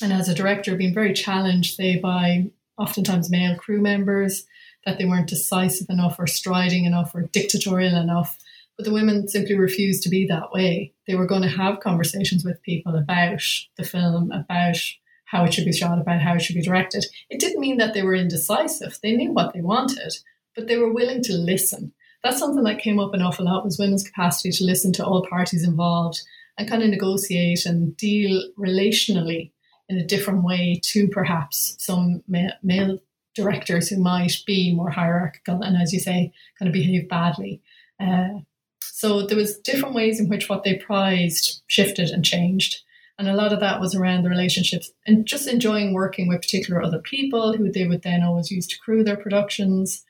And 0.01 0.13
as 0.13 0.29
a 0.29 0.35
director, 0.35 0.75
being 0.75 0.93
very 0.93 1.13
challenged, 1.13 1.75
say, 1.75 1.97
by 1.97 2.51
oftentimes 2.77 3.29
male 3.29 3.55
crew 3.55 3.81
members, 3.81 4.45
that 4.85 4.97
they 4.97 5.05
weren't 5.05 5.29
decisive 5.29 5.87
enough 5.89 6.17
or 6.19 6.27
striding 6.27 6.85
enough 6.85 7.13
or 7.13 7.23
dictatorial 7.23 7.95
enough. 7.95 8.37
But 8.77 8.85
the 8.85 8.93
women 8.93 9.27
simply 9.27 9.55
refused 9.55 10.03
to 10.03 10.09
be 10.09 10.25
that 10.27 10.51
way. 10.51 10.93
They 11.07 11.15
were 11.15 11.27
going 11.27 11.43
to 11.43 11.49
have 11.49 11.81
conversations 11.81 12.43
with 12.43 12.63
people 12.63 12.95
about 12.95 13.41
the 13.77 13.83
film, 13.83 14.31
about 14.31 14.77
how 15.25 15.43
it 15.45 15.53
should 15.53 15.65
be 15.65 15.73
shot, 15.73 15.99
about 15.99 16.21
how 16.21 16.35
it 16.35 16.41
should 16.41 16.55
be 16.55 16.61
directed. 16.61 17.05
It 17.29 17.39
didn't 17.39 17.61
mean 17.61 17.77
that 17.77 17.93
they 17.93 18.01
were 18.01 18.15
indecisive. 18.15 18.97
They 19.01 19.15
knew 19.15 19.31
what 19.31 19.53
they 19.53 19.61
wanted, 19.61 20.13
but 20.55 20.67
they 20.67 20.77
were 20.77 20.91
willing 20.91 21.21
to 21.23 21.33
listen. 21.33 21.93
That's 22.23 22.37
something 22.37 22.63
that 22.63 22.81
came 22.81 22.99
up 22.99 23.13
an 23.13 23.21
awful 23.21 23.45
lot 23.45 23.63
was 23.63 23.79
women's 23.79 24.03
capacity 24.03 24.51
to 24.51 24.65
listen 24.65 24.91
to 24.93 25.05
all 25.05 25.25
parties 25.27 25.65
involved 25.65 26.21
and 26.57 26.69
kind 26.69 26.83
of 26.83 26.89
negotiate 26.89 27.65
and 27.65 27.95
deal 27.97 28.43
relationally 28.59 29.51
in 29.91 29.97
a 29.97 30.05
different 30.05 30.43
way 30.43 30.79
to 30.81 31.07
perhaps 31.09 31.75
some 31.77 32.23
male 32.63 32.99
directors 33.35 33.89
who 33.89 33.97
might 33.97 34.37
be 34.47 34.73
more 34.73 34.89
hierarchical 34.89 35.61
and, 35.61 35.75
as 35.75 35.93
you 35.93 35.99
say, 35.99 36.31
kind 36.57 36.67
of 36.67 36.73
behave 36.73 37.09
badly. 37.09 37.61
Uh, 37.99 38.39
so 38.81 39.25
there 39.25 39.37
was 39.37 39.59
different 39.59 39.95
ways 39.95 40.19
in 40.19 40.29
which 40.29 40.47
what 40.47 40.63
they 40.63 40.75
prized 40.75 41.61
shifted 41.67 42.09
and 42.09 42.23
changed. 42.23 42.81
And 43.19 43.27
a 43.27 43.35
lot 43.35 43.53
of 43.53 43.59
that 43.59 43.79
was 43.79 43.93
around 43.93 44.23
the 44.23 44.29
relationships 44.29 44.91
and 45.05 45.25
just 45.25 45.47
enjoying 45.47 45.93
working 45.93 46.27
with 46.27 46.41
particular 46.41 46.81
other 46.81 46.99
people 46.99 47.55
who 47.55 47.71
they 47.71 47.85
would 47.85 48.01
then 48.01 48.23
always 48.23 48.49
use 48.49 48.65
to 48.67 48.79
crew 48.79 49.03
their 49.03 49.17
productions. 49.17 50.03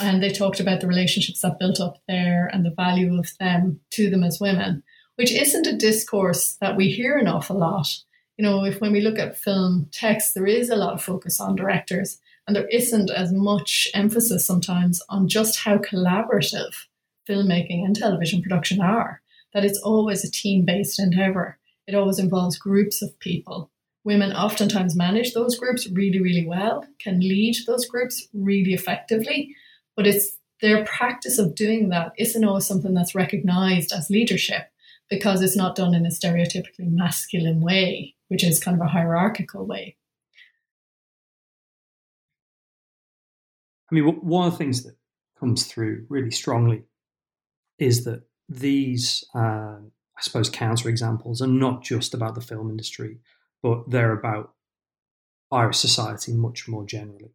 And 0.00 0.22
they 0.22 0.30
talked 0.30 0.60
about 0.60 0.80
the 0.80 0.86
relationships 0.86 1.40
that 1.40 1.58
built 1.58 1.80
up 1.80 1.98
there 2.08 2.50
and 2.52 2.64
the 2.64 2.74
value 2.74 3.18
of 3.18 3.30
them 3.38 3.80
to 3.92 4.10
them 4.10 4.22
as 4.22 4.40
women, 4.40 4.82
which 5.16 5.32
isn't 5.32 5.66
a 5.66 5.76
discourse 5.76 6.56
that 6.60 6.76
we 6.76 6.90
hear 6.90 7.16
an 7.16 7.28
awful 7.28 7.58
lot 7.58 7.88
you 8.40 8.46
know, 8.46 8.64
if 8.64 8.80
when 8.80 8.92
we 8.92 9.02
look 9.02 9.18
at 9.18 9.36
film 9.36 9.86
text, 9.92 10.32
there 10.32 10.46
is 10.46 10.70
a 10.70 10.76
lot 10.76 10.94
of 10.94 11.02
focus 11.02 11.42
on 11.42 11.56
directors, 11.56 12.18
and 12.46 12.56
there 12.56 12.66
isn't 12.68 13.10
as 13.10 13.34
much 13.34 13.86
emphasis 13.92 14.46
sometimes 14.46 15.02
on 15.10 15.28
just 15.28 15.58
how 15.58 15.76
collaborative 15.76 16.72
filmmaking 17.28 17.84
and 17.84 17.94
television 17.94 18.40
production 18.40 18.80
are. 18.80 19.20
That 19.52 19.66
it's 19.66 19.78
always 19.80 20.24
a 20.24 20.30
team 20.30 20.64
based 20.64 20.98
endeavor. 20.98 21.58
It 21.86 21.94
always 21.94 22.18
involves 22.18 22.56
groups 22.56 23.02
of 23.02 23.18
people. 23.18 23.70
Women 24.04 24.32
oftentimes 24.32 24.96
manage 24.96 25.34
those 25.34 25.58
groups 25.58 25.86
really, 25.92 26.22
really 26.22 26.46
well, 26.46 26.86
can 26.98 27.20
lead 27.20 27.56
those 27.66 27.84
groups 27.84 28.26
really 28.32 28.72
effectively, 28.72 29.54
but 29.96 30.06
it's 30.06 30.38
their 30.62 30.86
practice 30.86 31.38
of 31.38 31.54
doing 31.54 31.90
that 31.90 32.12
isn't 32.16 32.42
always 32.42 32.66
something 32.66 32.94
that's 32.94 33.14
recognized 33.14 33.92
as 33.92 34.08
leadership 34.08 34.62
because 35.10 35.42
it's 35.42 35.56
not 35.56 35.76
done 35.76 35.92
in 35.92 36.06
a 36.06 36.08
stereotypically 36.08 36.90
masculine 36.90 37.60
way 37.60 38.14
which 38.30 38.44
is 38.44 38.62
kind 38.62 38.80
of 38.80 38.86
a 38.86 38.90
hierarchical 38.90 39.66
way. 39.66 39.96
I 43.90 43.94
mean, 43.94 44.04
one 44.04 44.46
of 44.46 44.52
the 44.52 44.58
things 44.58 44.84
that 44.84 44.94
comes 45.38 45.66
through 45.66 46.06
really 46.08 46.30
strongly 46.30 46.84
is 47.80 48.04
that 48.04 48.22
these, 48.48 49.24
uh, 49.34 49.78
I 49.80 50.20
suppose, 50.20 50.48
counter 50.48 50.88
examples 50.88 51.42
are 51.42 51.48
not 51.48 51.82
just 51.82 52.14
about 52.14 52.36
the 52.36 52.40
film 52.40 52.70
industry, 52.70 53.18
but 53.64 53.90
they're 53.90 54.12
about 54.12 54.54
Irish 55.50 55.78
society 55.78 56.32
much 56.32 56.68
more 56.68 56.86
generally. 56.86 57.32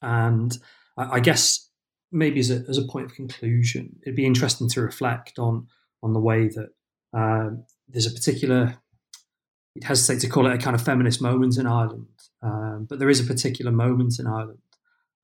And 0.00 0.56
I 0.96 1.18
guess 1.18 1.68
maybe 2.12 2.38
as 2.38 2.50
a, 2.52 2.64
as 2.68 2.78
a 2.78 2.86
point 2.86 3.06
of 3.06 3.14
conclusion, 3.14 3.98
it'd 4.02 4.14
be 4.14 4.24
interesting 4.24 4.68
to 4.68 4.82
reflect 4.82 5.40
on 5.40 5.66
on 6.00 6.12
the 6.12 6.20
way 6.20 6.46
that 6.46 6.68
uh, 7.12 7.50
there's 7.88 8.06
a 8.06 8.14
particular 8.14 8.78
it 9.76 9.84
hesitate 9.84 10.20
to 10.20 10.28
call 10.28 10.46
it 10.46 10.54
a 10.54 10.58
kind 10.58 10.74
of 10.74 10.82
feminist 10.82 11.20
moment 11.22 11.58
in 11.58 11.66
Ireland, 11.66 12.08
um, 12.42 12.86
but 12.88 12.98
there 12.98 13.10
is 13.10 13.20
a 13.20 13.24
particular 13.24 13.72
moment 13.72 14.18
in 14.18 14.26
Ireland, 14.26 14.58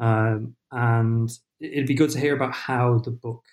um, 0.01 0.57
and 0.71 1.31
it'd 1.61 1.87
be 1.87 1.95
good 1.95 2.11
to 2.11 2.21
hear 2.21 2.35
about 2.35 2.53
how 2.53 2.99
the 2.99 3.11
book 3.11 3.45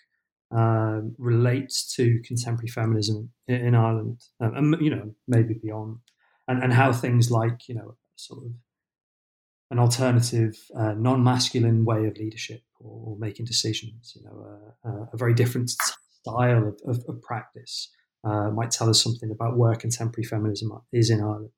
um, 0.52 1.16
relates 1.18 1.96
to 1.96 2.22
contemporary 2.24 2.70
feminism 2.70 3.32
in, 3.48 3.68
in 3.68 3.76
Ireland, 3.76 4.22
um, 4.40 4.56
and 4.56 4.82
you 4.82 4.90
know 4.90 5.14
maybe 5.28 5.54
beyond, 5.54 6.00
and, 6.48 6.64
and 6.64 6.74
how 6.74 6.92
things 6.92 7.32
like 7.32 7.68
you 7.68 7.76
know 7.76 7.96
sort 8.16 8.46
of 8.46 8.52
an 9.72 9.80
alternative, 9.80 10.58
uh, 10.76 10.94
non-masculine 10.94 11.86
way 11.86 12.08
of 12.08 12.18
leadership 12.18 12.64
or, 12.80 13.12
or 13.12 13.18
making 13.20 13.46
decisions, 13.46 14.14
you 14.16 14.24
know, 14.24 14.74
uh, 14.84 14.90
uh, 14.90 15.06
a 15.14 15.18
very 15.18 15.32
different 15.34 15.70
style 15.70 16.70
of, 16.70 16.80
of, 16.88 17.04
of 17.08 17.22
practice 17.22 17.90
uh, 18.24 18.50
might 18.50 18.72
tell 18.72 18.90
us 18.90 19.02
something 19.02 19.32
about 19.32 19.58
where 19.58 19.76
contemporary 19.76 20.26
feminism 20.26 20.72
is 20.92 21.10
in 21.10 21.22
Ireland. 21.22 21.50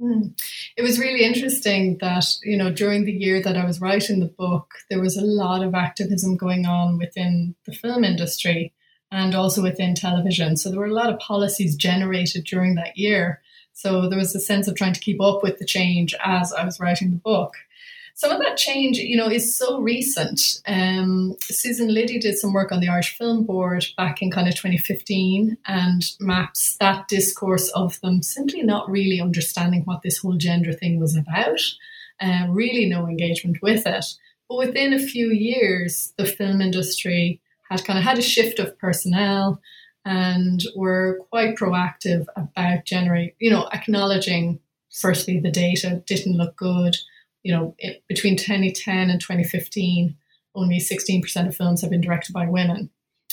Mm. 0.00 0.40
It 0.76 0.82
was 0.82 0.98
really 0.98 1.24
interesting 1.24 1.98
that, 2.00 2.24
you 2.42 2.56
know, 2.56 2.72
during 2.72 3.04
the 3.04 3.12
year 3.12 3.42
that 3.42 3.56
I 3.56 3.66
was 3.66 3.80
writing 3.80 4.20
the 4.20 4.26
book, 4.26 4.72
there 4.88 5.00
was 5.00 5.16
a 5.16 5.24
lot 5.24 5.62
of 5.62 5.74
activism 5.74 6.36
going 6.36 6.64
on 6.64 6.96
within 6.96 7.54
the 7.66 7.72
film 7.72 8.02
industry 8.04 8.72
and 9.10 9.34
also 9.34 9.62
within 9.62 9.94
television. 9.94 10.56
So 10.56 10.70
there 10.70 10.78
were 10.78 10.86
a 10.86 10.94
lot 10.94 11.12
of 11.12 11.18
policies 11.18 11.76
generated 11.76 12.44
during 12.44 12.76
that 12.76 12.96
year. 12.96 13.42
So 13.72 14.08
there 14.08 14.18
was 14.18 14.34
a 14.34 14.40
sense 14.40 14.68
of 14.68 14.74
trying 14.74 14.94
to 14.94 15.00
keep 15.00 15.20
up 15.20 15.42
with 15.42 15.58
the 15.58 15.66
change 15.66 16.14
as 16.24 16.52
I 16.52 16.64
was 16.64 16.80
writing 16.80 17.10
the 17.10 17.16
book. 17.16 17.54
Some 18.20 18.32
of 18.32 18.40
that 18.40 18.58
change, 18.58 18.98
you 18.98 19.16
know, 19.16 19.30
is 19.30 19.56
so 19.56 19.80
recent. 19.80 20.60
Um, 20.66 21.36
Susan 21.40 21.88
Liddy 21.88 22.18
did 22.18 22.36
some 22.36 22.52
work 22.52 22.70
on 22.70 22.80
the 22.80 22.88
Irish 22.88 23.16
Film 23.16 23.46
Board 23.46 23.86
back 23.96 24.20
in 24.20 24.30
kind 24.30 24.46
of 24.46 24.54
2015 24.54 25.56
and 25.66 26.02
maps 26.20 26.76
that 26.80 27.08
discourse 27.08 27.70
of 27.70 27.98
them 28.02 28.22
simply 28.22 28.62
not 28.62 28.90
really 28.90 29.22
understanding 29.22 29.84
what 29.86 30.02
this 30.02 30.18
whole 30.18 30.36
gender 30.36 30.74
thing 30.74 31.00
was 31.00 31.16
about, 31.16 31.60
uh, 32.20 32.46
really 32.50 32.86
no 32.86 33.06
engagement 33.06 33.56
with 33.62 33.86
it. 33.86 34.04
But 34.50 34.58
within 34.58 34.92
a 34.92 34.98
few 34.98 35.30
years, 35.30 36.12
the 36.18 36.26
film 36.26 36.60
industry 36.60 37.40
had 37.70 37.86
kind 37.86 37.98
of 37.98 38.04
had 38.04 38.18
a 38.18 38.22
shift 38.22 38.58
of 38.58 38.78
personnel 38.78 39.62
and 40.04 40.62
were 40.76 41.20
quite 41.30 41.56
proactive 41.56 42.26
about 42.36 42.84
generate, 42.84 43.34
you 43.38 43.48
know, 43.50 43.66
acknowledging 43.72 44.60
firstly 44.92 45.40
the 45.40 45.50
data 45.50 46.02
didn't 46.06 46.36
look 46.36 46.54
good 46.56 46.98
you 47.42 47.54
know, 47.54 47.74
it, 47.78 48.02
between 48.08 48.36
2010 48.36 49.10
and 49.10 49.20
2015, 49.20 50.16
only 50.54 50.78
16% 50.78 51.46
of 51.46 51.56
films 51.56 51.80
have 51.80 51.90
been 51.90 52.00
directed 52.00 52.32
by 52.32 52.48
women 52.48 52.90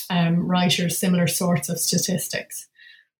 um, 0.10 0.48
writers, 0.48 0.98
similar 0.98 1.28
sorts 1.28 1.70
of 1.70 1.80
statistics. 1.80 2.68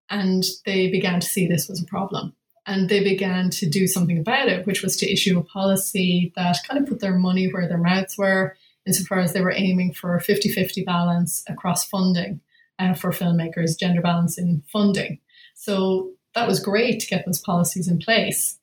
And 0.10 0.44
they 0.66 0.90
began 0.90 1.20
to 1.20 1.28
see 1.28 1.48
this 1.48 1.68
was 1.68 1.82
a 1.82 1.86
problem. 1.86 2.34
And 2.66 2.90
they 2.90 3.04
began 3.04 3.50
to 3.52 3.70
do 3.70 3.88
something 3.88 4.18
about 4.18 4.50
it, 4.50 4.66
which 4.66 4.84
was 4.84 4.98
to 4.98 5.12
issue 5.12 5.40
a 5.40 5.44
policy 5.44 6.34
that 6.36 6.58
kind 6.68 6.82
of 6.82 6.90
put 6.90 7.00
their 7.00 7.16
money 7.16 7.50
where 7.52 7.68
their 7.68 7.78
mouths 7.78 8.18
were, 8.18 8.56
insofar 8.86 9.20
as 9.20 9.34
they 9.34 9.42
were 9.42 9.54
aiming 9.54 9.94
for 9.94 10.16
a 10.16 10.22
50 10.22 10.50
50 10.50 10.84
balance 10.84 11.44
across 11.48 11.88
funding 11.88 12.42
uh, 12.80 12.94
for 12.94 13.12
filmmakers, 13.12 13.80
gender 13.80 14.02
balance 14.02 14.38
in 14.38 14.64
funding. 14.72 15.20
So 15.56 16.12
that 16.36 16.48
was 16.48 16.60
great 16.60 17.00
to 17.02 17.08
get 17.08 17.26
those 17.26 17.40
policies 17.40 17.88
in 17.88 18.00
place. 18.00 18.60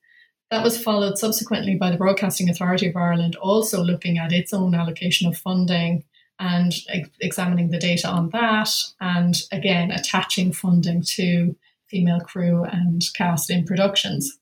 That 0.50 0.62
was 0.62 0.82
followed 0.82 1.18
subsequently 1.18 1.74
by 1.74 1.90
the 1.90 1.96
Broadcasting 1.96 2.48
Authority 2.48 2.88
of 2.88 2.96
Ireland, 2.96 3.36
also 3.36 3.82
looking 3.82 4.18
at 4.18 4.32
its 4.32 4.52
own 4.52 4.74
allocation 4.74 5.28
of 5.28 5.36
funding 5.36 6.04
and 6.38 6.72
ex- 6.88 7.10
examining 7.20 7.70
the 7.70 7.78
data 7.78 8.08
on 8.08 8.30
that, 8.30 8.70
and 9.00 9.34
again, 9.52 9.90
attaching 9.90 10.52
funding 10.52 11.02
to 11.02 11.56
female 11.88 12.20
crew 12.20 12.64
and 12.64 13.02
cast 13.14 13.50
in 13.50 13.64
productions. 13.64 14.38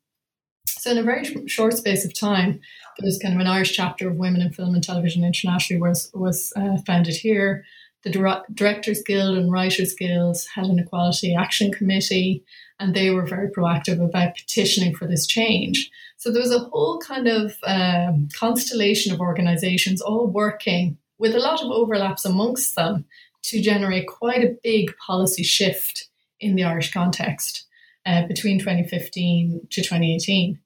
So, 0.67 0.91
in 0.91 0.99
a 0.99 1.03
very 1.03 1.47
short 1.49 1.75
space 1.75 2.05
of 2.05 2.19
time, 2.19 2.61
there 2.99 3.07
was 3.07 3.19
kind 3.19 3.35
of 3.35 3.41
an 3.41 3.47
Irish 3.47 3.73
chapter 3.73 4.09
of 4.09 4.17
Women 4.17 4.41
in 4.41 4.53
Film 4.53 4.75
and 4.75 4.83
Television 4.83 5.25
Internationally 5.25 5.81
was 5.81 6.11
was 6.15 6.53
uh, 6.57 6.79
founded 6.87 7.15
here. 7.15 7.65
The 8.05 8.43
Directors 8.53 9.03
Guild 9.03 9.39
and 9.39 9.53
Writers 9.53 9.95
Guild 9.95 10.37
had 10.55 10.65
an 10.65 10.81
Equality 10.81 11.37
Action 11.37 11.71
Committee, 11.71 12.43
and 12.83 12.95
they 12.95 13.11
were 13.11 13.25
very 13.25 13.49
proactive 13.49 14.05
about 14.05 14.35
petitioning 14.35 14.93
for 14.93 15.07
this 15.07 15.25
change. 15.25 15.89
So 16.17 16.33
there 16.33 16.43
was 16.43 16.53
a 16.53 16.59
whole 16.59 16.99
kind 16.99 17.29
of 17.29 17.57
um, 17.65 18.29
constellation 18.37 19.13
of 19.13 19.21
organizations 19.21 20.01
all 20.01 20.27
working 20.27 20.99
with 21.17 21.37
a 21.37 21.39
lot 21.39 21.63
of 21.63 21.71
overlaps 21.71 22.25
amongst 22.25 22.75
them 22.75 23.05
to 23.45 23.63
generate 23.63 24.09
quite 24.09 24.43
a 24.43 24.57
big 24.65 24.97
policy 24.97 25.45
shift 25.45 26.09
in 26.41 26.57
the 26.57 26.65
Irish 26.65 26.93
context 26.93 27.67
uh, 28.05 28.27
between 28.27 28.59
2015 28.59 29.69
to 29.71 29.81
2018. 29.81 30.59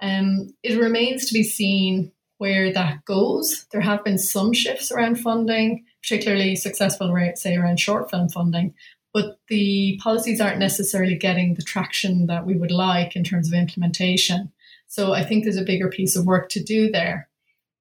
Um, 0.00 0.52
it 0.64 0.76
remains 0.76 1.26
to 1.26 1.34
be 1.34 1.44
seen 1.44 2.10
where 2.38 2.72
that 2.72 3.04
goes. 3.04 3.66
There 3.70 3.80
have 3.80 4.02
been 4.02 4.18
some 4.18 4.52
shifts 4.52 4.90
around 4.90 5.20
funding, 5.20 5.84
particularly 6.02 6.56
successful, 6.56 7.14
say, 7.34 7.54
around 7.54 7.78
short 7.78 8.10
film 8.10 8.28
funding, 8.28 8.74
but 9.12 9.38
the 9.48 9.98
policies 10.02 10.40
aren't 10.40 10.58
necessarily 10.58 11.16
getting 11.16 11.54
the 11.54 11.62
traction 11.62 12.26
that 12.26 12.46
we 12.46 12.56
would 12.56 12.70
like 12.70 13.16
in 13.16 13.24
terms 13.24 13.48
of 13.48 13.54
implementation. 13.54 14.52
So 14.86 15.12
I 15.12 15.24
think 15.24 15.44
there's 15.44 15.56
a 15.56 15.64
bigger 15.64 15.88
piece 15.88 16.16
of 16.16 16.26
work 16.26 16.48
to 16.50 16.62
do 16.62 16.90
there. 16.90 17.28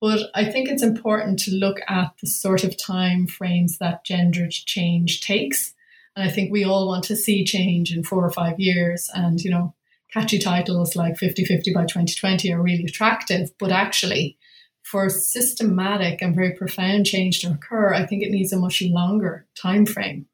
But 0.02 0.30
I 0.34 0.46
think 0.46 0.70
it's 0.70 0.84
important 0.84 1.40
to 1.40 1.52
look 1.52 1.80
at 1.88 2.14
the 2.22 2.28
sort 2.28 2.64
of 2.64 2.78
time 2.78 3.28
frames 3.28 3.80
that 3.80 4.06
gender 4.06 4.48
change 4.50 5.22
takes. 5.22 5.74
And 6.16 6.28
I 6.28 6.32
think 6.32 6.52
we 6.52 6.64
all 6.64 6.88
want 6.88 7.04
to 7.06 7.16
see 7.16 7.44
change 7.44 7.94
in 7.94 8.04
four 8.04 8.24
or 8.24 8.32
five 8.32 8.60
years. 8.60 9.10
And, 9.14 9.42
you 9.42 9.52
know, 9.52 9.74
catchy 10.14 10.40
titles 10.40 10.96
like 10.96 11.18
50 11.18 11.46
50 11.46 11.74
by 11.74 11.82
2020 11.82 12.52
are 12.54 12.62
really 12.62 12.86
attractive. 12.86 13.52
But 13.60 13.72
actually, 13.72 14.38
for 14.84 15.10
systematic 15.10 16.22
and 16.22 16.34
very 16.34 16.54
profound 16.54 17.06
change 17.06 17.42
to 17.42 17.52
occur, 17.52 17.94
I 17.94 18.06
think 18.06 18.24
it 18.24 18.32
needs 18.32 18.54
a 18.54 18.60
much 18.60 18.82
longer 18.82 19.46
time 19.54 19.86
frame. 19.86 20.26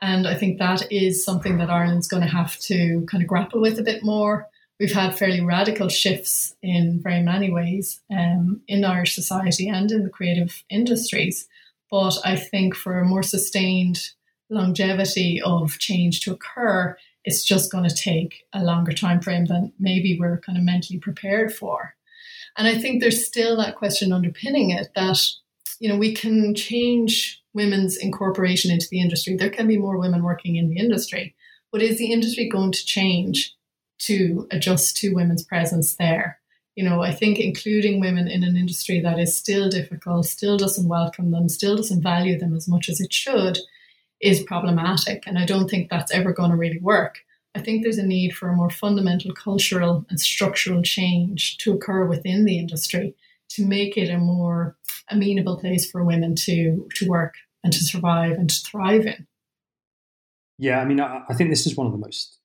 And 0.00 0.26
I 0.26 0.34
think 0.34 0.58
that 0.58 0.90
is 0.92 1.24
something 1.24 1.58
that 1.58 1.70
Ireland's 1.70 2.08
going 2.08 2.22
to 2.22 2.28
have 2.28 2.58
to 2.60 3.04
kind 3.10 3.22
of 3.22 3.28
grapple 3.28 3.60
with 3.60 3.78
a 3.78 3.82
bit 3.82 4.04
more. 4.04 4.46
We've 4.78 4.92
had 4.92 5.18
fairly 5.18 5.40
radical 5.40 5.88
shifts 5.88 6.54
in 6.62 7.00
very 7.02 7.20
many 7.20 7.50
ways 7.50 8.00
um, 8.10 8.60
in 8.68 8.84
Irish 8.84 9.14
society 9.14 9.68
and 9.68 9.90
in 9.90 10.04
the 10.04 10.10
creative 10.10 10.62
industries. 10.70 11.48
But 11.90 12.18
I 12.24 12.36
think 12.36 12.76
for 12.76 12.98
a 12.98 13.04
more 13.04 13.24
sustained 13.24 14.10
longevity 14.50 15.42
of 15.42 15.78
change 15.78 16.20
to 16.20 16.32
occur, 16.32 16.96
it's 17.24 17.44
just 17.44 17.72
going 17.72 17.88
to 17.88 17.94
take 17.94 18.44
a 18.52 18.62
longer 18.62 18.92
time 18.92 19.20
frame 19.20 19.46
than 19.46 19.72
maybe 19.78 20.16
we're 20.18 20.38
kind 20.38 20.56
of 20.56 20.64
mentally 20.64 20.98
prepared 20.98 21.52
for. 21.52 21.94
And 22.56 22.66
I 22.66 22.78
think 22.78 23.00
there's 23.00 23.26
still 23.26 23.56
that 23.56 23.76
question 23.76 24.12
underpinning 24.12 24.70
it 24.70 24.88
that, 24.94 25.18
you 25.78 25.88
know, 25.88 25.96
we 25.96 26.14
can 26.14 26.54
change 26.54 27.42
women's 27.54 27.96
incorporation 27.96 28.70
into 28.70 28.88
the 28.90 29.00
industry. 29.00 29.36
There 29.36 29.50
can 29.50 29.66
be 29.66 29.78
more 29.78 29.98
women 29.98 30.22
working 30.22 30.56
in 30.56 30.68
the 30.68 30.78
industry, 30.78 31.34
but 31.72 31.82
is 31.82 31.98
the 31.98 32.12
industry 32.12 32.48
going 32.48 32.72
to 32.72 32.84
change 32.84 33.54
to 34.00 34.46
adjust 34.50 34.96
to 34.98 35.14
women's 35.14 35.44
presence 35.44 35.96
there? 35.96 36.38
You 36.76 36.84
know, 36.84 37.02
I 37.02 37.12
think 37.12 37.40
including 37.40 38.00
women 38.00 38.28
in 38.28 38.44
an 38.44 38.56
industry 38.56 39.00
that 39.00 39.18
is 39.18 39.36
still 39.36 39.68
difficult, 39.68 40.26
still 40.26 40.56
doesn't 40.56 40.88
welcome 40.88 41.32
them, 41.32 41.48
still 41.48 41.76
doesn't 41.76 42.02
value 42.02 42.38
them 42.38 42.54
as 42.54 42.68
much 42.68 42.88
as 42.88 43.00
it 43.00 43.12
should, 43.12 43.58
is 44.20 44.42
problematic. 44.42 45.24
And 45.26 45.38
I 45.38 45.44
don't 45.44 45.68
think 45.68 45.90
that's 45.90 46.12
ever 46.12 46.32
going 46.32 46.50
to 46.50 46.56
really 46.56 46.78
work. 46.78 47.18
I 47.54 47.60
think 47.60 47.82
there's 47.82 47.98
a 47.98 48.06
need 48.06 48.36
for 48.36 48.48
a 48.48 48.54
more 48.54 48.70
fundamental 48.70 49.32
cultural 49.32 50.06
and 50.08 50.20
structural 50.20 50.82
change 50.82 51.58
to 51.58 51.72
occur 51.72 52.04
within 52.04 52.44
the 52.44 52.58
industry 52.58 53.16
to 53.50 53.66
make 53.66 53.96
it 53.96 54.10
a 54.10 54.18
more 54.18 54.76
amenable 55.10 55.58
place 55.58 55.90
for 55.90 56.04
women 56.04 56.34
to 56.34 56.88
to 56.94 57.08
work 57.08 57.34
and 57.64 57.72
to 57.72 57.82
survive 57.82 58.32
and 58.32 58.50
to 58.50 58.60
thrive 58.60 59.06
in. 59.06 59.26
Yeah, 60.58 60.80
I 60.80 60.84
mean, 60.84 61.00
I, 61.00 61.22
I 61.28 61.34
think 61.34 61.50
this 61.50 61.66
is 61.66 61.76
one 61.76 61.86
of 61.86 61.92
the 61.92 61.98
most 61.98 62.38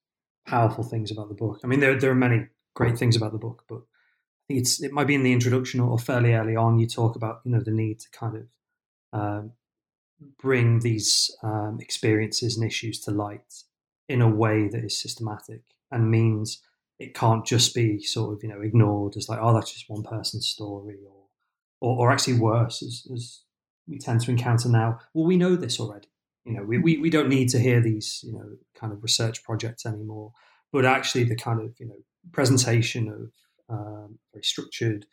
powerful 0.45 0.83
things 0.83 1.11
about 1.11 1.29
the 1.29 1.35
book. 1.35 1.59
I 1.63 1.67
mean, 1.67 1.79
there 1.79 1.99
there 1.99 2.11
are 2.11 2.15
many 2.15 2.47
great 2.73 2.97
things 2.97 3.15
about 3.15 3.31
the 3.31 3.37
book, 3.37 3.63
but 3.67 3.77
I 3.79 4.43
think 4.47 4.59
it's 4.61 4.81
it 4.81 4.91
might 4.91 5.07
be 5.07 5.15
in 5.15 5.23
the 5.23 5.33
introduction 5.33 5.79
or 5.79 5.97
fairly 5.97 6.33
early 6.33 6.55
on. 6.55 6.79
You 6.79 6.87
talk 6.87 7.15
about 7.15 7.41
you 7.43 7.51
know 7.51 7.61
the 7.61 7.71
need 7.71 7.99
to 8.01 8.09
kind 8.11 8.37
of 8.37 9.19
um, 9.19 9.51
bring 10.41 10.79
these 10.79 11.35
um, 11.43 11.79
experiences 11.81 12.57
and 12.57 12.65
issues 12.65 12.99
to 13.01 13.11
light 13.11 13.63
in 14.09 14.21
a 14.21 14.29
way 14.29 14.67
that 14.67 14.83
is 14.83 14.99
systematic 14.99 15.61
and 15.91 16.11
means 16.11 16.61
it 16.99 17.13
can't 17.13 17.45
just 17.45 17.73
be 17.73 18.01
sort 18.01 18.33
of 18.33 18.43
you 18.43 18.49
know 18.49 18.61
ignored 18.61 19.15
as 19.17 19.29
like 19.29 19.39
oh 19.41 19.53
that's 19.53 19.73
just 19.73 19.89
one 19.89 20.03
person's 20.03 20.47
story 20.47 20.97
or 21.07 21.23
or, 21.81 22.07
or 22.07 22.11
actually 22.11 22.39
worse 22.39 22.81
as, 22.81 23.07
as 23.13 23.41
we 23.87 23.99
tend 23.99 24.21
to 24.21 24.31
encounter 24.31 24.69
now 24.69 24.99
well 25.13 25.25
we 25.25 25.37
know 25.37 25.55
this 25.55 25.79
already. 25.79 26.07
You 26.45 26.53
know 26.53 26.63
we, 26.63 26.77
we, 26.77 26.97
we 26.97 27.09
don't 27.09 27.29
need 27.29 27.49
to 27.49 27.59
hear 27.59 27.81
these 27.81 28.21
you 28.23 28.33
know 28.33 28.57
kind 28.75 28.93
of 28.93 29.03
research 29.03 29.43
projects 29.43 29.85
anymore. 29.85 30.33
But 30.71 30.85
actually 30.85 31.25
the 31.25 31.35
kind 31.35 31.61
of 31.61 31.73
you 31.79 31.87
know 31.87 31.97
presentation 32.31 33.07
of 33.09 33.31
um, 33.69 34.19
very 34.33 34.43
structured 34.43 35.05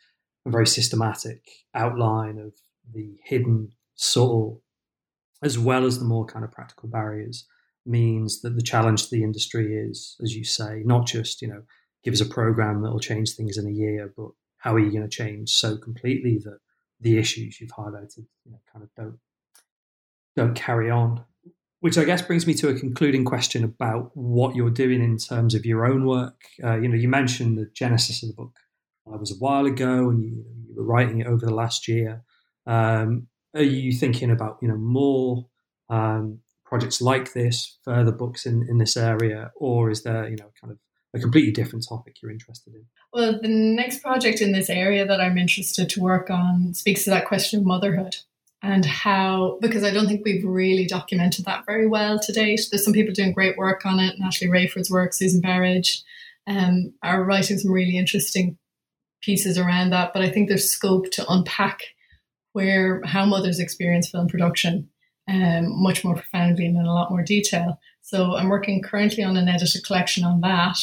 and 0.45 0.51
very 0.51 0.67
systematic 0.67 1.47
outline 1.73 2.37
of 2.37 2.53
the 2.93 3.17
hidden 3.23 3.69
subtle 3.95 4.61
as 5.43 5.57
well 5.57 5.85
as 5.85 5.99
the 5.99 6.05
more 6.05 6.25
kind 6.25 6.45
of 6.45 6.51
practical 6.51 6.89
barriers 6.89 7.47
means 7.85 8.41
that 8.41 8.55
the 8.55 8.61
challenge 8.61 9.03
to 9.03 9.15
the 9.15 9.23
industry 9.23 9.75
is 9.75 10.15
as 10.21 10.35
you 10.35 10.43
say 10.43 10.81
not 10.85 11.07
just 11.07 11.41
you 11.41 11.47
know 11.47 11.63
give 12.03 12.13
us 12.13 12.21
a 12.21 12.25
program 12.25 12.81
that 12.81 12.91
will 12.91 12.99
change 12.99 13.35
things 13.35 13.57
in 13.57 13.67
a 13.67 13.71
year, 13.71 14.11
but 14.15 14.29
how 14.57 14.73
are 14.73 14.79
you 14.79 14.91
going 14.91 15.03
to 15.03 15.09
change 15.09 15.49
so 15.49 15.77
completely 15.77 16.39
that 16.43 16.59
the 16.99 17.17
issues 17.17 17.59
you've 17.59 17.71
highlighted 17.71 18.25
you 18.45 18.51
know, 18.51 18.59
kind 18.71 18.83
of 18.83 18.89
don't 18.95 19.19
don't 20.35 20.55
carry 20.55 20.89
on? 20.89 21.23
Which 21.79 21.97
I 21.97 22.03
guess 22.03 22.21
brings 22.21 22.45
me 22.45 22.53
to 22.55 22.69
a 22.69 22.79
concluding 22.79 23.25
question 23.25 23.63
about 23.63 24.11
what 24.13 24.55
you're 24.55 24.69
doing 24.69 25.03
in 25.03 25.17
terms 25.17 25.55
of 25.55 25.65
your 25.65 25.85
own 25.85 26.05
work. 26.05 26.35
Uh, 26.63 26.75
you 26.75 26.87
know, 26.87 26.95
you 26.95 27.09
mentioned 27.09 27.57
the 27.57 27.71
genesis 27.73 28.21
of 28.21 28.29
the 28.29 28.35
book 28.35 28.55
uh, 29.07 29.17
was 29.17 29.31
a 29.31 29.39
while 29.39 29.65
ago, 29.65 30.09
and 30.09 30.21
you, 30.21 30.45
you, 30.67 30.75
were 30.75 30.83
writing 30.83 31.21
it 31.21 31.27
over 31.27 31.43
the 31.43 31.53
last 31.53 31.87
year. 31.87 32.23
Um, 32.67 33.27
are 33.55 33.63
you 33.63 33.91
thinking 33.91 34.29
about 34.29 34.59
you 34.61 34.67
know 34.67 34.77
more 34.77 35.47
um, 35.89 36.39
projects 36.71 37.01
like 37.01 37.33
this, 37.33 37.77
further 37.83 38.13
books 38.13 38.45
in, 38.45 38.65
in 38.69 38.77
this 38.77 38.95
area, 38.95 39.51
or 39.57 39.91
is 39.91 40.03
there 40.03 40.27
you 40.29 40.37
know 40.37 40.51
kind 40.59 40.71
of 40.71 40.79
a 41.13 41.19
completely 41.19 41.51
different 41.51 41.85
topic 41.87 42.15
you're 42.21 42.31
interested 42.31 42.73
in? 42.73 42.85
Well, 43.13 43.39
the 43.41 43.49
next 43.49 44.01
project 44.01 44.39
in 44.39 44.53
this 44.53 44.69
area 44.69 45.05
that 45.05 45.19
I'm 45.19 45.37
interested 45.37 45.89
to 45.89 45.99
work 45.99 46.29
on 46.29 46.73
speaks 46.73 47.03
to 47.03 47.09
that 47.09 47.27
question 47.27 47.59
of 47.59 47.65
motherhood 47.65 48.15
and 48.63 48.85
how, 48.85 49.57
because 49.59 49.83
I 49.83 49.91
don't 49.91 50.07
think 50.07 50.23
we've 50.23 50.45
really 50.45 50.85
documented 50.85 51.43
that 51.45 51.65
very 51.65 51.87
well 51.87 52.19
to 52.19 52.31
date. 52.31 52.61
There's 52.69 52.85
some 52.85 52.93
people 52.93 53.13
doing 53.13 53.33
great 53.33 53.57
work 53.57 53.85
on 53.85 53.99
it. 53.99 54.15
Natalie 54.19 54.49
Wreyford's 54.49 54.89
work, 54.89 55.13
Susan 55.13 55.41
Berridge, 55.41 56.03
um, 56.47 56.93
are 57.03 57.23
writing 57.23 57.57
some 57.57 57.71
really 57.71 57.97
interesting 57.97 58.57
pieces 59.21 59.57
around 59.57 59.89
that, 59.89 60.13
but 60.13 60.21
I 60.21 60.29
think 60.29 60.47
there's 60.47 60.71
scope 60.71 61.11
to 61.11 61.25
unpack 61.27 61.81
where 62.53 63.01
how 63.03 63.25
mothers 63.25 63.59
experience 63.59 64.09
film 64.09 64.27
production 64.27 64.89
um, 65.27 65.81
much 65.81 66.03
more 66.03 66.15
profoundly 66.15 66.65
and 66.65 66.77
in 66.77 66.85
a 66.85 66.93
lot 66.93 67.11
more 67.11 67.23
detail. 67.23 67.79
So 68.01 68.35
I'm 68.35 68.49
working 68.49 68.81
currently 68.81 69.23
on 69.23 69.37
an 69.37 69.47
edited 69.47 69.85
collection 69.85 70.23
on 70.23 70.41
that. 70.41 70.77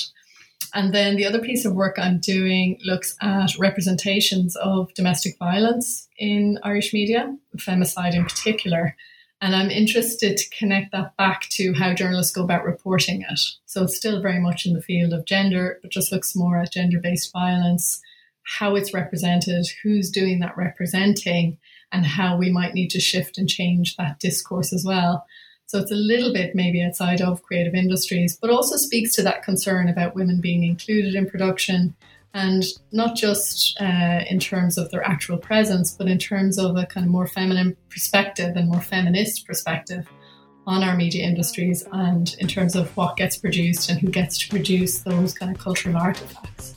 And 0.75 0.95
then 0.95 1.17
the 1.17 1.27
other 1.27 1.41
piece 1.41 1.65
of 1.65 1.75
work 1.75 1.99
I'm 1.99 2.19
doing 2.19 2.79
looks 2.85 3.17
at 3.23 3.59
representations 3.59 4.55
of 4.57 4.93
domestic 4.95 5.39
violence 5.39 6.09
in 6.19 6.59
Irish 6.63 6.93
media, 6.93 7.37
femicide 7.57 8.15
in 8.15 8.25
particular. 8.25 8.95
And 9.41 9.55
I'm 9.55 9.71
interested 9.71 10.37
to 10.37 10.51
connect 10.51 10.93
that 10.93 11.17
back 11.17 11.43
to 11.51 11.73
how 11.73 11.95
journalists 11.95 12.33
go 12.33 12.43
about 12.43 12.65
reporting 12.65 13.23
it. 13.29 13.41
So 13.67 13.85
it's 13.85 13.97
still 13.97 14.21
very 14.21 14.41
much 14.41 14.67
in 14.67 14.75
the 14.75 14.83
field 14.83 15.13
of 15.13 15.27
gender, 15.27 15.79
but 15.81 15.93
just 15.93 16.13
looks 16.13 16.35
more 16.35 16.59
at 16.59 16.73
gender 16.73 16.99
based 16.99 17.33
violence, 17.33 18.01
how 18.43 18.75
it's 18.75 18.93
represented, 18.93 19.67
who's 19.83 20.11
doing 20.11 20.41
that 20.41 20.57
representing, 20.57 21.59
and 21.93 22.07
how 22.07 22.37
we 22.37 22.51
might 22.51 22.75
need 22.75 22.91
to 22.91 23.01
shift 23.01 23.39
and 23.39 23.49
change 23.49 23.97
that 23.97 24.19
discourse 24.19 24.73
as 24.73 24.85
well. 24.85 25.27
So 25.67 25.79
it's 25.79 25.93
a 25.93 25.97
little 25.97 26.33
bit 26.33 26.55
maybe 26.55 26.83
outside 26.83 27.21
of 27.21 27.43
creative 27.43 27.75
industries, 27.75 28.39
but 28.41 28.51
also 28.51 28.77
speaks 28.77 29.15
to 29.17 29.23
that 29.23 29.43
concern 29.43 29.89
about 29.89 30.15
women 30.15 30.41
being 30.41 30.65
included 30.65 31.15
in 31.15 31.29
production 31.29 31.95
and 32.35 32.65
not 32.93 33.17
just 33.17 33.79
uh, 33.81 34.21
in 34.29 34.39
terms 34.39 34.79
of 34.79 34.91
their 34.91 35.07
actual 35.07 35.39
presence, 35.39 35.93
but 35.93 36.09
in 36.09 36.19
terms 36.19 36.59
of 36.59 36.77
a 36.77 36.87
kind 36.87 37.05
of 37.05 37.13
more 37.13 37.27
feminine 37.27 37.77
perspective 37.91 38.57
and 38.57 38.69
more 38.69 38.81
feminist 38.81 39.47
perspective 39.47 40.07
on 40.67 40.83
our 40.83 40.97
media 40.97 41.27
industries 41.27 41.85
and 41.93 42.37
in 42.39 42.47
terms 42.47 42.77
of 42.77 42.95
what 42.97 43.17
gets 43.17 43.37
produced 43.39 43.91
and 43.91 43.99
who 44.01 44.09
gets 44.09 44.39
to 44.39 44.49
produce 44.49 45.01
those 45.01 45.33
kind 45.33 45.55
of 45.55 45.61
cultural 45.61 45.97
artifacts. 45.97 46.75